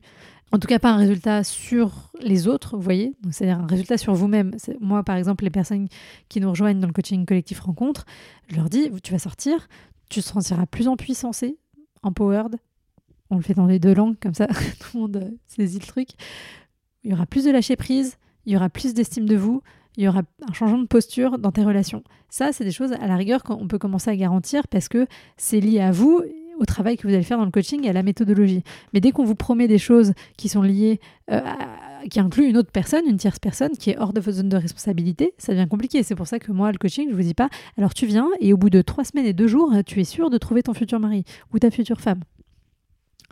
En 0.51 0.59
tout 0.59 0.67
cas, 0.67 0.77
pas 0.77 0.91
un 0.91 0.97
résultat 0.97 1.43
sur 1.43 2.11
les 2.21 2.47
autres, 2.47 2.77
vous 2.77 2.83
voyez. 2.83 3.15
C'est-à-dire 3.31 3.59
un 3.59 3.65
résultat 3.65 3.97
sur 3.97 4.13
vous-même. 4.13 4.55
Moi, 4.79 5.01
par 5.01 5.15
exemple, 5.15 5.45
les 5.45 5.49
personnes 5.49 5.87
qui 6.29 6.39
nous 6.39 6.49
rejoignent 6.51 6.79
dans 6.79 6.85
le 6.85 6.93
coaching 6.93 7.25
collectif 7.25 7.59
rencontre, 7.59 8.05
je 8.49 8.55
leur 8.55 8.69
dis, 8.69 8.91
tu 9.01 9.11
vas 9.11 9.19
sortir, 9.19 9.67
tu 10.11 10.21
te 10.21 10.25
sentiras 10.25 10.67
plus 10.67 10.87
en 10.87 10.95
puissance, 10.95 11.43
empowered. 12.03 12.57
On 13.31 13.37
le 13.37 13.41
fait 13.41 13.55
dans 13.55 13.65
les 13.65 13.79
deux 13.79 13.95
langues, 13.95 14.17
comme 14.21 14.35
ça, 14.35 14.45
tout 14.79 14.89
le 14.93 14.99
monde 14.99 15.33
saisit 15.47 15.79
le 15.79 15.87
truc. 15.87 16.09
Il 17.03 17.09
y 17.09 17.13
aura 17.15 17.25
plus 17.25 17.45
de 17.45 17.49
lâcher 17.49 17.75
prise, 17.75 18.17
il 18.45 18.53
y 18.53 18.55
aura 18.55 18.69
plus 18.69 18.93
d'estime 18.93 19.25
de 19.25 19.35
vous, 19.35 19.63
il 19.97 20.03
y 20.03 20.07
aura 20.07 20.21
un 20.47 20.53
changement 20.53 20.77
de 20.77 20.87
posture 20.87 21.39
dans 21.39 21.51
tes 21.51 21.63
relations. 21.63 22.03
Ça, 22.29 22.53
c'est 22.53 22.63
des 22.63 22.71
choses 22.71 22.93
à 22.93 23.07
la 23.07 23.15
rigueur 23.15 23.43
qu'on 23.43 23.67
peut 23.67 23.79
commencer 23.79 24.09
à 24.11 24.15
garantir 24.15 24.67
parce 24.67 24.87
que 24.87 25.07
c'est 25.37 25.59
lié 25.59 25.81
à 25.81 25.91
vous, 25.91 26.21
au 26.59 26.65
travail 26.65 26.97
que 26.97 27.07
vous 27.07 27.13
allez 27.13 27.23
faire 27.23 27.37
dans 27.37 27.45
le 27.45 27.51
coaching 27.51 27.83
et 27.85 27.89
à 27.89 27.93
la 27.93 28.03
méthodologie. 28.03 28.63
Mais 28.93 28.99
dès 28.99 29.11
qu'on 29.11 29.23
vous 29.23 29.35
promet 29.35 29.67
des 29.67 29.77
choses 29.77 30.13
qui 30.37 30.49
sont 30.49 30.61
liées, 30.61 30.99
euh, 31.31 31.41
qui 32.09 32.19
incluent 32.19 32.47
une 32.47 32.57
autre 32.57 32.71
personne, 32.71 33.05
une 33.07 33.17
tierce 33.17 33.39
personne, 33.39 33.71
qui 33.71 33.91
est 33.91 33.97
hors 33.97 34.13
de 34.13 34.19
votre 34.19 34.37
zone 34.37 34.49
de 34.49 34.57
responsabilité, 34.57 35.33
ça 35.37 35.53
devient 35.53 35.67
compliqué. 35.67 36.03
C'est 36.03 36.15
pour 36.15 36.27
ça 36.27 36.39
que 36.39 36.51
moi, 36.51 36.71
le 36.71 36.77
coaching, 36.77 37.09
je 37.09 37.15
vous 37.15 37.21
dis 37.21 37.33
pas, 37.33 37.49
alors 37.77 37.93
tu 37.93 38.05
viens 38.05 38.29
et 38.39 38.53
au 38.53 38.57
bout 38.57 38.69
de 38.69 38.81
trois 38.81 39.03
semaines 39.03 39.25
et 39.25 39.33
deux 39.33 39.47
jours, 39.47 39.71
tu 39.85 39.99
es 39.99 40.03
sûr 40.03 40.29
de 40.29 40.37
trouver 40.37 40.63
ton 40.63 40.73
futur 40.73 40.99
mari 40.99 41.23
ou 41.53 41.59
ta 41.59 41.71
future 41.71 42.01
femme. 42.01 42.21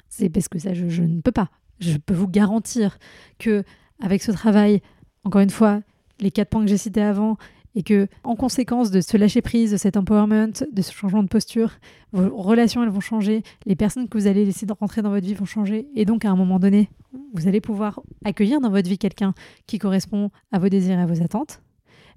C'est 0.07 0.29
parce 0.29 0.48
que 0.48 0.60
ça, 0.60 0.74
je, 0.74 0.89
je 0.89 1.03
ne 1.03 1.22
peux 1.22 1.31
pas. 1.31 1.50
Je 1.79 1.98
peux 1.98 2.13
vous 2.13 2.27
garantir 2.27 2.98
que 3.38 3.63
avec 4.01 4.24
ce 4.24 4.31
travail, 4.31 4.81
encore 5.24 5.41
une 5.41 5.50
fois, 5.50 5.81
les 6.19 6.31
quatre 6.31 6.50
points 6.50 6.63
que 6.63 6.69
j'ai 6.69 6.77
cités 6.77 7.01
avant, 7.01 7.38
et 7.77 7.84
que 7.84 8.07
en 8.24 8.36
conséquence 8.36 8.89
de 8.89 9.01
ce 9.01 9.17
lâcher 9.17 9.41
prise, 9.41 9.72
de 9.72 9.77
cet 9.77 9.98
empowerment, 9.98 10.53
de 10.72 10.81
ce 10.81 10.93
changement 10.93 11.24
de 11.24 11.27
posture, 11.27 11.74
vos 12.13 12.29
relations 12.41 12.81
elles 12.81 12.89
vont 12.89 13.01
changer, 13.01 13.43
les 13.65 13.75
personnes 13.75 14.07
que 14.07 14.17
vous 14.17 14.27
allez 14.27 14.45
laisser 14.45 14.65
rentrer 14.79 15.01
dans 15.01 15.10
votre 15.10 15.25
vie 15.25 15.34
vont 15.34 15.45
changer, 15.45 15.89
et 15.93 16.05
donc 16.05 16.24
à 16.24 16.31
un 16.31 16.38
moment 16.38 16.57
donné, 16.57 16.89
vous 17.34 17.48
allez 17.48 17.60
pouvoir 17.60 18.01
accueillir 18.24 18.62
dans 18.62 18.69
votre 18.69 18.88
vie 18.88 18.98
quelqu'un 18.98 19.34
qui 19.67 19.77
correspond 19.77 20.31
à 20.53 20.60
vos 20.60 20.69
désirs 20.69 20.98
et 20.98 21.01
à 21.01 21.05
vos 21.05 21.22
attentes, 21.22 21.62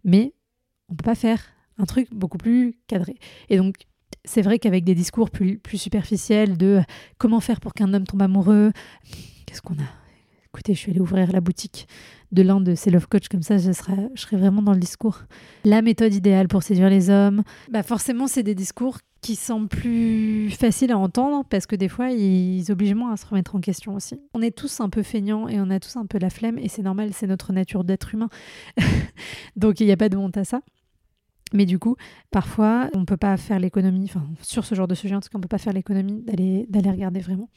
mais 0.05 0.33
on 0.89 0.95
peut 0.95 1.05
pas 1.05 1.17
faire 1.17 1.43
un 1.77 1.87
truc 1.87 2.09
beaucoup 2.13 2.39
plus 2.39 2.79
cadré. 2.87 3.17
Et 3.49 3.57
donc 3.57 3.75
c'est 4.25 4.43
vrai 4.43 4.59
qu'avec 4.59 4.85
des 4.85 4.95
discours 4.95 5.31
plus, 5.31 5.59
plus 5.59 5.79
superficiels 5.79 6.57
de 6.57 6.83
comment 7.19 7.41
faire 7.41 7.61
pour 7.61 7.75
qu'un 7.75 7.93
homme 7.95 8.05
tombe 8.05 8.23
amoureux, 8.23 8.73
qu'est-ce 9.47 9.63
qu'on 9.63 9.75
a? 9.75 9.89
Écoutez, 10.47 10.75
je 10.75 10.79
suis 10.79 10.91
allée 10.91 11.01
ouvrir 11.01 11.31
la 11.31 11.41
boutique 11.41 11.87
de 12.33 12.43
l'un 12.43 12.61
de 12.61 12.75
ces 12.75 12.91
love 12.91 13.09
coach 13.09 13.29
comme 13.29 13.43
ça, 13.43 13.59
je 13.59 13.73
serais, 13.73 14.11
je 14.15 14.37
vraiment 14.37 14.63
dans 14.63 14.73
le 14.73 14.79
discours. 14.79 15.23
La 15.65 15.83
méthode 15.83 16.15
idéale 16.15 16.49
pour 16.49 16.63
séduire 16.63 16.91
les 16.91 17.11
hommes, 17.11 17.43
bah 17.71 17.83
forcément, 17.83 18.27
c'est 18.27 18.43
des 18.43 18.55
discours 18.55 18.99
qui 19.21 19.35
semblent 19.35 19.69
plus 19.69 20.51
faciles 20.51 20.93
à 20.93 20.99
entendre 20.99 21.45
parce 21.49 21.67
que 21.67 21.75
des 21.75 21.89
fois, 21.89 22.11
ils 22.11 22.71
obligent 22.71 22.95
moins 22.95 23.13
à 23.13 23.17
se 23.17 23.27
remettre 23.27 23.57
en 23.57 23.61
question 23.61 23.95
aussi. 23.95 24.21
On 24.35 24.43
est 24.43 24.57
tous 24.57 24.81
un 24.81 24.89
peu 24.89 25.03
feignants 25.03 25.49
et 25.49 25.61
on 25.61 25.71
a 25.71 25.81
tous 25.81 25.97
un 25.97 26.07
peu 26.07 26.19
la 26.19 26.31
flemme 26.31 26.59
et 26.59 26.69
c'est 26.69 26.83
normal, 26.83 27.11
c'est 27.13 27.27
notre 27.27 27.53
nature 27.53 27.85
d'être 27.85 28.15
humain. 28.15 28.29
Donc 29.57 29.81
il 29.81 29.87
n'y 29.87 29.93
a 29.93 29.97
pas 29.97 30.09
de 30.09 30.17
honte 30.17 30.37
à 30.37 30.45
ça. 30.45 30.61
Mais 31.55 31.65
du 31.65 31.79
coup, 31.79 31.97
parfois, 32.31 32.91
on 32.95 33.01
ne 33.01 33.05
peut 33.07 33.17
pas 33.17 33.37
faire 33.39 33.59
l'économie, 33.59 34.05
enfin, 34.05 34.27
sur 34.43 34.67
ce 34.67 34.75
genre 34.75 34.87
de 34.87 34.95
sujet, 34.95 35.15
en 35.15 35.21
tout 35.21 35.31
cas, 35.31 35.37
on 35.37 35.39
ne 35.39 35.43
peut 35.43 35.49
pas 35.49 35.57
faire 35.57 35.73
l'économie 35.73 36.23
d'aller 36.23 36.91
regarder 36.91 37.21
vraiment. 37.21 37.49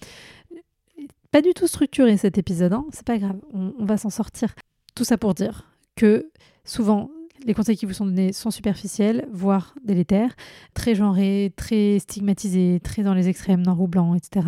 Pas 1.32 1.42
du 1.42 1.54
tout 1.54 1.68
structuré 1.68 2.18
cet 2.18 2.38
épisode, 2.38 2.74
hein, 2.74 2.86
c'est 2.92 3.06
pas 3.06 3.18
grave, 3.18 3.38
on, 3.54 3.86
va 3.86 3.96
s'en 3.96 4.10
sortir. 4.10 4.54
Tout 4.96 5.06
ça 5.06 5.18
pour 5.18 5.34
dire 5.34 5.72
que 5.96 6.30
souvent, 6.66 7.10
les 7.46 7.54
conseils 7.54 7.78
qui 7.78 7.86
vous 7.86 7.94
sont 7.94 8.06
donnés 8.06 8.34
sont 8.34 8.52
superficiels, 8.52 9.26
voire 9.32 9.74
délétères, 9.82 10.36
très 10.74 10.94
genrés, 10.94 11.54
très 11.56 12.00
stigmatisés, 12.00 12.82
très 12.84 13.02
dans 13.04 13.14
les 13.14 13.30
extrêmes, 13.30 13.62
noir 13.62 13.80
ou 13.80 13.88
blanc, 13.88 14.14
etc. 14.14 14.46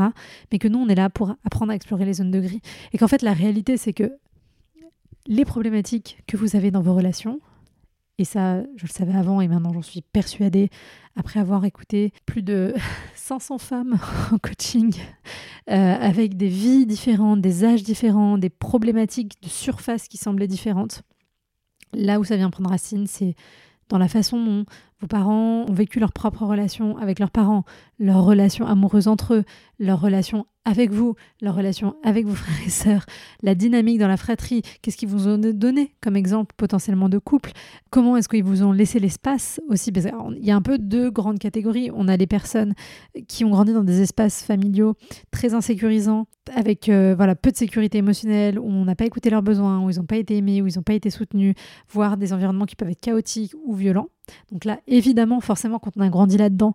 Mais 0.51 0.59
que 0.59 0.67
nous, 0.67 0.77
on 0.77 0.89
est 0.89 0.95
là 0.95 1.09
pour 1.09 1.35
apprendre 1.45 1.71
à 1.71 1.75
explorer 1.75 2.03
les 2.03 2.15
zones 2.15 2.31
de 2.31 2.41
gris. 2.41 2.61
Et 2.91 2.97
qu'en 2.97 3.07
fait, 3.07 3.21
la 3.21 3.33
réalité, 3.33 3.77
c'est 3.77 3.93
que 3.93 4.11
les 5.25 5.45
problématiques 5.45 6.21
que 6.27 6.35
vous 6.35 6.57
avez 6.57 6.69
dans 6.69 6.81
vos 6.81 6.93
relations, 6.93 7.39
et 8.19 8.25
ça, 8.25 8.61
je 8.75 8.85
le 8.85 8.91
savais 8.91 9.13
avant 9.13 9.41
et 9.41 9.47
maintenant 9.47 9.73
j'en 9.73 9.81
suis 9.81 10.01
persuadée, 10.01 10.69
après 11.15 11.39
avoir 11.39 11.65
écouté 11.65 12.11
plus 12.25 12.43
de 12.43 12.73
500 13.15 13.57
femmes 13.57 13.97
en 14.31 14.37
coaching, 14.37 14.93
euh, 15.69 15.95
avec 15.99 16.37
des 16.37 16.47
vies 16.47 16.85
différentes, 16.85 17.41
des 17.41 17.65
âges 17.65 17.83
différents, 17.83 18.37
des 18.37 18.49
problématiques 18.49 19.41
de 19.41 19.49
surface 19.49 20.07
qui 20.07 20.17
semblaient 20.17 20.47
différentes. 20.47 21.01
Là 21.93 22.19
où 22.19 22.23
ça 22.23 22.35
vient 22.35 22.49
prendre 22.49 22.69
racine, 22.69 23.07
c'est 23.07 23.35
dans 23.89 23.97
la 23.97 24.07
façon 24.07 24.43
dont 24.43 24.65
vos 25.03 25.07
parents 25.07 25.65
ont 25.67 25.73
vécu 25.73 25.99
leur 25.99 26.13
propre 26.13 26.45
relation 26.45 26.95
avec 26.95 27.19
leurs 27.19 27.29
parents, 27.29 27.65
leur 27.99 28.23
relation 28.23 28.65
amoureuse 28.65 29.09
entre 29.09 29.33
eux, 29.33 29.43
leur 29.77 29.99
relation 29.99 30.45
avec 30.63 30.91
vous, 30.91 31.15
leur 31.41 31.55
relation 31.55 31.97
avec 32.03 32.25
vos 32.25 32.35
frères 32.35 32.65
et 32.65 32.69
sœurs, 32.69 33.05
la 33.41 33.53
dynamique 33.53 33.99
dans 33.99 34.07
la 34.07 34.15
fratrie, 34.15 34.61
qu'est-ce 34.81 34.95
qu'ils 34.95 35.09
vous 35.09 35.27
ont 35.27 35.37
donné 35.37 35.93
comme 35.99 36.15
exemple 36.15 36.55
potentiellement 36.55 37.09
de 37.09 37.17
couple, 37.17 37.51
comment 37.89 38.15
est-ce 38.15 38.29
qu'ils 38.29 38.45
vous 38.45 38.63
ont 38.63 38.71
laissé 38.71 38.97
l'espace 38.97 39.59
aussi, 39.67 39.91
il 39.93 40.45
y 40.45 40.51
a 40.51 40.55
un 40.55 40.61
peu 40.61 40.77
deux 40.77 41.11
grandes 41.11 41.39
catégories. 41.39 41.91
On 41.93 42.07
a 42.07 42.15
les 42.15 42.27
personnes 42.27 42.73
qui 43.27 43.43
ont 43.43 43.49
grandi 43.49 43.73
dans 43.73 43.83
des 43.83 44.01
espaces 44.01 44.41
familiaux 44.41 44.95
très 45.31 45.53
insécurisants, 45.53 46.27
avec 46.55 46.87
euh, 46.87 47.13
voilà 47.13 47.35
peu 47.35 47.51
de 47.51 47.57
sécurité 47.57 47.97
émotionnelle, 47.97 48.57
où 48.57 48.69
on 48.69 48.85
n'a 48.85 48.95
pas 48.95 49.05
écouté 49.05 49.29
leurs 49.29 49.43
besoins, 49.43 49.83
où 49.83 49.89
ils 49.89 49.97
n'ont 49.97 50.05
pas 50.05 50.15
été 50.15 50.37
aimés, 50.37 50.61
où 50.61 50.67
ils 50.67 50.77
n'ont 50.77 50.83
pas 50.83 50.93
été 50.93 51.09
soutenus, 51.09 51.55
voire 51.89 52.15
des 52.15 52.31
environnements 52.31 52.65
qui 52.65 52.77
peuvent 52.77 52.89
être 52.89 53.01
chaotiques 53.01 53.53
ou 53.65 53.75
violents. 53.75 54.07
Donc 54.51 54.65
là, 54.65 54.79
évidemment, 54.87 55.39
forcément, 55.41 55.79
quand 55.79 55.91
on 55.97 56.01
a 56.01 56.09
grandi 56.09 56.37
là-dedans, 56.37 56.73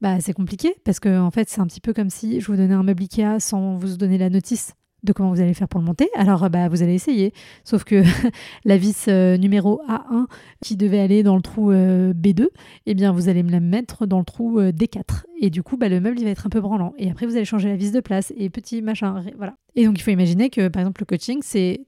bah, 0.00 0.20
c'est 0.20 0.32
compliqué 0.32 0.74
parce 0.84 1.00
que 1.00 1.18
en 1.18 1.30
fait, 1.30 1.48
c'est 1.48 1.60
un 1.60 1.66
petit 1.66 1.80
peu 1.80 1.92
comme 1.92 2.10
si 2.10 2.40
je 2.40 2.46
vous 2.46 2.56
donnais 2.56 2.74
un 2.74 2.82
meuble 2.82 3.02
Ikea 3.02 3.40
sans 3.40 3.76
vous 3.76 3.96
donner 3.96 4.18
la 4.18 4.30
notice 4.30 4.74
de 5.04 5.12
comment 5.12 5.30
vous 5.30 5.40
allez 5.40 5.54
faire 5.54 5.68
pour 5.68 5.80
le 5.80 5.86
monter. 5.86 6.08
Alors, 6.14 6.48
bah, 6.50 6.68
vous 6.68 6.82
allez 6.82 6.94
essayer. 6.94 7.32
Sauf 7.64 7.84
que 7.84 8.02
la 8.64 8.76
vis 8.76 9.06
euh, 9.08 9.36
numéro 9.36 9.80
A1 9.88 10.26
qui 10.60 10.76
devait 10.76 10.98
aller 10.98 11.22
dans 11.22 11.36
le 11.36 11.42
trou 11.42 11.70
euh, 11.70 12.12
B2, 12.12 12.48
eh 12.86 12.94
bien, 12.94 13.12
vous 13.12 13.28
allez 13.28 13.42
me 13.42 13.50
la 13.50 13.60
mettre 13.60 14.06
dans 14.06 14.18
le 14.18 14.24
trou 14.24 14.58
euh, 14.58 14.72
D4. 14.72 15.24
Et 15.40 15.50
du 15.50 15.62
coup, 15.62 15.76
bah, 15.76 15.88
le 15.88 16.00
meuble, 16.00 16.18
va 16.20 16.30
être 16.30 16.46
un 16.46 16.50
peu 16.50 16.60
branlant. 16.60 16.94
Et 16.98 17.10
après, 17.10 17.26
vous 17.26 17.36
allez 17.36 17.44
changer 17.44 17.68
la 17.68 17.76
vis 17.76 17.92
de 17.92 18.00
place 18.00 18.32
et 18.36 18.50
petit 18.50 18.82
machin. 18.82 19.22
Voilà. 19.36 19.56
Et 19.76 19.86
donc, 19.86 19.98
il 19.98 20.02
faut 20.02 20.10
imaginer 20.10 20.50
que, 20.50 20.68
par 20.68 20.80
exemple, 20.80 21.02
le 21.02 21.06
coaching, 21.06 21.40
c'est 21.42 21.86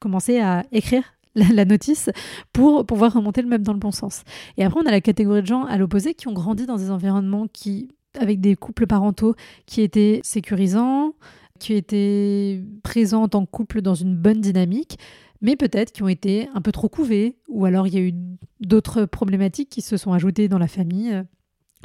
commencer 0.00 0.40
à 0.40 0.64
écrire 0.72 1.04
la, 1.34 1.64
notice 1.64 2.10
pour 2.52 2.86
pouvoir 2.86 3.14
remonter 3.14 3.42
le 3.42 3.48
meuble 3.48 3.64
dans 3.64 3.72
le 3.72 3.78
bon 3.78 3.90
sens. 3.90 4.22
Et 4.56 4.64
après, 4.64 4.80
on 4.82 4.86
a 4.86 4.90
la 4.90 5.00
catégorie 5.00 5.42
de 5.42 5.46
gens 5.46 5.64
à 5.64 5.76
l'opposé 5.78 6.14
qui 6.14 6.28
ont 6.28 6.32
grandi 6.32 6.66
dans 6.66 6.76
des 6.76 6.90
environnements 6.90 7.46
qui, 7.52 7.88
avec 8.18 8.40
des 8.40 8.56
couples 8.56 8.86
parentaux 8.86 9.34
qui 9.66 9.80
étaient 9.82 10.20
sécurisants, 10.24 11.14
qui 11.58 11.74
étaient 11.74 12.60
présents 12.82 13.22
en 13.22 13.28
tant 13.28 13.44
que 13.44 13.50
couple 13.50 13.82
dans 13.82 13.94
une 13.94 14.16
bonne 14.16 14.40
dynamique, 14.40 14.98
mais 15.40 15.56
peut-être 15.56 15.92
qui 15.92 16.02
ont 16.02 16.08
été 16.08 16.48
un 16.54 16.60
peu 16.60 16.72
trop 16.72 16.88
couvés, 16.88 17.36
ou 17.48 17.64
alors 17.64 17.86
il 17.86 17.94
y 17.94 17.98
a 17.98 18.00
eu 18.00 18.14
d'autres 18.60 19.04
problématiques 19.04 19.68
qui 19.68 19.80
se 19.80 19.96
sont 19.96 20.12
ajoutées 20.12 20.48
dans 20.48 20.58
la 20.58 20.68
famille 20.68 21.22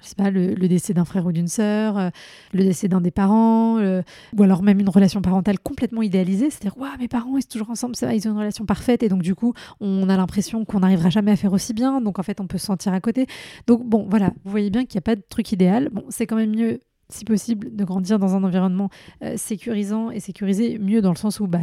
je 0.01 0.07
sais 0.07 0.15
pas, 0.15 0.29
le, 0.29 0.55
décès 0.55 0.93
d'un 0.93 1.05
frère 1.05 1.25
ou 1.25 1.31
d'une 1.31 1.47
sœur, 1.47 1.97
euh, 1.97 2.09
le 2.53 2.63
décès 2.63 2.87
d'un 2.87 3.01
des 3.01 3.11
parents, 3.11 3.77
euh, 3.79 4.01
ou 4.37 4.43
alors 4.43 4.63
même 4.63 4.79
une 4.79 4.89
relation 4.89 5.21
parentale 5.21 5.59
complètement 5.59 6.01
idéalisée, 6.01 6.49
c'est-à-dire, 6.49 6.77
waouh, 6.77 6.97
mes 6.99 7.07
parents, 7.07 7.37
ils 7.37 7.41
sont 7.41 7.49
toujours 7.49 7.69
ensemble, 7.69 7.95
ça, 7.95 8.13
ils 8.13 8.27
ont 8.27 8.31
une 8.31 8.37
relation 8.37 8.65
parfaite, 8.65 9.03
et 9.03 9.09
donc 9.09 9.21
du 9.21 9.35
coup, 9.35 9.53
on 9.79 10.09
a 10.09 10.17
l'impression 10.17 10.65
qu'on 10.65 10.79
n'arrivera 10.79 11.09
jamais 11.09 11.31
à 11.31 11.35
faire 11.35 11.53
aussi 11.53 11.73
bien, 11.73 12.01
donc 12.01 12.19
en 12.19 12.23
fait, 12.23 12.39
on 12.39 12.47
peut 12.47 12.57
se 12.57 12.65
sentir 12.65 12.93
à 12.93 12.99
côté. 12.99 13.27
Donc 13.67 13.85
bon, 13.85 14.07
voilà, 14.09 14.31
vous 14.43 14.51
voyez 14.51 14.69
bien 14.69 14.85
qu'il 14.85 14.97
n'y 14.97 14.99
a 14.99 15.07
pas 15.07 15.15
de 15.15 15.23
truc 15.27 15.51
idéal. 15.51 15.89
Bon, 15.91 16.03
c'est 16.09 16.25
quand 16.25 16.35
même 16.35 16.55
mieux 16.55 16.79
si 17.09 17.25
possible, 17.25 17.75
de 17.75 17.83
grandir 17.83 18.19
dans 18.19 18.35
un 18.35 18.43
environnement 18.43 18.89
euh, 19.23 19.37
sécurisant 19.37 20.11
et 20.11 20.19
sécurisé, 20.19 20.77
mieux 20.77 21.01
dans 21.01 21.11
le 21.11 21.17
sens 21.17 21.39
où 21.39 21.47
bah, 21.47 21.59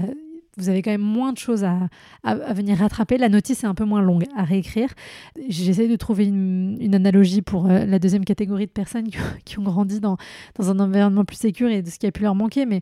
vous 0.56 0.68
avez 0.68 0.82
quand 0.82 0.90
même 0.90 1.00
moins 1.00 1.32
de 1.32 1.38
choses 1.38 1.64
à, 1.64 1.88
venir 2.52 2.78
rattraper. 2.78 3.18
La 3.18 3.28
notice 3.28 3.64
est 3.64 3.66
un 3.66 3.74
peu 3.74 3.84
moins 3.84 4.02
longue 4.02 4.26
à 4.36 4.44
réécrire. 4.44 4.88
J'essaie 5.48 5.88
de 5.88 5.96
trouver 5.96 6.26
une, 6.26 6.94
analogie 6.94 7.42
pour 7.42 7.66
euh, 7.66 7.84
la 7.86 7.98
deuxième 7.98 8.24
catégorie 8.24 8.66
de 8.66 8.70
personnes 8.70 9.08
qui, 9.44 9.58
ont 9.58 9.62
grandi 9.62 10.00
dans, 10.00 10.16
dans, 10.56 10.70
un 10.70 10.78
environnement 10.78 11.24
plus 11.24 11.36
sécur 11.36 11.68
et 11.68 11.82
de 11.82 11.90
ce 11.90 11.98
qui 11.98 12.06
a 12.06 12.12
pu 12.12 12.22
leur 12.22 12.34
manquer. 12.34 12.66
Mais 12.66 12.80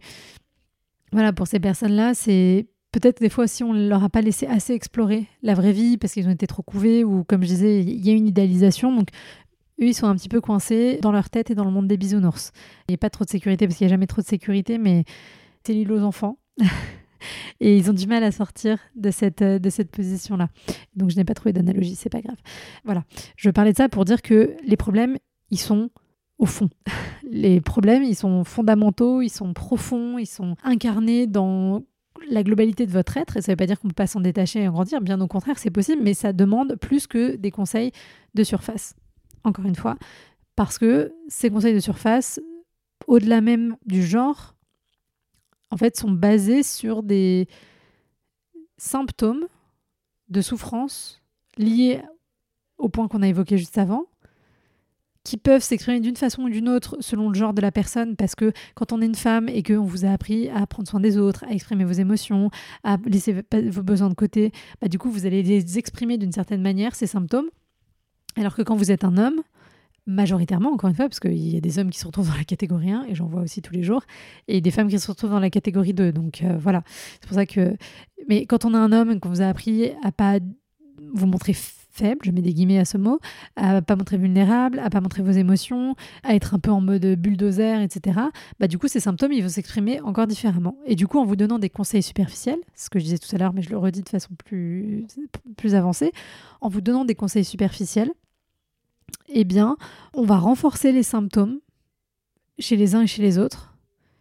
voilà, 1.13 1.33
pour 1.33 1.47
ces 1.47 1.61
personnes-là, 1.61 2.15
c'est 2.15 2.67
peut-être 2.93 3.21
des 3.21 3.31
fois 3.31 3.45
aussi 3.45 3.65
on 3.65 3.73
ne 3.73 3.89
leur 3.89 4.05
a 4.05 4.09
pas 4.09 4.21
laissé 4.21 4.47
assez 4.47 4.75
explorer 4.75 5.27
la 5.43 5.55
vraie 5.55 5.73
vie 5.73 5.97
parce 5.97 6.13
qu'ils 6.13 6.29
ont 6.29 6.33
été 6.33 6.47
trop 6.47 6.63
couvés 6.63 7.05
ou 7.05 7.25
comme 7.25 7.43
je 7.43 7.49
disais, 7.49 7.81
il 7.81 8.07
y 8.07 8.11
a 8.11 8.13
une 8.13 8.27
idéalisation. 8.27 8.95
Donc 8.95 9.09
eux, 9.81 9.87
ils 9.87 9.95
sont 9.95 10.07
un 10.07 10.15
petit 10.15 10.29
peu 10.29 10.41
coincés 10.41 10.99
dans 11.03 11.13
leur 11.13 11.31
tête 11.31 11.51
et 11.51 11.55
dans 11.55 11.65
le 11.65 11.71
monde 11.71 11.89
des 11.89 11.97
bisounours. 11.97 12.53
Il 12.89 12.93
n'y 12.93 12.95
a 12.95 12.99
pas 12.99 13.11
trop 13.11 13.25
de 13.25 13.31
sécurité 13.31 13.67
parce 13.67 13.79
qu'il 13.79 13.87
n'y 13.87 13.93
a 13.93 13.95
jamais 13.95 14.07
trop 14.07 14.23
de 14.23 14.27
sécurité, 14.27 14.79
mais 14.79 15.05
c'est 15.65 15.73
l'île 15.73 15.93
aux 15.93 16.03
enfants. 16.03 16.39
et 17.61 17.77
ils 17.77 17.91
ont 17.91 17.95
du 17.95 18.07
mal 18.07 18.23
à 18.25 18.33
sortir 18.33 18.79
de 18.97 19.11
cette, 19.11 19.43
euh, 19.43 19.59
de 19.59 19.71
cette 19.71 19.91
position-là. 19.91 20.49
Donc 20.97 21.11
je 21.11 21.17
n'ai 21.17 21.25
pas 21.25 21.35
trouvé 21.35 21.53
d'analogie, 21.53 21.95
c'est 21.95 22.11
pas 22.11 22.21
grave. 22.21 22.39
Voilà, 22.85 23.05
je 23.37 23.51
parlais 23.51 23.73
de 23.73 23.77
ça 23.77 23.89
pour 23.89 24.05
dire 24.05 24.23
que 24.23 24.57
les 24.65 24.77
problèmes, 24.77 25.19
ils 25.51 25.61
sont 25.61 25.91
au 26.39 26.47
fond. 26.47 26.69
Les 27.31 27.61
problèmes, 27.61 28.03
ils 28.03 28.17
sont 28.17 28.45
fondamentaux, 28.45 29.23
ils 29.23 29.31
sont 29.31 29.55
profonds, 29.55 30.19
ils 30.19 30.27
sont 30.27 30.57
incarnés 30.65 31.27
dans 31.27 31.83
la 32.29 32.43
globalité 32.43 32.85
de 32.85 32.91
votre 32.91 33.17
être, 33.17 33.37
et 33.37 33.41
ça 33.41 33.51
ne 33.51 33.55
veut 33.55 33.57
pas 33.57 33.67
dire 33.67 33.81
qu'on 33.81 33.89
ne 33.89 33.93
peut 33.93 34.03
pas 34.03 34.07
s'en 34.07 34.21
détacher 34.21 34.61
et 34.63 34.69
en 34.69 34.73
grandir, 34.73 35.01
bien 35.01 35.21
au 35.21 35.27
contraire, 35.27 35.59
c'est 35.59 35.71
possible, 35.71 36.03
mais 36.03 36.15
ça 36.15 36.33
demande 36.33 36.77
plus 36.77 37.07
que 37.07 37.37
des 37.37 37.51
conseils 37.51 37.93
de 38.35 38.45
surface. 38.45 38.95
Encore 39.45 39.65
une 39.65 39.75
fois, 39.75 39.97
parce 40.57 40.79
que 40.79 41.13
ces 41.29 41.51
conseils 41.51 41.75
de 41.75 41.81
surface, 41.81 42.39
au-delà 43.07 43.41
même 43.41 43.77
du 43.87 44.03
genre, 44.03 44.55
en 45.73 45.79
fait, 45.79 45.97
sont 45.97 46.11
basés 46.11 46.63
sur 46.63 47.03
des 47.03 47.49
symptômes 48.77 49.47
de 50.29 50.43
souffrance 50.43 51.23
liés 51.57 52.03
au 52.77 52.91
point 52.91 53.09
qu'on 53.09 53.23
a 53.23 53.29
évoqué 53.29 53.57
juste 53.57 53.79
avant, 53.79 54.05
qui 55.25 55.39
peuvent 55.39 55.63
s'exprimer 55.63 56.01
d'une 56.01 56.17
façon 56.17 56.43
ou 56.43 56.51
d'une 56.51 56.69
autre 56.69 56.99
selon 57.01 57.31
le 57.31 57.35
genre 57.35 57.55
de 57.55 57.63
la 57.63 57.73
personne, 57.73 58.17
parce 58.17 58.35
que 58.35 58.53
quand 58.75 58.93
on 58.93 59.01
est 59.01 59.07
une 59.07 59.15
femme 59.15 59.49
et 59.49 59.63
qu'on 59.63 59.85
vous 59.85 60.05
a 60.05 60.11
appris 60.11 60.51
à 60.51 60.67
prendre 60.67 60.87
soin 60.87 61.01
des 61.01 61.17
autres, 61.17 61.43
à 61.45 61.53
exprimer 61.53 61.85
vos 61.85 61.93
émotions, 61.93 62.51
à 62.85 62.99
laisser 63.07 63.33
vos 63.33 63.83
besoins 63.83 64.11
de 64.11 64.15
côté, 64.15 64.53
bah, 64.83 64.89
du 64.89 64.99
coup, 64.99 65.11
vous 65.11 65.25
allez 65.25 65.43
les 65.43 65.79
exprimer 65.79 66.19
d'une 66.19 66.33
certaine 66.33 66.61
manière, 66.61 66.95
ces 66.95 67.07
symptômes. 67.07 67.49
Alors 68.37 68.55
que 68.55 68.63
quand 68.63 68.77
vous 68.77 68.91
êtes 68.91 69.05
un 69.05 69.17
homme, 69.17 69.41
majoritairement, 70.07 70.71
encore 70.71 70.91
une 70.91 70.97
fois, 70.97 71.09
parce 71.09 71.21
qu'il 71.21 71.37
y 71.37 71.57
a 71.57 71.61
des 71.61 71.79
hommes 71.79 71.91
qui 71.91 71.99
se 71.99 72.07
retrouvent 72.07 72.29
dans 72.29 72.37
la 72.37 72.45
catégorie 72.45 72.91
1, 72.91 73.07
et 73.09 73.15
j'en 73.15 73.27
vois 73.27 73.43
aussi 73.43 73.63
tous 73.63 73.73
les 73.73 73.83
jours, 73.83 74.03
et 74.49 74.61
des 74.61 74.71
femmes 74.71 74.89
qui 74.89 74.99
se 74.99 75.09
retrouvent 75.09 75.31
dans 75.31 75.41
la 75.41 75.51
catégorie 75.51 75.95
2. 75.95 76.13
Donc 76.13 76.43
euh, 76.43 76.57
voilà, 76.59 76.83
c'est 77.21 77.27
pour 77.27 77.35
ça 77.35 77.47
que... 77.47 77.77
Mais 78.29 78.47
quand 78.47 78.65
on 78.65 78.75
a 78.75 78.79
un 78.79 78.93
homme 78.93 79.21
qu'on 79.21 79.29
vous 79.29 79.43
a 79.43 79.47
appris 79.47 79.93
à 80.03 80.13
pas 80.13 80.39
vous 81.15 81.27
montrer 81.27 81.55
faible, 81.93 82.21
je 82.25 82.31
mets 82.31 82.41
des 82.41 82.55
guillemets 82.55 82.79
à 82.79 82.85
ce 82.85 82.97
mot, 82.97 83.21
à 83.57 83.83
pas 83.83 83.97
montrer 83.97 84.17
vulnérable, 84.17 84.79
à 84.79 84.91
pas 84.91 85.01
montrer 85.01 85.23
vos 85.23 85.31
émotions, 85.31 85.95
à 86.23 86.35
être 86.35 86.55
un 86.55 86.59
peu 86.59 86.71
en 86.71 86.81
mode 86.81 87.05
bulldozer, 87.17 87.83
etc. 87.83 88.19
Bah 88.59 88.67
du 88.67 88.79
coup 88.79 88.89
ces 88.89 89.01
symptômes 89.01 89.33
ils 89.33 89.43
vont 89.43 89.49
s'exprimer 89.49 90.01
encore 90.01 90.27
différemment. 90.27 90.79
Et 90.87 90.97
du 90.97 91.07
coup 91.07 91.19
en 91.19 91.25
vous 91.25 91.37
donnant 91.37 91.59
des 91.59 91.71
conseils 91.71 92.03
superficiels, 92.03 92.59
ce 92.75 92.89
que 92.89 92.99
je 92.99 93.05
disais 93.05 93.19
tout 93.19 93.35
à 93.35 93.39
l'heure 93.39 93.53
mais 93.53 93.63
je 93.63 93.71
le 93.71 93.77
redis 93.77 94.03
de 94.03 94.09
façon 94.09 94.31
plus 94.45 95.07
plus 95.57 95.75
avancée, 95.75 96.13
en 96.61 96.69
vous 96.69 96.81
donnant 96.81 97.05
des 97.05 97.15
conseils 97.15 97.45
superficiels, 97.45 98.11
eh 99.29 99.45
bien, 99.45 99.77
on 100.15 100.25
va 100.25 100.39
renforcer 100.39 100.93
les 100.93 101.03
symptômes 101.03 101.61
chez 102.59 102.77
les 102.77 102.95
uns 102.95 103.03
et 103.03 103.07
chez 103.07 103.23
les 103.23 103.39
autres 103.39 103.75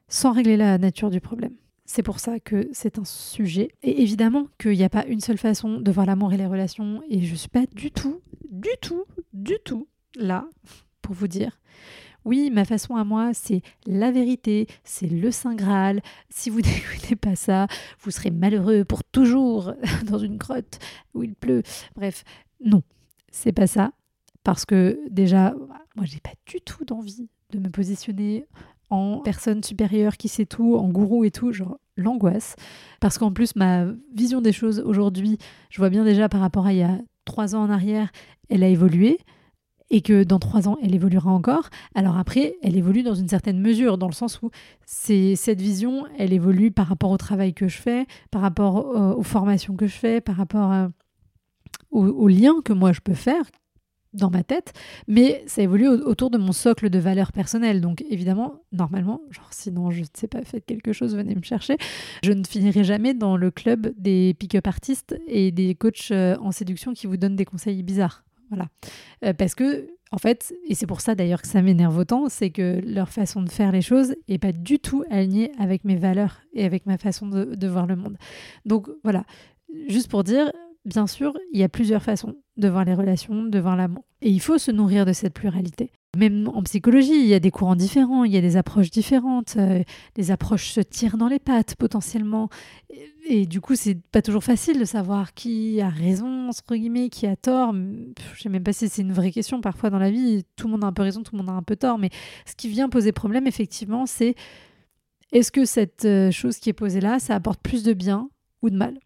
sans 0.08 0.34
régler 0.34 0.58
la 0.58 0.78
nature 0.78 1.10
du 1.10 1.22
problème. 1.22 1.56
C'est 1.86 2.04
pour 2.04 2.20
ça 2.20 2.40
que 2.40 2.70
c'est 2.72 3.00
un 3.00 3.06
sujet. 3.06 3.70
Et 3.82 4.02
évidemment 4.02 4.48
qu'il 4.60 4.78
n'y 4.78 4.84
a 4.84 4.90
pas 4.90 5.06
une 5.06 5.20
seule 5.20 5.38
façon 5.38 5.80
de 5.80 5.92
voir 5.92 6.06
l'amour 6.06 6.34
et 6.34 6.38
les 6.38 6.46
relations. 6.46 7.02
Et 7.10 7.22
je 7.22 7.32
ne 7.32 7.38
suis 7.38 7.50
pas 7.50 7.66
du 7.74 7.92
tout, 7.92 8.22
du 8.50 8.70
tout, 8.82 9.06
du 9.34 9.56
tout 9.64 9.88
là 10.16 10.48
pour 11.02 11.16
vous 11.16 11.28
dire 11.28 11.60
oui, 12.24 12.52
ma 12.52 12.66
façon 12.66 12.96
à 12.96 13.04
moi, 13.04 13.34
c'est 13.34 13.62
la 13.88 14.12
vérité, 14.12 14.68
c'est 14.84 15.08
le 15.08 15.32
Saint 15.32 15.56
Graal. 15.56 16.02
Si 16.30 16.50
vous 16.50 16.60
n'écoutez 16.62 17.16
pas 17.16 17.36
ça, 17.36 17.68
vous 18.00 18.12
serez 18.12 18.32
malheureux 18.32 18.86
pour 18.86 19.04
toujours 19.04 19.74
dans 20.06 20.20
une 20.20 20.38
grotte 20.38 20.80
où 21.14 21.24
il 21.24 21.34
pleut. 21.34 21.64
Bref, 21.96 22.24
non, 22.64 22.84
c'est 23.32 23.54
pas 23.54 23.68
ça. 23.68 23.92
Parce 24.44 24.66
que 24.66 25.00
déjà, 25.10 25.54
moi, 25.96 26.06
j'ai 26.06 26.20
pas 26.20 26.34
du 26.46 26.62
tout 26.62 26.86
d'envie 26.86 27.30
de 27.52 27.60
me 27.60 27.70
positionner 27.70 28.46
en 28.90 29.20
personne 29.20 29.64
supérieure 29.64 30.18
qui 30.18 30.28
sait 30.28 30.46
tout, 30.46 30.76
en 30.76 30.90
gourou 30.90 31.24
et 31.24 31.32
tout, 31.32 31.54
genre 31.54 31.78
l'angoisse. 31.96 32.56
Parce 33.00 33.18
qu'en 33.18 33.32
plus, 33.32 33.56
ma 33.56 33.86
vision 34.14 34.42
des 34.42 34.52
choses 34.52 34.80
aujourd'hui, 34.80 35.38
je 35.70 35.78
vois 35.78 35.90
bien 35.90 36.04
déjà 36.04 36.28
par 36.28 36.42
rapport 36.42 36.66
à 36.66 36.74
il 36.74 36.80
y 36.80 36.84
a 36.84 36.98
trois 37.26 37.56
ans 37.56 37.64
en 37.64 37.70
arrière, 37.70 38.12
elle 38.50 38.64
a 38.64 38.68
évolué 38.68 39.20
et 39.92 40.02
que 40.02 40.24
dans 40.24 40.40
trois 40.40 40.68
ans, 40.68 40.78
elle 40.82 40.96
évoluera 40.96 41.32
encore. 41.32 41.70
Alors 41.96 42.18
après, 42.18 42.56
elle 42.64 42.78
évolue 42.78 43.04
dans 43.04 43.14
une 43.14 43.28
certaine 43.28 43.60
mesure, 43.60 43.98
dans 43.98 44.08
le 44.08 44.14
sens 44.14 44.42
où 44.42 44.50
c'est 44.86 45.36
cette 45.36 45.62
vision, 45.62 46.06
elle 46.18 46.34
évolue 46.34 46.72
par 46.72 46.88
rapport 46.88 47.12
au 47.12 47.18
travail 47.18 47.54
que 47.54 47.68
je 47.68 47.78
fais, 47.78 48.08
par 48.32 48.42
rapport 48.42 49.18
aux, 49.18 49.24
formations 49.24 49.76
que 49.76 49.88
je 49.88 49.96
fais, 49.96 50.22
par 50.22 50.38
rapport 50.38 50.90
aux 51.92 52.28
liens 52.30 52.62
que 52.64 52.72
moi 52.72 52.94
je 52.94 53.02
peux 53.02 53.14
faire, 53.14 53.44
dans 54.14 54.30
ma 54.30 54.44
tête, 54.44 54.74
mais 55.08 55.44
ça 55.48 55.62
évolue 55.62 55.88
autour 55.88 56.30
de 56.30 56.38
mon 56.38 56.52
socle 56.52 56.90
de 56.90 57.00
valeurs 57.00 57.32
personnelles. 57.32 57.82
Donc 57.82 58.04
évidemment, 58.10 58.62
normalement, 58.72 59.22
genre 59.30 59.50
sinon 59.52 59.90
je 59.92 60.02
ne 60.02 60.06
sais 60.14 60.28
pas, 60.28 60.42
faites 60.44 60.66
quelque 60.66 60.94
chose, 60.94 61.16
venez 61.16 61.36
me 61.36 61.42
chercher, 61.42 61.78
je 62.24 62.32
ne 62.32 62.44
finirai 62.44 62.84
jamais 62.84 63.14
dans 63.14 63.38
le 63.38 63.52
club 63.52 63.94
des 63.98 64.36
pick-up 64.38 64.68
artistes 64.68 65.18
et 65.28 65.52
des 65.52 65.76
coachs 65.76 66.12
euh, 66.12 66.36
en 66.42 66.52
séduction 66.52 66.94
qui 66.94 67.08
vous 67.08 67.18
donnent 67.18 67.36
des 67.36 67.46
conseils 67.46 67.82
bizarres. 67.84 68.24
Voilà. 68.50 68.68
Euh, 69.24 69.34
parce 69.34 69.56
que, 69.56 69.88
en 70.12 70.18
fait, 70.18 70.54
et 70.68 70.76
c'est 70.76 70.88
pour 70.88 71.00
ça 71.00 71.16
d'ailleurs 71.16 71.42
que 71.42 71.48
ça 71.48 71.62
m'énerve 71.62 71.98
autant, 71.98 72.28
c'est 72.28 72.50
que 72.50 72.82
leur 72.86 73.08
façon 73.08 73.42
de 73.42 73.50
faire 73.50 73.72
les 73.72 73.82
choses 73.82 74.14
n'est 74.28 74.40
pas 74.40 74.52
du 74.52 74.80
tout 74.80 75.06
alignée 75.10 75.54
avec 75.58 75.86
mes 75.86 75.96
valeurs 75.96 76.42
et 76.54 76.66
avec 76.66 76.86
ma 76.86 76.98
façon 76.98 77.28
de 77.28 77.68
voir 77.68 77.88
le 77.88 77.96
monde. 77.96 78.18
Donc 78.66 78.90
voilà, 79.04 79.24
juste 79.88 80.10
pour 80.10 80.26
dire, 80.26 80.52
bien 80.86 81.08
sûr, 81.08 81.38
il 81.54 81.60
y 81.60 81.64
a 81.64 81.70
plusieurs 81.70 82.04
façons 82.04 82.36
de 82.58 82.68
voir 82.68 82.86
les 82.86 82.94
relations, 82.94 83.44
de 83.44 83.60
voir 83.60 83.76
l'amour. 83.76 84.04
Et 84.22 84.30
il 84.30 84.40
faut 84.40 84.58
se 84.58 84.72
nourrir 84.72 85.06
de 85.06 85.14
cette 85.14 85.34
pluralité. 85.34 85.92
Même 86.18 86.50
en 86.54 86.62
psychologie, 86.64 87.16
il 87.16 87.28
y 87.28 87.34
a 87.34 87.40
des 87.40 87.52
courants 87.52 87.78
différents, 87.78 88.26
il 88.26 88.34
y 88.34 88.38
a 88.38 88.42
des 88.42 88.58
approches 88.58 88.92
différentes, 88.92 89.56
euh, 89.58 89.82
les 90.18 90.32
approches 90.32 90.72
se 90.72 90.82
tirent 90.82 91.16
dans 91.16 91.30
les 91.30 91.40
pattes 91.40 91.76
potentiellement. 91.76 92.50
Et, 93.26 93.46
du 93.46 93.62
coup, 93.62 93.76
c'est 93.76 93.96
pas 93.96 94.22
toujours 94.22 94.44
facile 94.44 94.78
de 94.78 94.84
savoir 94.84 95.34
qui 95.34 95.80
a 95.80 95.88
raison, 95.88 96.50
entre 96.50 96.76
guillemets, 96.76 97.10
qui 97.10 97.28
a 97.28 97.38
tort. 97.38 97.74
Je 97.74 98.42
sais 98.42 98.50
même 98.50 98.64
pas 98.64 98.74
si 98.74 98.90
c'est 98.90 99.04
une 99.04 99.14
vraie 99.14 99.32
question 99.32 99.62
parfois 99.62 99.90
dans 99.90 100.00
la 100.00 100.12
vie. 100.12 100.44
Tout 100.58 100.68
le 100.68 100.74
monde 100.74 100.84
a 100.84 100.88
un 100.88 100.94
peu 100.94 101.04
raison, 101.04 101.24
tout 101.24 101.34
le 101.34 101.38
monde 101.38 101.50
a 101.50 101.54
un 101.54 101.64
peu 101.64 101.78
tort. 101.78 101.98
Mais 101.98 102.10
ce 102.46 102.56
qui 102.56 102.68
vient 102.68 102.90
poser 102.90 103.14
problème, 103.14 103.48
effectivement, 103.48 104.06
c'est 104.06 104.36
est-ce 105.32 105.52
que 105.52 105.64
cette 105.64 106.04
euh, 106.04 106.30
chose 106.30 106.58
qui 106.58 106.70
est 106.70 106.74
posée 106.74 107.00
là, 107.00 107.20
ça 107.20 107.36
apporte 107.36 107.62
plus 107.62 107.84
de 107.84 107.94
bien 107.94 108.30
ou 108.62 108.70
de 108.70 108.76
mal? 108.76 109.00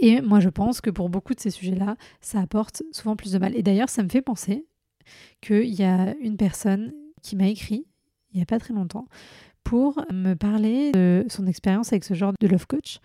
Et 0.00 0.20
moi, 0.22 0.40
je 0.40 0.48
pense 0.48 0.80
que 0.80 0.90
pour 0.90 1.08
beaucoup 1.10 1.34
de 1.34 1.40
ces 1.40 1.50
sujets-là, 1.50 1.96
ça 2.20 2.40
apporte 2.40 2.82
souvent 2.92 3.16
plus 3.16 3.32
de 3.32 3.38
mal. 3.38 3.56
Et 3.56 3.62
d'ailleurs, 3.62 3.88
ça 3.88 4.02
me 4.02 4.08
fait 4.08 4.22
penser 4.22 4.66
qu'il 5.40 5.74
y 5.74 5.82
a 5.82 6.14
une 6.20 6.36
personne 6.36 6.92
qui 7.22 7.36
m'a 7.36 7.48
écrit, 7.48 7.86
il 8.32 8.36
n'y 8.36 8.42
a 8.42 8.46
pas 8.46 8.58
très 8.58 8.74
longtemps, 8.74 9.06
pour 9.62 10.02
me 10.10 10.34
parler 10.34 10.92
de 10.92 11.26
son 11.28 11.46
expérience 11.46 11.92
avec 11.92 12.04
ce 12.04 12.14
genre 12.14 12.32
de 12.40 12.46
love 12.46 12.66
coach. 12.66 12.98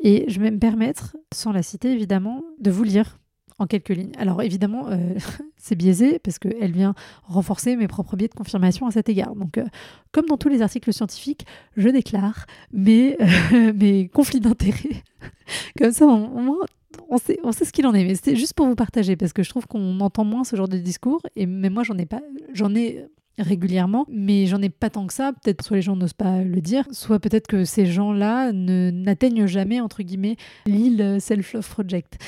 Et 0.00 0.24
je 0.28 0.40
vais 0.40 0.50
me 0.50 0.58
permettre, 0.58 1.16
sans 1.32 1.52
la 1.52 1.62
citer 1.62 1.92
évidemment, 1.92 2.42
de 2.58 2.70
vous 2.70 2.84
lire 2.84 3.18
en 3.58 3.66
quelques 3.66 3.90
lignes. 3.90 4.12
Alors 4.18 4.42
évidemment, 4.42 4.88
euh, 4.88 4.96
c'est 5.56 5.74
biaisé 5.74 6.18
parce 6.18 6.38
qu'elle 6.38 6.72
vient 6.72 6.94
renforcer 7.24 7.76
mes 7.76 7.88
propres 7.88 8.16
biais 8.16 8.28
de 8.28 8.34
confirmation 8.34 8.86
à 8.86 8.90
cet 8.90 9.08
égard. 9.08 9.34
Donc, 9.34 9.58
euh, 9.58 9.64
comme 10.12 10.26
dans 10.26 10.36
tous 10.36 10.48
les 10.48 10.62
articles 10.62 10.92
scientifiques, 10.92 11.46
je 11.76 11.88
déclare 11.88 12.46
mes, 12.72 13.16
euh, 13.20 13.72
mes 13.76 14.08
conflits 14.08 14.40
d'intérêts. 14.40 15.02
comme 15.78 15.92
ça, 15.92 16.06
on, 16.06 17.18
sait, 17.18 17.38
on 17.42 17.52
sait 17.52 17.64
ce 17.64 17.72
qu'il 17.72 17.86
en 17.86 17.94
est. 17.94 18.04
Mais 18.04 18.14
c'est 18.14 18.36
juste 18.36 18.54
pour 18.54 18.66
vous 18.66 18.76
partager 18.76 19.16
parce 19.16 19.32
que 19.32 19.42
je 19.42 19.50
trouve 19.50 19.66
qu'on 19.66 20.00
entend 20.00 20.24
moins 20.24 20.44
ce 20.44 20.56
genre 20.56 20.68
de 20.68 20.78
discours. 20.78 21.20
Et 21.36 21.46
moi, 21.46 21.82
j'en 21.82 21.98
ai 21.98 22.06
pas, 22.06 22.20
j'en 22.54 22.74
ai 22.74 23.06
régulièrement, 23.38 24.06
mais 24.10 24.46
j'en 24.46 24.60
ai 24.62 24.68
pas 24.68 24.90
tant 24.90 25.06
que 25.06 25.12
ça. 25.12 25.32
Peut-être 25.32 25.62
soit 25.62 25.76
les 25.76 25.82
gens 25.82 25.96
n'osent 25.96 26.12
pas 26.12 26.42
le 26.42 26.60
dire, 26.60 26.84
soit 26.90 27.18
peut-être 27.18 27.46
que 27.46 27.64
ces 27.64 27.86
gens-là 27.86 28.52
n'atteignent 28.52 29.46
jamais, 29.46 29.80
entre 29.80 30.02
guillemets, 30.02 30.36
l'île 30.66 31.18
Self-Love 31.20 31.68
Project. 31.68 32.18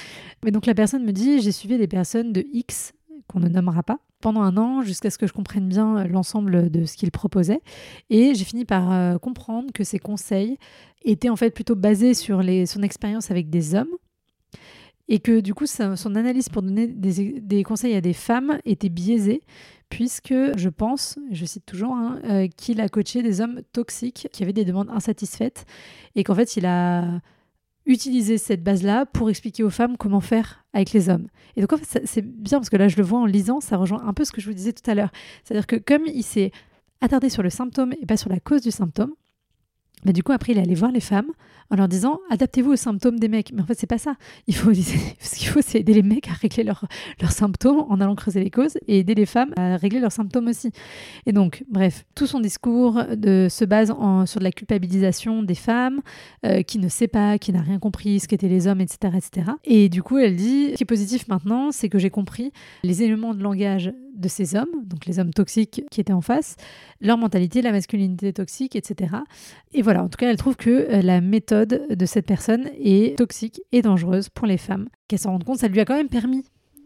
Mais 0.44 0.50
donc 0.50 0.66
la 0.66 0.74
personne 0.74 1.04
me 1.04 1.12
dit, 1.12 1.40
j'ai 1.40 1.52
suivi 1.52 1.78
des 1.78 1.88
personnes 1.88 2.32
de 2.32 2.44
X, 2.52 2.92
qu'on 3.26 3.40
ne 3.40 3.48
nommera 3.48 3.82
pas, 3.82 3.98
pendant 4.20 4.42
un 4.42 4.56
an 4.56 4.82
jusqu'à 4.82 5.10
ce 5.10 5.18
que 5.18 5.26
je 5.26 5.32
comprenne 5.32 5.68
bien 5.68 6.04
l'ensemble 6.04 6.70
de 6.70 6.84
ce 6.84 6.96
qu'ils 6.96 7.10
proposaient. 7.10 7.60
Et 8.10 8.34
j'ai 8.34 8.44
fini 8.44 8.64
par 8.64 8.92
euh, 8.92 9.18
comprendre 9.18 9.72
que 9.72 9.84
ces 9.84 9.98
conseils 9.98 10.58
étaient 11.02 11.30
en 11.30 11.36
fait 11.36 11.50
plutôt 11.50 11.76
basés 11.76 12.14
sur 12.14 12.42
son 12.66 12.82
expérience 12.82 13.30
avec 13.30 13.50
des 13.50 13.74
hommes 13.74 13.94
et 15.10 15.18
que 15.18 15.40
du 15.40 15.52
coup 15.52 15.66
son 15.66 16.14
analyse 16.14 16.48
pour 16.48 16.62
donner 16.62 16.86
des, 16.86 17.62
conseils 17.64 17.94
à 17.96 18.00
des 18.00 18.14
femmes 18.14 18.58
était 18.64 18.88
biaisée 18.88 19.42
puisque 19.90 20.32
je 20.56 20.68
pense, 20.68 21.18
je 21.32 21.44
cite 21.44 21.66
toujours, 21.66 21.94
hein, 21.94 22.20
euh, 22.24 22.46
qu'il 22.46 22.80
a 22.80 22.88
coaché 22.88 23.22
des 23.22 23.40
hommes 23.40 23.60
toxiques 23.72 24.28
qui 24.32 24.44
avaient 24.44 24.52
des 24.52 24.64
demandes 24.64 24.88
insatisfaites 24.88 25.66
et 26.14 26.22
qu'en 26.22 26.36
fait 26.36 26.56
il 26.56 26.64
a 26.64 27.20
utilisé 27.86 28.38
cette 28.38 28.62
base-là 28.62 29.04
pour 29.04 29.28
expliquer 29.30 29.64
aux 29.64 29.70
femmes 29.70 29.96
comment 29.96 30.20
faire 30.20 30.64
avec 30.72 30.92
les 30.92 31.08
hommes. 31.08 31.26
Et 31.56 31.60
donc 31.60 31.72
en 31.72 31.76
fait 31.76 32.02
c'est 32.04 32.22
bien 32.22 32.58
parce 32.58 32.70
que 32.70 32.76
là 32.76 32.86
je 32.86 32.96
le 32.96 33.02
vois 33.02 33.18
en 33.18 33.26
lisant, 33.26 33.60
ça 33.60 33.76
rejoint 33.76 34.06
un 34.06 34.14
peu 34.14 34.24
ce 34.24 34.30
que 34.30 34.40
je 34.40 34.46
vous 34.46 34.54
disais 34.54 34.72
tout 34.72 34.88
à 34.88 34.94
l'heure. 34.94 35.10
C'est-à-dire 35.42 35.66
que 35.66 35.74
comme 35.74 36.06
il 36.06 36.22
s'est 36.22 36.52
attardé 37.00 37.30
sur 37.30 37.42
le 37.42 37.50
symptôme 37.50 37.94
et 38.00 38.06
pas 38.06 38.16
sur 38.16 38.30
la 38.30 38.38
cause 38.38 38.62
du 38.62 38.70
symptôme, 38.70 39.12
mais 40.04 40.12
du 40.12 40.22
coup, 40.22 40.32
après, 40.32 40.52
il 40.52 40.58
est 40.58 40.62
allé 40.62 40.74
voir 40.74 40.90
les 40.90 41.00
femmes 41.00 41.30
en 41.70 41.76
leur 41.76 41.88
disant 41.88 42.18
adaptez-vous 42.30 42.72
aux 42.72 42.76
symptômes 42.76 43.18
des 43.18 43.28
mecs. 43.28 43.52
Mais 43.52 43.62
en 43.62 43.66
fait, 43.66 43.78
c'est 43.78 43.86
pas 43.86 43.98
ça. 43.98 44.14
Il 44.46 44.54
faut, 44.54 44.72
ce 44.74 45.36
qu'il 45.36 45.48
faut, 45.48 45.60
c'est 45.62 45.80
aider 45.80 45.94
les 45.94 46.02
mecs 46.02 46.28
à 46.28 46.32
régler 46.32 46.64
leurs 46.64 46.84
symptômes 47.30 47.84
en 47.88 48.00
allant 48.00 48.14
creuser 48.14 48.42
les 48.42 48.50
causes 48.50 48.78
et 48.88 49.00
aider 49.00 49.14
les 49.14 49.26
femmes 49.26 49.52
à 49.56 49.76
régler 49.76 50.00
leurs 50.00 50.12
symptômes 50.12 50.48
aussi. 50.48 50.72
Et 51.26 51.32
donc, 51.32 51.64
bref, 51.70 52.04
tout 52.14 52.26
son 52.26 52.40
discours 52.40 52.94
se 52.98 53.64
base 53.64 53.94
sur 54.26 54.40
de 54.40 54.44
la 54.44 54.52
culpabilisation 54.52 55.42
des 55.42 55.54
femmes, 55.54 56.00
euh, 56.44 56.62
qui 56.62 56.78
ne 56.78 56.88
sait 56.88 57.08
pas, 57.08 57.38
qui 57.38 57.52
n'a 57.52 57.62
rien 57.62 57.78
compris, 57.78 58.20
ce 58.20 58.28
qu'étaient 58.28 58.48
les 58.48 58.66
hommes, 58.66 58.80
etc., 58.80 59.16
etc. 59.16 59.52
Et 59.64 59.88
du 59.88 60.02
coup, 60.02 60.18
elle 60.18 60.36
dit 60.36 60.70
ce 60.72 60.76
qui 60.76 60.82
est 60.82 60.86
positif 60.86 61.28
maintenant, 61.28 61.70
c'est 61.70 61.88
que 61.88 61.98
j'ai 61.98 62.10
compris 62.10 62.52
les 62.82 63.02
éléments 63.02 63.34
de 63.34 63.42
langage 63.42 63.92
de 64.14 64.28
ces 64.28 64.54
hommes, 64.54 64.84
donc 64.84 65.06
les 65.06 65.18
hommes 65.18 65.32
toxiques 65.32 65.82
qui 65.90 66.00
étaient 66.00 66.12
en 66.12 66.20
face, 66.20 66.56
leur 67.00 67.16
mentalité, 67.16 67.62
la 67.62 67.72
masculinité 67.72 68.32
toxique, 68.32 68.76
etc. 68.76 69.14
Et 69.72 69.82
voilà, 69.82 69.89
en 69.96 70.08
tout 70.08 70.16
cas, 70.16 70.30
elle 70.30 70.36
trouve 70.36 70.56
que 70.56 70.70
euh, 70.70 71.02
la 71.02 71.20
méthode 71.20 71.86
de 71.90 72.06
cette 72.06 72.26
personne 72.26 72.68
est 72.78 73.16
toxique 73.18 73.60
et 73.72 73.82
dangereuse 73.82 74.28
pour 74.28 74.46
les 74.46 74.58
femmes. 74.58 74.88
Qu'elle 75.08 75.18
s'en 75.18 75.32
rende 75.32 75.44
compte, 75.44 75.58
ça 75.58 75.68
lui 75.68 75.80
a 75.80 75.84
quand 75.84 75.96
même 75.96 76.08
permis 76.08 76.44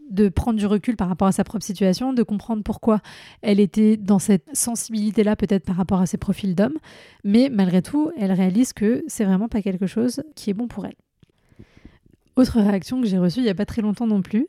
de 0.09 0.29
prendre 0.29 0.59
du 0.59 0.65
recul 0.65 0.95
par 0.95 1.09
rapport 1.09 1.27
à 1.27 1.31
sa 1.31 1.43
propre 1.43 1.65
situation, 1.65 2.13
de 2.13 2.23
comprendre 2.23 2.63
pourquoi 2.63 3.01
elle 3.41 3.59
était 3.59 3.97
dans 3.97 4.19
cette 4.19 4.47
sensibilité-là 4.53 5.35
peut-être 5.35 5.65
par 5.65 5.75
rapport 5.75 5.99
à 5.99 6.05
ses 6.05 6.17
profils 6.17 6.55
d'hommes, 6.55 6.77
mais 7.23 7.49
malgré 7.51 7.81
tout, 7.81 8.11
elle 8.17 8.31
réalise 8.31 8.71
que 8.73 9.03
c'est 9.07 9.25
vraiment 9.25 9.47
pas 9.47 9.61
quelque 9.61 9.87
chose 9.87 10.21
qui 10.35 10.51
est 10.51 10.53
bon 10.53 10.67
pour 10.67 10.85
elle. 10.85 10.95
Autre 12.35 12.59
réaction 12.59 13.01
que 13.01 13.07
j'ai 13.07 13.17
reçue 13.17 13.39
il 13.39 13.43
n'y 13.43 13.49
a 13.49 13.55
pas 13.55 13.65
très 13.65 13.81
longtemps 13.81 14.07
non 14.07 14.21
plus, 14.21 14.47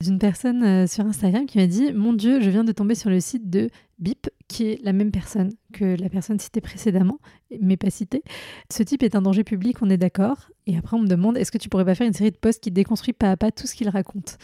d'une 0.00 0.18
personne 0.18 0.64
euh, 0.64 0.86
sur 0.86 1.04
Instagram 1.04 1.46
qui 1.46 1.58
m'a 1.58 1.66
dit 1.66 1.92
Mon 1.92 2.12
Dieu, 2.12 2.40
je 2.40 2.50
viens 2.50 2.64
de 2.64 2.72
tomber 2.72 2.94
sur 2.94 3.10
le 3.10 3.20
site 3.20 3.50
de 3.50 3.70
BIP, 4.00 4.30
qui 4.48 4.66
est 4.66 4.82
la 4.82 4.92
même 4.92 5.10
personne 5.10 5.52
que 5.72 5.96
la 6.00 6.08
personne 6.08 6.38
citée 6.38 6.60
précédemment, 6.60 7.18
mais 7.60 7.76
pas 7.76 7.90
citée. 7.90 8.22
Ce 8.70 8.82
type 8.82 9.02
est 9.02 9.14
un 9.14 9.22
danger 9.22 9.44
public, 9.44 9.82
on 9.82 9.90
est 9.90 9.96
d'accord. 9.96 10.50
Et 10.66 10.76
après, 10.76 10.96
on 10.96 11.00
me 11.00 11.06
demande 11.06 11.36
Est-ce 11.36 11.52
que 11.52 11.58
tu 11.58 11.68
pourrais 11.68 11.84
pas 11.84 11.94
faire 11.94 12.06
une 12.06 12.12
série 12.12 12.30
de 12.30 12.36
posts 12.36 12.62
qui 12.62 12.70
déconstruit 12.70 13.12
pas 13.12 13.30
à 13.30 13.36
pas 13.36 13.50
tout 13.50 13.66
ce 13.66 13.74
qu'il 13.74 13.88
raconte? 13.88 14.38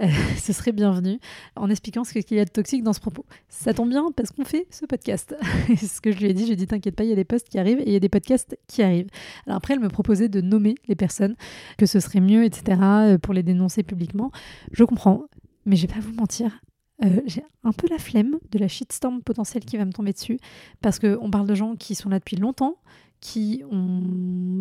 Euh, 0.00 0.06
ce 0.38 0.52
serait 0.52 0.72
bienvenu 0.72 1.18
en 1.56 1.70
expliquant 1.70 2.04
ce 2.04 2.12
qu'il 2.18 2.36
y 2.36 2.40
a 2.40 2.44
de 2.44 2.50
toxique 2.50 2.82
dans 2.82 2.92
ce 2.92 3.00
propos. 3.00 3.24
Ça 3.48 3.74
tombe 3.74 3.88
bien 3.88 4.10
parce 4.16 4.30
qu'on 4.30 4.44
fait 4.44 4.66
ce 4.70 4.86
podcast. 4.86 5.34
ce 5.76 6.00
que 6.00 6.12
je 6.12 6.18
lui 6.18 6.26
ai 6.26 6.34
dit. 6.34 6.42
Je 6.42 6.46
lui 6.46 6.52
ai 6.52 6.56
dit 6.56 6.66
T'inquiète 6.66 6.94
pas, 6.94 7.04
il 7.04 7.10
y 7.10 7.12
a 7.12 7.16
des 7.16 7.24
posts 7.24 7.48
qui 7.48 7.58
arrivent 7.58 7.80
et 7.80 7.86
il 7.86 7.92
y 7.92 7.96
a 7.96 8.00
des 8.00 8.08
podcasts 8.08 8.56
qui 8.66 8.82
arrivent. 8.82 9.08
Alors 9.46 9.56
après, 9.56 9.74
elle 9.74 9.80
me 9.80 9.88
proposait 9.88 10.28
de 10.28 10.40
nommer 10.40 10.76
les 10.86 10.96
personnes, 10.96 11.36
que 11.78 11.86
ce 11.86 12.00
serait 12.00 12.20
mieux, 12.20 12.44
etc., 12.44 12.80
euh, 12.82 13.18
pour 13.18 13.34
les 13.34 13.42
dénoncer 13.42 13.82
publiquement. 13.82 14.30
Je 14.72 14.84
comprends, 14.84 15.24
mais 15.66 15.76
je 15.76 15.86
vais 15.86 15.92
pas 15.92 16.00
vous 16.00 16.14
mentir. 16.14 16.60
Euh, 17.04 17.20
j'ai 17.26 17.44
un 17.62 17.72
peu 17.72 17.86
la 17.88 17.98
flemme 17.98 18.38
de 18.50 18.58
la 18.58 18.68
shitstorm 18.68 19.22
potentielle 19.22 19.64
qui 19.64 19.76
va 19.76 19.84
me 19.84 19.92
tomber 19.92 20.12
dessus 20.12 20.38
parce 20.80 20.98
qu'on 20.98 21.30
parle 21.30 21.46
de 21.46 21.54
gens 21.54 21.76
qui 21.76 21.94
sont 21.94 22.08
là 22.08 22.18
depuis 22.18 22.36
longtemps, 22.36 22.76
qui 23.20 23.62
ont 23.70 24.02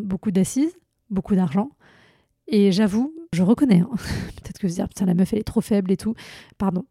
beaucoup 0.03 0.31
d'assises, 0.31 0.77
beaucoup 1.09 1.35
d'argent, 1.35 1.71
et 2.47 2.71
j'avoue, 2.71 3.13
je 3.33 3.43
reconnais, 3.43 3.79
hein. 3.79 3.89
peut-être 4.35 4.57
que 4.59 4.67
vous 4.67 4.73
dire, 4.73 4.87
putain, 4.87 5.05
la 5.05 5.13
meuf, 5.13 5.33
elle 5.33 5.39
est 5.39 5.43
trop 5.43 5.61
faible 5.61 5.91
et 5.91 5.97
tout, 5.97 6.15
pardon. 6.57 6.85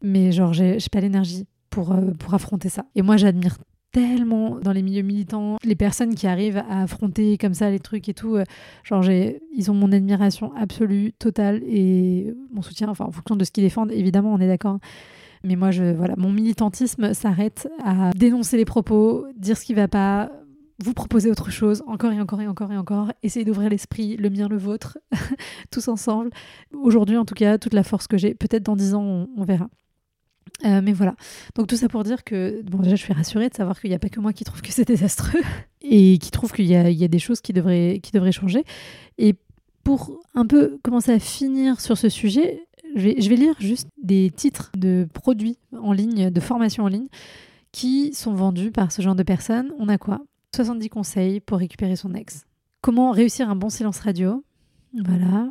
Mais 0.00 0.32
genre, 0.32 0.52
j'ai 0.52 0.78
pas 0.90 1.00
l'énergie 1.00 1.46
pour, 1.70 1.92
euh, 1.92 2.12
pour 2.18 2.32
affronter 2.34 2.68
ça. 2.68 2.86
Et 2.94 3.02
moi, 3.02 3.16
j'admire 3.16 3.58
tellement 3.92 4.58
dans 4.60 4.72
les 4.72 4.82
milieux 4.82 5.02
militants 5.02 5.58
les 5.64 5.76
personnes 5.76 6.14
qui 6.14 6.26
arrivent 6.26 6.62
à 6.68 6.82
affronter 6.82 7.38
comme 7.38 7.54
ça 7.54 7.70
les 7.70 7.78
trucs 7.78 8.08
et 8.08 8.14
tout. 8.14 8.36
Euh, 8.36 8.44
genre, 8.84 9.04
ils 9.08 9.70
ont 9.70 9.74
mon 9.74 9.92
admiration 9.92 10.52
absolue, 10.56 11.12
totale 11.12 11.62
et 11.66 12.34
mon 12.52 12.62
soutien, 12.62 12.88
enfin, 12.88 13.04
en 13.04 13.12
fonction 13.12 13.36
de 13.36 13.44
ce 13.44 13.50
qu'ils 13.50 13.64
défendent, 13.64 13.92
évidemment, 13.92 14.32
on 14.32 14.40
est 14.40 14.48
d'accord. 14.48 14.78
Mais 15.44 15.56
moi, 15.56 15.70
je, 15.70 15.92
voilà, 15.92 16.14
mon 16.16 16.30
militantisme 16.30 17.14
s'arrête 17.14 17.68
à 17.84 18.10
dénoncer 18.14 18.56
les 18.56 18.64
propos, 18.64 19.26
dire 19.36 19.56
ce 19.56 19.64
qui 19.64 19.74
va 19.74 19.88
pas, 19.88 20.30
vous 20.82 20.94
proposer 20.94 21.30
autre 21.30 21.50
chose, 21.50 21.82
encore 21.86 22.12
et 22.12 22.20
encore 22.20 22.40
et 22.40 22.46
encore 22.46 22.72
et 22.72 22.76
encore, 22.76 23.12
essayer 23.22 23.44
d'ouvrir 23.44 23.68
l'esprit, 23.70 24.16
le 24.16 24.30
mien, 24.30 24.48
le 24.48 24.56
vôtre, 24.56 24.98
tous 25.70 25.88
ensemble. 25.88 26.30
Aujourd'hui, 26.72 27.16
en 27.16 27.24
tout 27.24 27.34
cas, 27.34 27.58
toute 27.58 27.74
la 27.74 27.82
force 27.82 28.06
que 28.06 28.16
j'ai, 28.16 28.34
peut-être 28.34 28.64
dans 28.64 28.76
dix 28.76 28.94
ans, 28.94 29.28
on, 29.36 29.44
verra. 29.44 29.68
Euh, 30.64 30.80
mais 30.82 30.92
voilà. 30.92 31.14
Donc 31.54 31.66
tout 31.66 31.76
ça 31.76 31.88
pour 31.88 32.04
dire 32.04 32.24
que, 32.24 32.62
bon, 32.62 32.78
déjà, 32.78 32.96
je 32.96 33.02
suis 33.02 33.12
rassurée 33.12 33.48
de 33.48 33.54
savoir 33.54 33.80
qu'il 33.80 33.90
n'y 33.90 33.96
a 33.96 33.98
pas 33.98 34.08
que 34.08 34.20
moi 34.20 34.32
qui 34.32 34.44
trouve 34.44 34.62
que 34.62 34.72
c'est 34.72 34.86
désastreux 34.86 35.40
et 35.82 36.18
qui 36.18 36.30
trouve 36.30 36.52
qu'il 36.52 36.66
y, 36.66 36.76
a, 36.76 37.08
des 37.08 37.18
choses 37.18 37.40
qui 37.40 37.52
devraient, 37.52 38.00
qui 38.02 38.12
devraient 38.12 38.32
changer. 38.32 38.64
Et 39.18 39.34
pour 39.84 40.20
un 40.34 40.46
peu 40.46 40.78
commencer 40.82 41.12
à 41.12 41.18
finir 41.18 41.80
sur 41.80 41.98
ce 41.98 42.08
sujet, 42.08 42.66
je 42.94 43.02
vais, 43.02 43.20
je 43.20 43.28
vais 43.28 43.36
lire 43.36 43.54
juste 43.58 43.88
des 44.02 44.30
titres 44.30 44.70
de 44.76 45.08
produits 45.12 45.58
en 45.80 45.92
ligne, 45.92 46.30
de 46.30 46.40
formations 46.40 46.84
en 46.84 46.88
ligne, 46.88 47.08
qui 47.72 48.12
sont 48.14 48.34
vendus 48.34 48.70
par 48.70 48.92
ce 48.92 49.02
genre 49.02 49.14
de 49.16 49.22
personnes. 49.22 49.72
On 49.78 49.88
a 49.88 49.98
quoi? 49.98 50.20
70 50.54 50.88
conseils 50.90 51.40
pour 51.40 51.58
récupérer 51.58 51.96
son 51.96 52.14
ex. 52.14 52.44
Comment 52.82 53.10
réussir 53.10 53.48
un 53.48 53.56
bon 53.56 53.70
silence 53.70 54.00
radio? 54.00 54.44
Voilà. 55.04 55.48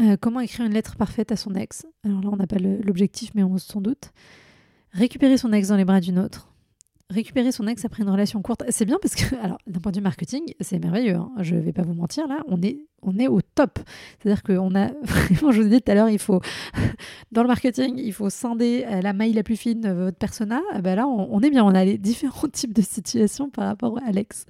Euh, 0.00 0.16
comment 0.20 0.40
écrire 0.40 0.66
une 0.66 0.74
lettre 0.74 0.96
parfaite 0.96 1.32
à 1.32 1.36
son 1.36 1.54
ex? 1.54 1.86
Alors 2.04 2.20
là, 2.22 2.28
on 2.32 2.36
n'a 2.36 2.46
pas 2.46 2.58
l'objectif, 2.58 3.30
mais 3.34 3.42
on 3.42 3.56
s'en 3.58 3.80
doute. 3.80 4.12
Récupérer 4.92 5.36
son 5.36 5.52
ex 5.52 5.68
dans 5.68 5.76
les 5.76 5.84
bras 5.84 6.00
d'une 6.00 6.18
autre 6.18 6.48
récupérer 7.10 7.52
son 7.52 7.66
ex 7.66 7.84
après 7.84 8.02
une 8.02 8.10
relation 8.10 8.42
courte, 8.42 8.64
c'est 8.68 8.84
bien 8.84 8.98
parce 9.00 9.14
que, 9.14 9.34
alors, 9.42 9.58
d'un 9.66 9.80
point 9.80 9.92
de 9.92 9.96
vue 9.96 10.02
marketing, 10.02 10.42
c'est 10.60 10.78
merveilleux. 10.78 11.14
Hein. 11.14 11.30
Je 11.40 11.54
ne 11.54 11.60
vais 11.60 11.72
pas 11.72 11.82
vous 11.82 11.94
mentir, 11.94 12.26
là, 12.26 12.42
on 12.48 12.60
est, 12.62 12.78
on 13.02 13.18
est 13.18 13.28
au 13.28 13.40
top. 13.40 13.78
C'est-à-dire 14.18 14.42
qu'on 14.42 14.74
a 14.74 14.88
vraiment, 15.02 15.52
je 15.52 15.62
vous 15.62 15.66
ai 15.66 15.70
dit 15.70 15.82
tout 15.82 15.90
à 15.90 15.94
l'heure, 15.94 16.08
il 16.08 16.18
faut, 16.18 16.40
dans 17.32 17.42
le 17.42 17.48
marketing, 17.48 17.94
il 17.98 18.12
faut 18.12 18.30
scinder 18.30 18.86
la 19.02 19.12
maille 19.12 19.32
la 19.32 19.42
plus 19.42 19.56
fine 19.56 19.80
de 19.80 19.90
votre 19.90 20.18
persona. 20.18 20.60
Ben 20.82 20.96
là, 20.96 21.06
on, 21.06 21.40
est 21.40 21.50
bien. 21.50 21.64
On 21.64 21.74
a 21.74 21.84
les 21.84 21.98
différents 21.98 22.48
types 22.48 22.72
de 22.72 22.82
situations 22.82 23.50
par 23.50 23.66
rapport 23.66 23.98
à 24.04 24.10
l'ex. 24.10 24.46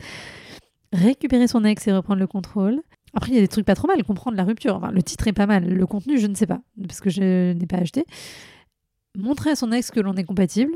Récupérer 0.93 1.49
son 1.49 1.65
ex 1.65 1.87
et 1.89 1.93
reprendre 1.93 2.21
le 2.21 2.27
contrôle. 2.27 2.83
Après, 3.17 3.31
il 3.31 3.35
y 3.35 3.39
a 3.39 3.41
des 3.41 3.49
trucs 3.49 3.65
pas 3.65 3.75
trop 3.75 3.89
mal, 3.89 4.05
comprendre 4.05 4.37
la 4.37 4.45
rupture. 4.45 4.77
Enfin, 4.77 4.91
le 4.91 5.03
titre 5.03 5.27
est 5.27 5.33
pas 5.33 5.47
mal. 5.47 5.67
Le 5.67 5.87
contenu, 5.87 6.19
je 6.19 6.27
ne 6.27 6.35
sais 6.35 6.47
pas, 6.47 6.61
parce 6.87 7.01
que 7.01 7.09
je 7.09 7.53
n'ai 7.55 7.67
pas 7.67 7.79
acheté. 7.79 8.05
Montrer 9.17 9.51
à 9.51 9.57
son 9.57 9.73
ex 9.73 9.91
que 9.91 10.01
l'on 10.01 10.15
est 10.15 10.25
compatible 10.25 10.73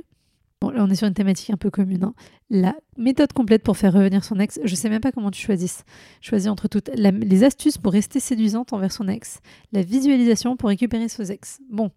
Bon, 0.63 0.69
là, 0.71 0.85
on 0.85 0.91
est 0.91 0.95
sur 0.95 1.07
une 1.07 1.15
thématique 1.15 1.51
un 1.51 1.57
peu 1.57 1.71
commune. 1.71 2.05
Hein. 2.05 2.15
La 2.51 2.75
méthode 2.99 3.33
complète 3.33 3.63
pour 3.63 3.79
faire 3.79 3.95
revenir 3.95 4.25
son 4.25 4.39
ex, 4.39 4.59
je 4.63 4.75
sais 4.75 4.91
même 4.91 5.01
pas 5.01 5.11
comment 5.11 5.31
tu 5.31 5.41
choisisses. 5.41 5.85
Choisis 6.21 6.51
entre 6.51 6.69
toutes 6.69 6.91
les 6.95 7.45
astuces 7.45 7.79
pour 7.79 7.93
rester 7.93 8.21
séduisante 8.21 8.75
envers 8.75 8.93
son 8.93 9.09
ex, 9.09 9.41
la 9.73 9.81
visualisation 9.81 10.57
pour 10.57 10.69
récupérer 10.69 11.09
ses 11.09 11.33
ex. 11.33 11.61
Bon, 11.71 11.91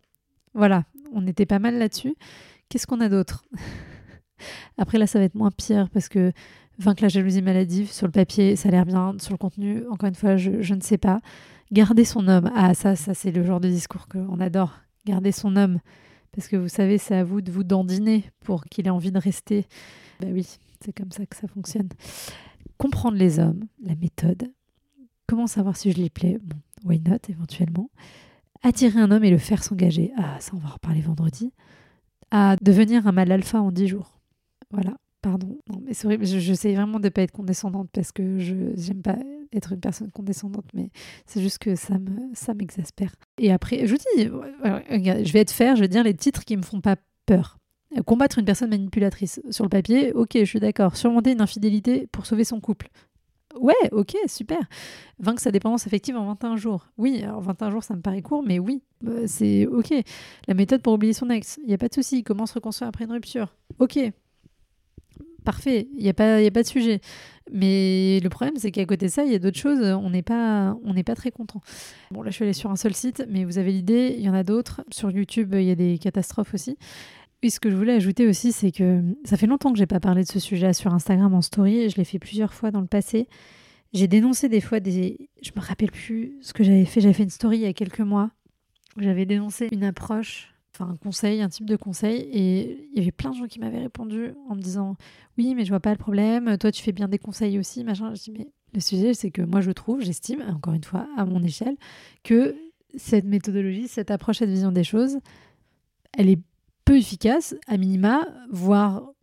voilà, 0.53 0.83
on 1.13 1.27
était 1.27 1.45
pas 1.45 1.59
mal 1.59 1.77
là-dessus. 1.77 2.15
Qu'est-ce 2.69 2.87
qu'on 2.87 3.01
a 3.01 3.09
d'autre? 3.09 3.43
Après, 4.77 4.97
là, 4.97 5.07
ça 5.07 5.19
va 5.19 5.25
être 5.25 5.35
moins 5.35 5.51
pire 5.51 5.89
parce 5.89 6.07
que 6.07 6.31
vaincre 6.79 7.03
la 7.03 7.09
jalousie 7.09 7.41
maladive, 7.41 7.91
sur 7.91 8.07
le 8.07 8.11
papier, 8.11 8.55
ça 8.55 8.69
a 8.69 8.71
l'air 8.71 8.85
bien. 8.85 9.15
Sur 9.19 9.33
le 9.33 9.37
contenu, 9.37 9.83
encore 9.89 10.09
une 10.09 10.15
fois, 10.15 10.37
je, 10.37 10.73
ne 10.73 10.81
sais 10.81 10.97
pas. 10.97 11.19
Garder 11.71 12.05
son 12.05 12.27
homme. 12.27 12.51
Ah, 12.55 12.73
ça, 12.73 12.95
ça 12.95 13.13
c'est 13.13 13.31
le 13.31 13.43
genre 13.43 13.59
de 13.59 13.69
discours 13.69 14.07
qu'on 14.07 14.39
adore. 14.39 14.79
Garder 15.05 15.31
son 15.31 15.55
homme 15.55 15.79
parce 16.33 16.47
que 16.47 16.55
vous 16.55 16.67
savez, 16.67 16.97
c'est 16.97 17.15
à 17.15 17.23
vous 17.23 17.41
de 17.41 17.51
vous 17.51 17.63
dandiner 17.63 18.25
pour 18.41 18.65
qu'il 18.65 18.87
ait 18.87 18.91
envie 18.91 19.11
de 19.11 19.19
rester. 19.19 19.67
Ben 20.19 20.33
oui, 20.33 20.47
c'est 20.83 20.91
comme 20.91 21.11
ça 21.11 21.25
que 21.25 21.35
ça 21.35 21.47
fonctionne. 21.47 21.89
Comprendre 22.77 23.17
les 23.17 23.39
hommes, 23.39 23.65
la 23.83 23.95
méthode. 23.95 24.51
Comment 25.27 25.47
savoir 25.47 25.77
si 25.77 25.91
je 25.91 26.01
lui 26.01 26.09
plais? 26.09 26.39
Bon, 26.41 26.57
why 26.85 26.99
not 26.99 27.19
éventuellement. 27.29 27.89
Attirer 28.63 28.99
un 28.99 29.11
homme 29.11 29.23
et 29.23 29.29
le 29.29 29.37
faire 29.37 29.63
s'engager. 29.63 30.11
Ah, 30.17 30.37
ça, 30.39 30.53
on 30.55 30.57
va 30.57 30.69
en 30.69 30.73
reparler 30.73 31.01
vendredi. 31.01 31.53
À 32.31 32.55
devenir 32.61 33.05
un 33.05 33.11
mal 33.11 33.31
alpha 33.31 33.61
en 33.61 33.71
10 33.71 33.87
jours. 33.87 34.19
Voilà, 34.71 34.97
pardon. 35.23 35.57
Non, 35.69 35.81
mais 35.83 35.95
c'est 35.95 36.05
vrai, 36.05 36.17
j'essaie 36.21 36.75
vraiment 36.75 36.99
de 36.99 37.05
ne 37.05 37.09
pas 37.09 37.23
être 37.23 37.31
condescendante 37.31 37.89
parce 37.91 38.11
que 38.11 38.37
je 38.37 38.53
n'aime 38.53 39.01
pas 39.01 39.17
être 39.51 39.71
une 39.71 39.79
personne 39.79 40.11
condescendante, 40.11 40.65
mais 40.75 40.91
c'est 41.25 41.41
juste 41.41 41.57
que 41.57 41.75
ça 41.75 41.97
me 41.97 42.53
m'exaspère. 42.53 43.15
Et 43.39 43.51
après, 43.51 43.87
je 43.87 43.95
dis, 43.95 44.25
je 44.25 45.31
vais 45.33 45.39
être 45.39 45.51
faire, 45.51 45.75
je 45.75 45.81
vais 45.81 45.87
dire 45.87 46.03
les 46.03 46.13
titres 46.13 46.45
qui 46.45 46.55
me 46.57 46.61
font 46.61 46.81
pas 46.81 46.97
peur. 47.25 47.57
Combattre 48.05 48.39
une 48.39 48.45
personne 48.45 48.69
manipulatrice. 48.69 49.39
Sur 49.49 49.63
le 49.63 49.69
papier, 49.69 50.13
ok, 50.13 50.31
je 50.35 50.45
suis 50.45 50.59
d'accord. 50.59 50.97
Surmonter 50.97 51.31
une 51.31 51.41
infidélité 51.41 52.07
pour 52.11 52.25
sauver 52.25 52.43
son 52.43 52.59
couple. 52.59 52.89
Ouais, 53.59 53.75
ok, 53.91 54.15
super. 54.27 54.57
Vaincre 55.19 55.39
sa 55.39 55.51
dépendance 55.51 55.85
affective 55.85 56.17
en 56.17 56.25
21 56.25 56.57
jours. 56.57 56.87
Oui, 56.97 57.21
alors 57.23 57.41
21 57.41 57.69
jours, 57.69 57.83
ça 57.83 57.95
me 57.95 58.01
paraît 58.01 58.23
court, 58.23 58.43
mais 58.43 58.57
oui, 58.57 58.81
euh, 59.07 59.25
c'est 59.27 59.67
ok. 59.67 59.93
La 60.47 60.55
méthode 60.55 60.81
pour 60.81 60.93
oublier 60.93 61.13
son 61.13 61.29
ex. 61.29 61.59
Il 61.61 61.67
n'y 61.67 61.73
a 61.75 61.77
pas 61.77 61.87
de 61.87 61.93
souci. 61.93 62.23
Comment 62.23 62.47
se 62.47 62.55
reconstruire 62.55 62.89
après 62.89 63.05
une 63.05 63.11
rupture? 63.11 63.55
Ok, 63.77 63.99
parfait, 65.43 65.87
il 65.97 66.03
n'y 66.03 66.09
a, 66.09 66.13
pas, 66.13 66.37
a 66.37 66.51
pas 66.51 66.63
de 66.63 66.67
sujet. 66.67 67.01
Mais 67.51 68.19
le 68.21 68.29
problème, 68.29 68.55
c'est 68.57 68.71
qu'à 68.71 68.85
côté 68.85 69.07
de 69.07 69.11
ça, 69.11 69.23
il 69.23 69.31
y 69.31 69.35
a 69.35 69.39
d'autres 69.39 69.59
choses, 69.59 69.81
on 69.81 70.09
n'est 70.09 70.23
pas, 70.23 70.75
pas 71.05 71.15
très 71.15 71.31
content. 71.31 71.61
Bon, 72.11 72.21
là, 72.21 72.29
je 72.29 72.35
suis 72.35 72.43
allée 72.43 72.53
sur 72.53 72.71
un 72.71 72.75
seul 72.75 72.93
site, 72.93 73.25
mais 73.29 73.43
vous 73.43 73.57
avez 73.57 73.71
l'idée, 73.71 74.15
il 74.17 74.23
y 74.23 74.29
en 74.29 74.33
a 74.33 74.43
d'autres. 74.43 74.81
Sur 74.91 75.11
YouTube, 75.11 75.53
il 75.57 75.63
y 75.63 75.71
a 75.71 75.75
des 75.75 75.97
catastrophes 75.97 76.53
aussi. 76.53 76.77
Et 77.43 77.49
ce 77.49 77.59
que 77.59 77.69
je 77.69 77.75
voulais 77.75 77.93
ajouter 77.93 78.25
aussi, 78.25 78.53
c'est 78.53 78.71
que 78.71 79.01
ça 79.25 79.35
fait 79.35 79.47
longtemps 79.47 79.73
que 79.73 79.77
j'ai 79.77 79.85
pas 79.85 79.99
parlé 79.99 80.23
de 80.23 80.29
ce 80.29 80.39
sujet 80.39 80.71
sur 80.71 80.93
Instagram 80.93 81.33
en 81.33 81.41
story, 81.41 81.89
je 81.89 81.97
l'ai 81.97 82.05
fait 82.05 82.19
plusieurs 82.19 82.53
fois 82.53 82.71
dans 82.71 82.79
le 82.79 82.87
passé. 82.87 83.27
J'ai 83.91 84.07
dénoncé 84.07 84.47
des 84.47 84.61
fois 84.61 84.79
des. 84.79 85.29
Je 85.41 85.51
me 85.55 85.61
rappelle 85.61 85.91
plus 85.91 86.37
ce 86.41 86.53
que 86.53 86.63
j'avais 86.63 86.85
fait. 86.85 87.01
J'avais 87.01 87.13
fait 87.13 87.23
une 87.23 87.29
story 87.29 87.57
il 87.57 87.63
y 87.63 87.65
a 87.65 87.73
quelques 87.73 87.99
mois 87.99 88.31
où 88.97 89.01
j'avais 89.01 89.25
dénoncé 89.25 89.67
une 89.71 89.83
approche 89.83 90.52
enfin 90.73 90.91
un 90.91 90.97
conseil, 90.97 91.41
un 91.41 91.49
type 91.49 91.65
de 91.65 91.75
conseil. 91.75 92.21
Et 92.31 92.87
il 92.91 92.97
y 92.97 93.01
avait 93.01 93.11
plein 93.11 93.31
de 93.31 93.35
gens 93.35 93.47
qui 93.47 93.59
m'avaient 93.59 93.81
répondu 93.81 94.33
en 94.49 94.55
me 94.55 94.61
disant 94.61 94.95
Oui, 95.37 95.55
mais 95.55 95.65
je 95.65 95.69
vois 95.69 95.79
pas 95.79 95.91
le 95.91 95.97
problème, 95.97 96.57
toi 96.57 96.71
tu 96.71 96.83
fais 96.83 96.91
bien 96.91 97.07
des 97.07 97.19
conseils 97.19 97.59
aussi, 97.59 97.83
machin. 97.83 98.13
Je 98.15 98.23
dis 98.23 98.31
Mais 98.31 98.47
le 98.73 98.79
sujet, 98.79 99.13
c'est 99.13 99.31
que 99.31 99.41
moi 99.41 99.61
je 99.61 99.71
trouve, 99.71 100.01
j'estime, 100.01 100.43
encore 100.49 100.73
une 100.73 100.83
fois, 100.83 101.07
à 101.17 101.25
mon 101.25 101.43
échelle, 101.43 101.75
que 102.23 102.55
cette 102.95 103.25
méthodologie, 103.25 103.87
cette 103.87 104.11
approche, 104.11 104.37
cette 104.37 104.49
vision 104.49 104.71
des 104.71 104.83
choses, 104.83 105.17
elle 106.17 106.29
est 106.29 106.39
peu 106.85 106.97
efficace, 106.97 107.55
à 107.67 107.77
minima, 107.77 108.27
voire 108.51 109.13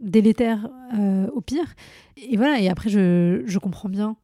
délétère 0.00 0.68
euh, 0.98 1.28
au 1.28 1.40
pire. 1.40 1.74
Et 2.16 2.36
voilà, 2.36 2.60
et 2.60 2.68
après, 2.68 2.90
je, 2.90 3.42
je 3.46 3.58
comprends 3.58 3.88
bien 3.88 4.16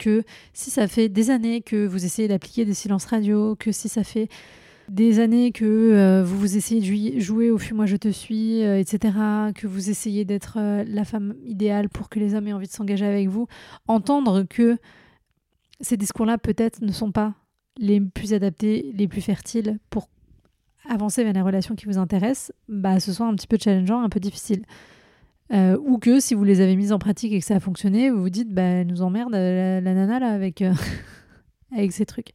que 0.00 0.22
si 0.52 0.70
ça 0.70 0.86
fait 0.88 1.08
des 1.08 1.30
années 1.30 1.60
que 1.60 1.86
vous 1.86 2.04
essayez 2.04 2.28
d'appliquer 2.28 2.64
des 2.64 2.74
silences 2.74 3.04
radio, 3.04 3.56
que 3.56 3.72
si 3.72 3.88
ça 3.88 4.04
fait 4.04 4.28
des 4.88 5.20
années 5.20 5.52
que 5.52 5.64
euh, 5.64 6.24
vous 6.24 6.38
vous 6.38 6.56
essayez 6.56 6.80
de 6.80 7.20
jouer 7.20 7.50
au 7.50 7.58
Fuis-moi 7.58 7.86
je 7.86 7.96
te 7.96 8.08
suis, 8.08 8.62
euh, 8.62 8.78
etc., 8.78 9.14
que 9.54 9.66
vous 9.66 9.90
essayez 9.90 10.24
d'être 10.24 10.56
euh, 10.58 10.84
la 10.86 11.04
femme 11.04 11.34
idéale 11.44 11.88
pour 11.88 12.08
que 12.08 12.18
les 12.18 12.34
hommes 12.34 12.48
aient 12.48 12.52
envie 12.52 12.66
de 12.66 12.72
s'engager 12.72 13.06
avec 13.06 13.28
vous, 13.28 13.46
entendre 13.86 14.44
que 14.44 14.78
ces 15.80 15.96
discours-là 15.96 16.38
peut-être 16.38 16.80
ne 16.80 16.92
sont 16.92 17.12
pas 17.12 17.34
les 17.76 18.00
plus 18.00 18.32
adaptés, 18.32 18.92
les 18.94 19.06
plus 19.06 19.20
fertiles 19.20 19.78
pour 19.90 20.08
avancer 20.88 21.22
vers 21.22 21.34
les 21.34 21.42
relations 21.42 21.74
qui 21.74 21.84
vous 21.84 21.98
intéressent, 21.98 22.52
bah, 22.68 22.98
ce 22.98 23.12
soit 23.12 23.26
un 23.26 23.34
petit 23.34 23.46
peu 23.46 23.58
challengeant, 23.60 24.00
un 24.00 24.08
peu 24.08 24.20
difficile. 24.20 24.64
ou 25.52 25.98
que 25.98 26.18
si 26.18 26.34
vous 26.34 26.44
les 26.44 26.60
avez 26.60 26.76
mises 26.76 26.92
en 26.92 26.98
pratique 26.98 27.32
et 27.32 27.40
que 27.40 27.44
ça 27.44 27.56
a 27.56 27.60
fonctionné, 27.60 28.10
vous 28.10 28.22
vous 28.22 28.30
dites, 28.30 28.52
bah, 28.52 28.62
elle 28.62 28.86
nous 28.86 29.02
emmerde 29.02 29.32
la, 29.32 29.80
nana 29.80 30.18
là 30.18 30.30
avec, 30.30 30.64
avec 31.72 31.92
ces 31.92 32.06
trucs. 32.06 32.30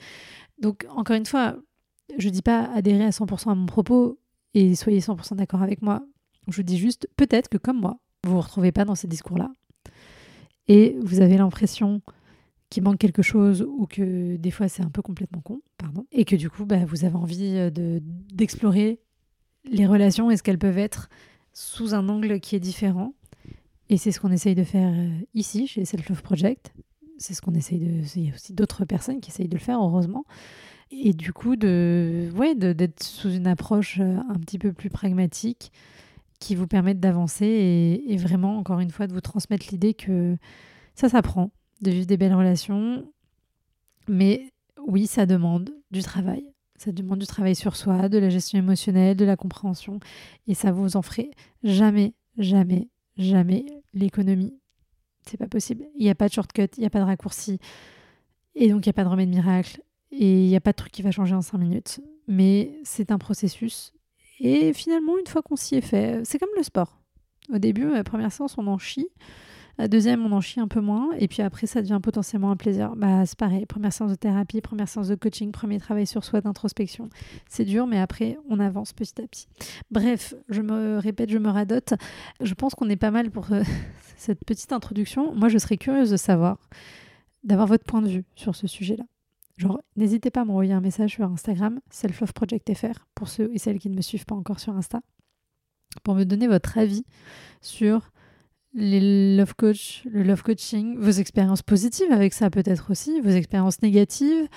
Donc, 0.59 0.85
encore 0.95 1.15
une 1.15 1.25
fois, 1.25 1.57
je 2.17 2.29
dis 2.29 2.41
pas 2.41 2.69
adhérer 2.73 3.05
à 3.05 3.09
100% 3.09 3.51
à 3.51 3.55
mon 3.55 3.65
propos 3.65 4.19
et 4.53 4.75
soyez 4.75 4.99
100% 4.99 5.35
d'accord 5.35 5.61
avec 5.61 5.81
moi. 5.81 6.05
Je 6.47 6.61
dis 6.61 6.77
juste 6.77 7.07
peut-être 7.15 7.49
que 7.49 7.57
comme 7.57 7.79
moi, 7.79 7.99
vous 8.23 8.33
vous 8.33 8.41
retrouvez 8.41 8.71
pas 8.71 8.85
dans 8.85 8.95
ces 8.95 9.07
discours-là 9.07 9.51
et 10.67 10.97
vous 11.01 11.21
avez 11.21 11.37
l'impression 11.37 12.01
qu'il 12.69 12.83
manque 12.83 12.97
quelque 12.97 13.21
chose 13.21 13.61
ou 13.61 13.85
que 13.85 14.35
des 14.35 14.51
fois 14.51 14.67
c'est 14.67 14.83
un 14.83 14.89
peu 14.89 15.01
complètement 15.01 15.41
con, 15.41 15.61
pardon, 15.77 16.05
et 16.11 16.25
que 16.25 16.35
du 16.35 16.49
coup 16.49 16.65
bah, 16.65 16.85
vous 16.85 17.05
avez 17.05 17.15
envie 17.15 17.55
euh, 17.57 17.69
de 17.69 18.01
d'explorer 18.33 18.99
les 19.65 19.85
relations 19.85 20.31
et 20.31 20.37
ce 20.37 20.43
qu'elles 20.43 20.59
peuvent 20.59 20.77
être 20.77 21.09
sous 21.53 21.93
un 21.93 22.09
angle 22.09 22.39
qui 22.39 22.55
est 22.55 22.59
différent. 22.59 23.13
Et 23.89 23.97
c'est 23.97 24.11
ce 24.11 24.19
qu'on 24.19 24.31
essaye 24.31 24.55
de 24.55 24.63
faire 24.63 24.91
euh, 24.91 25.09
ici 25.33 25.67
chez 25.67 25.85
Self 25.85 26.09
Love 26.09 26.23
Project. 26.23 26.73
C'est 27.19 27.33
ce 27.33 27.41
qu'on 27.41 27.53
essaye 27.53 27.79
de. 27.79 28.01
Il 28.15 28.27
y 28.27 28.31
a 28.31 28.33
aussi 28.33 28.53
d'autres 28.53 28.85
personnes 28.85 29.21
qui 29.21 29.29
essayent 29.29 29.47
de 29.47 29.53
le 29.53 29.61
faire, 29.61 29.79
heureusement 29.79 30.25
et 31.01 31.13
du 31.13 31.33
coup 31.33 31.55
de 31.55 32.29
ouais 32.35 32.55
d'être 32.55 33.03
sous 33.03 33.31
une 33.31 33.47
approche 33.47 33.99
euh, 33.99 34.17
un 34.29 34.35
petit 34.35 34.59
peu 34.59 34.73
plus 34.73 34.89
pragmatique 34.89 35.71
qui 36.39 36.55
vous 36.55 36.67
permette 36.67 36.99
d'avancer 36.99 38.03
et, 38.05 38.17
vraiment 38.17 38.57
encore 38.57 38.79
une 38.79 38.91
fois 38.91 39.07
de 39.07 39.13
vous 39.13 39.21
transmettre 39.21 39.67
l'idée 39.71 39.93
que 39.93 40.37
ça 40.93 41.07
s'apprend 41.07 41.51
de 41.81 41.91
vivre 41.91 42.05
des 42.05 42.17
belles 42.17 42.35
relations. 42.35 43.05
Mais 44.07 44.51
oui 44.85 45.07
ça 45.07 45.25
demande 45.25 45.71
du 45.91 46.03
travail. 46.03 46.43
Ça 46.77 46.91
demande 46.91 47.19
du 47.19 47.27
travail 47.27 47.55
sur 47.55 47.75
soi 47.75 48.09
de 48.09 48.17
la 48.17 48.29
gestion 48.29 48.59
émotionnelle 48.59 49.15
de 49.15 49.25
la 49.25 49.37
compréhension. 49.37 49.99
Et 50.47 50.53
ça 50.53 50.71
vous 50.71 50.97
en 50.97 51.01
ferait 51.01 51.31
jamais 51.63 52.13
jamais 52.37 52.89
jamais 53.17 53.65
l'économie. 53.93 54.53
C'est 55.25 55.37
pas 55.37 55.47
possible. 55.47 55.85
Il 55.95 56.03
n'y 56.03 56.09
a 56.09 56.15
pas 56.15 56.27
de 56.27 56.33
shortcut 56.33 56.67
il 56.77 56.81
n'y 56.81 56.85
a 56.85 56.89
pas 56.89 56.99
de 56.99 57.05
raccourci. 57.05 57.59
Et 58.55 58.69
donc 58.69 58.85
il 58.85 58.89
n'y 58.89 58.91
a 58.91 58.93
pas 58.93 59.05
de 59.05 59.09
remède 59.09 59.29
miracle 59.29 59.81
et 60.15 60.43
il 60.43 60.47
n'y 60.47 60.55
a 60.55 60.61
pas 60.61 60.71
de 60.71 60.77
truc 60.77 60.91
qui 60.91 61.01
va 61.01 61.11
changer 61.11 61.35
en 61.35 61.41
cinq 61.41 61.57
minutes. 61.57 61.99
Mais 62.27 62.79
c'est 62.83 63.11
un 63.11 63.17
processus 63.17 63.93
Et 64.39 64.73
finalement, 64.73 65.17
une 65.17 65.27
fois 65.27 65.41
qu'on 65.41 65.55
s'y 65.55 65.75
est 65.75 65.81
fait, 65.81 66.21
c'est 66.23 66.39
comme 66.39 66.49
le 66.55 66.63
sport. 66.63 66.99
Au 67.53 67.57
début, 67.57 67.91
la 67.91 68.03
première 68.03 68.31
séance, 68.31 68.57
on 68.57 68.67
en 68.67 68.77
chie. 68.77 69.07
La 69.79 69.87
deuxième, 69.87 70.23
on 70.23 70.31
en 70.31 70.39
chie 70.39 70.59
un 70.59 70.67
peu 70.67 70.81
moins. 70.81 71.09
Et 71.17 71.27
puis 71.27 71.41
après, 71.41 71.65
ça 71.65 71.81
devient 71.81 71.99
potentiellement 72.01 72.51
un 72.51 72.55
plaisir. 72.55 72.95
Bah, 72.95 73.25
c'est 73.25 73.37
pareil. 73.37 73.65
Première 73.65 73.91
séance 73.91 74.11
de 74.11 74.15
thérapie, 74.15 74.61
première 74.61 74.87
séance 74.87 75.07
de 75.07 75.15
coaching, 75.15 75.51
premier 75.51 75.79
travail 75.79 76.05
sur 76.05 76.23
soi, 76.23 76.41
d'introspection. 76.41 77.09
C'est 77.49 77.65
dur, 77.65 77.87
mais 77.87 77.99
après, 77.99 78.37
on 78.49 78.59
avance 78.59 78.93
petit 78.93 79.19
à 79.19 79.27
petit. 79.27 79.47
Bref, 79.89 80.35
je 80.47 80.61
me 80.61 80.99
répète, 80.99 81.31
je 81.31 81.39
me 81.39 81.49
radote. 81.49 81.95
Je 82.39 82.53
pense 82.53 82.75
qu'on 82.75 82.89
est 82.89 82.97
pas 82.97 83.11
mal 83.11 83.31
pour 83.31 83.51
euh, 83.51 83.63
cette 84.15 84.45
petite 84.45 84.71
introduction. 84.71 85.33
Moi, 85.33 85.49
je 85.49 85.57
serais 85.57 85.77
curieuse 85.77 86.11
de 86.11 86.17
savoir, 86.17 86.59
d'avoir 87.43 87.65
votre 87.65 87.83
point 87.83 88.03
de 88.03 88.09
vue 88.09 88.25
sur 88.35 88.55
ce 88.55 88.67
sujet-là. 88.67 89.05
Genre, 89.57 89.81
n'hésitez 89.95 90.31
pas 90.31 90.41
à 90.41 90.45
m'envoyer 90.45 90.73
un 90.73 90.81
message 90.81 91.11
sur 91.11 91.25
Instagram, 91.25 91.79
selfloveprojectfr, 91.89 93.05
pour 93.13 93.27
ceux 93.27 93.51
et 93.53 93.59
celles 93.59 93.79
qui 93.79 93.89
ne 93.89 93.95
me 93.95 94.01
suivent 94.01 94.25
pas 94.25 94.35
encore 94.35 94.59
sur 94.59 94.73
Insta, 94.75 95.01
pour 96.03 96.15
me 96.15 96.23
donner 96.23 96.47
votre 96.47 96.77
avis 96.77 97.05
sur 97.61 98.11
les 98.73 99.35
love 99.37 99.53
coach, 99.55 100.03
le 100.05 100.23
love 100.23 100.41
coaching, 100.41 100.97
vos 100.97 101.11
expériences 101.11 101.61
positives 101.61 102.11
avec 102.11 102.33
ça 102.33 102.49
peut-être 102.49 102.89
aussi, 102.89 103.21
vos 103.21 103.29
expériences 103.29 103.81
négatives. 103.83 104.47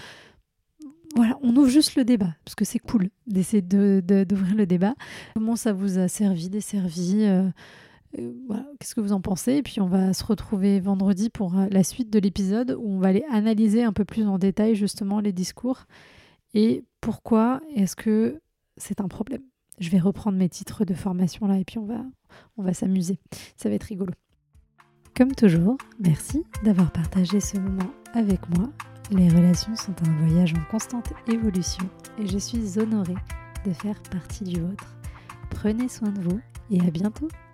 Voilà, 1.15 1.39
on 1.43 1.55
ouvre 1.57 1.69
juste 1.69 1.97
le 1.97 2.05
débat, 2.05 2.35
parce 2.45 2.55
que 2.55 2.65
c'est 2.65 2.79
cool 2.79 3.11
d'essayer 3.27 3.63
d'ouvrir 3.63 4.03
de, 4.05 4.57
le 4.57 4.67
débat. 4.67 4.95
Comment 5.35 5.57
ça 5.57 5.73
vous 5.73 5.99
a 5.99 6.09
servi, 6.09 6.49
desservi 6.49 7.25
euh, 7.25 7.49
voilà, 8.47 8.67
Qu'est-ce 8.79 8.95
que 8.95 9.01
vous 9.01 9.13
en 9.13 9.21
pensez? 9.21 9.55
Et 9.55 9.63
puis 9.63 9.81
on 9.81 9.89
va 9.89 10.13
se 10.13 10.25
retrouver 10.25 10.81
vendredi 10.81 11.31
pour 11.31 11.59
euh, 11.59 11.67
la 11.71 11.83
suite 11.83 12.11
de 12.11 12.19
l'épisode 12.19 12.77
où 12.79 12.95
on 12.95 12.99
va 12.99 13.09
aller 13.09 13.25
analyser 13.31 13.83
un 13.83 13.93
peu 13.93 14.05
plus 14.05 14.27
en 14.27 14.39
détail 14.39 14.75
justement 14.75 15.21
les 15.21 15.33
discours 15.33 15.85
et 16.55 16.85
pourquoi 17.01 17.61
est-ce 17.75 17.97
que 17.97 18.41
c'est 18.77 19.01
un 19.01 19.09
problème. 19.09 19.43
Je 19.79 19.91
vais 19.91 19.99
reprendre 19.99 20.39
mes 20.39 20.49
titres 20.49 20.85
de 20.85 20.95
formation 20.95 21.47
là 21.47 21.59
et 21.59 21.65
puis 21.65 21.79
on 21.79 21.85
va, 21.85 22.05
on 22.57 22.63
va 22.63 22.73
s'amuser. 22.73 23.19
Ça 23.57 23.69
va 23.69 23.75
être 23.75 23.85
rigolo. 23.85 24.13
Comme 25.17 25.35
toujours, 25.35 25.77
merci 25.99 26.45
d'avoir 26.65 26.91
partagé 26.93 27.41
ce 27.41 27.59
moment 27.59 27.91
avec 28.15 28.41
moi. 28.57 28.71
Les 29.11 29.29
relations 29.29 29.75
sont 29.77 29.95
un 30.07 30.27
voyage 30.27 30.55
en 30.55 30.71
constante 30.71 31.13
évolution 31.27 31.89
et 32.19 32.27
je 32.27 32.39
suis 32.39 32.79
honorée 32.79 33.15
de 33.65 33.73
faire 33.73 34.01
partie 34.11 34.45
du 34.45 34.61
vôtre. 34.61 34.97
Prenez 35.51 35.89
soin 35.89 36.11
de 36.11 36.21
vous 36.21 36.41
et 36.71 36.81
à 36.81 36.91
bientôt 36.91 37.29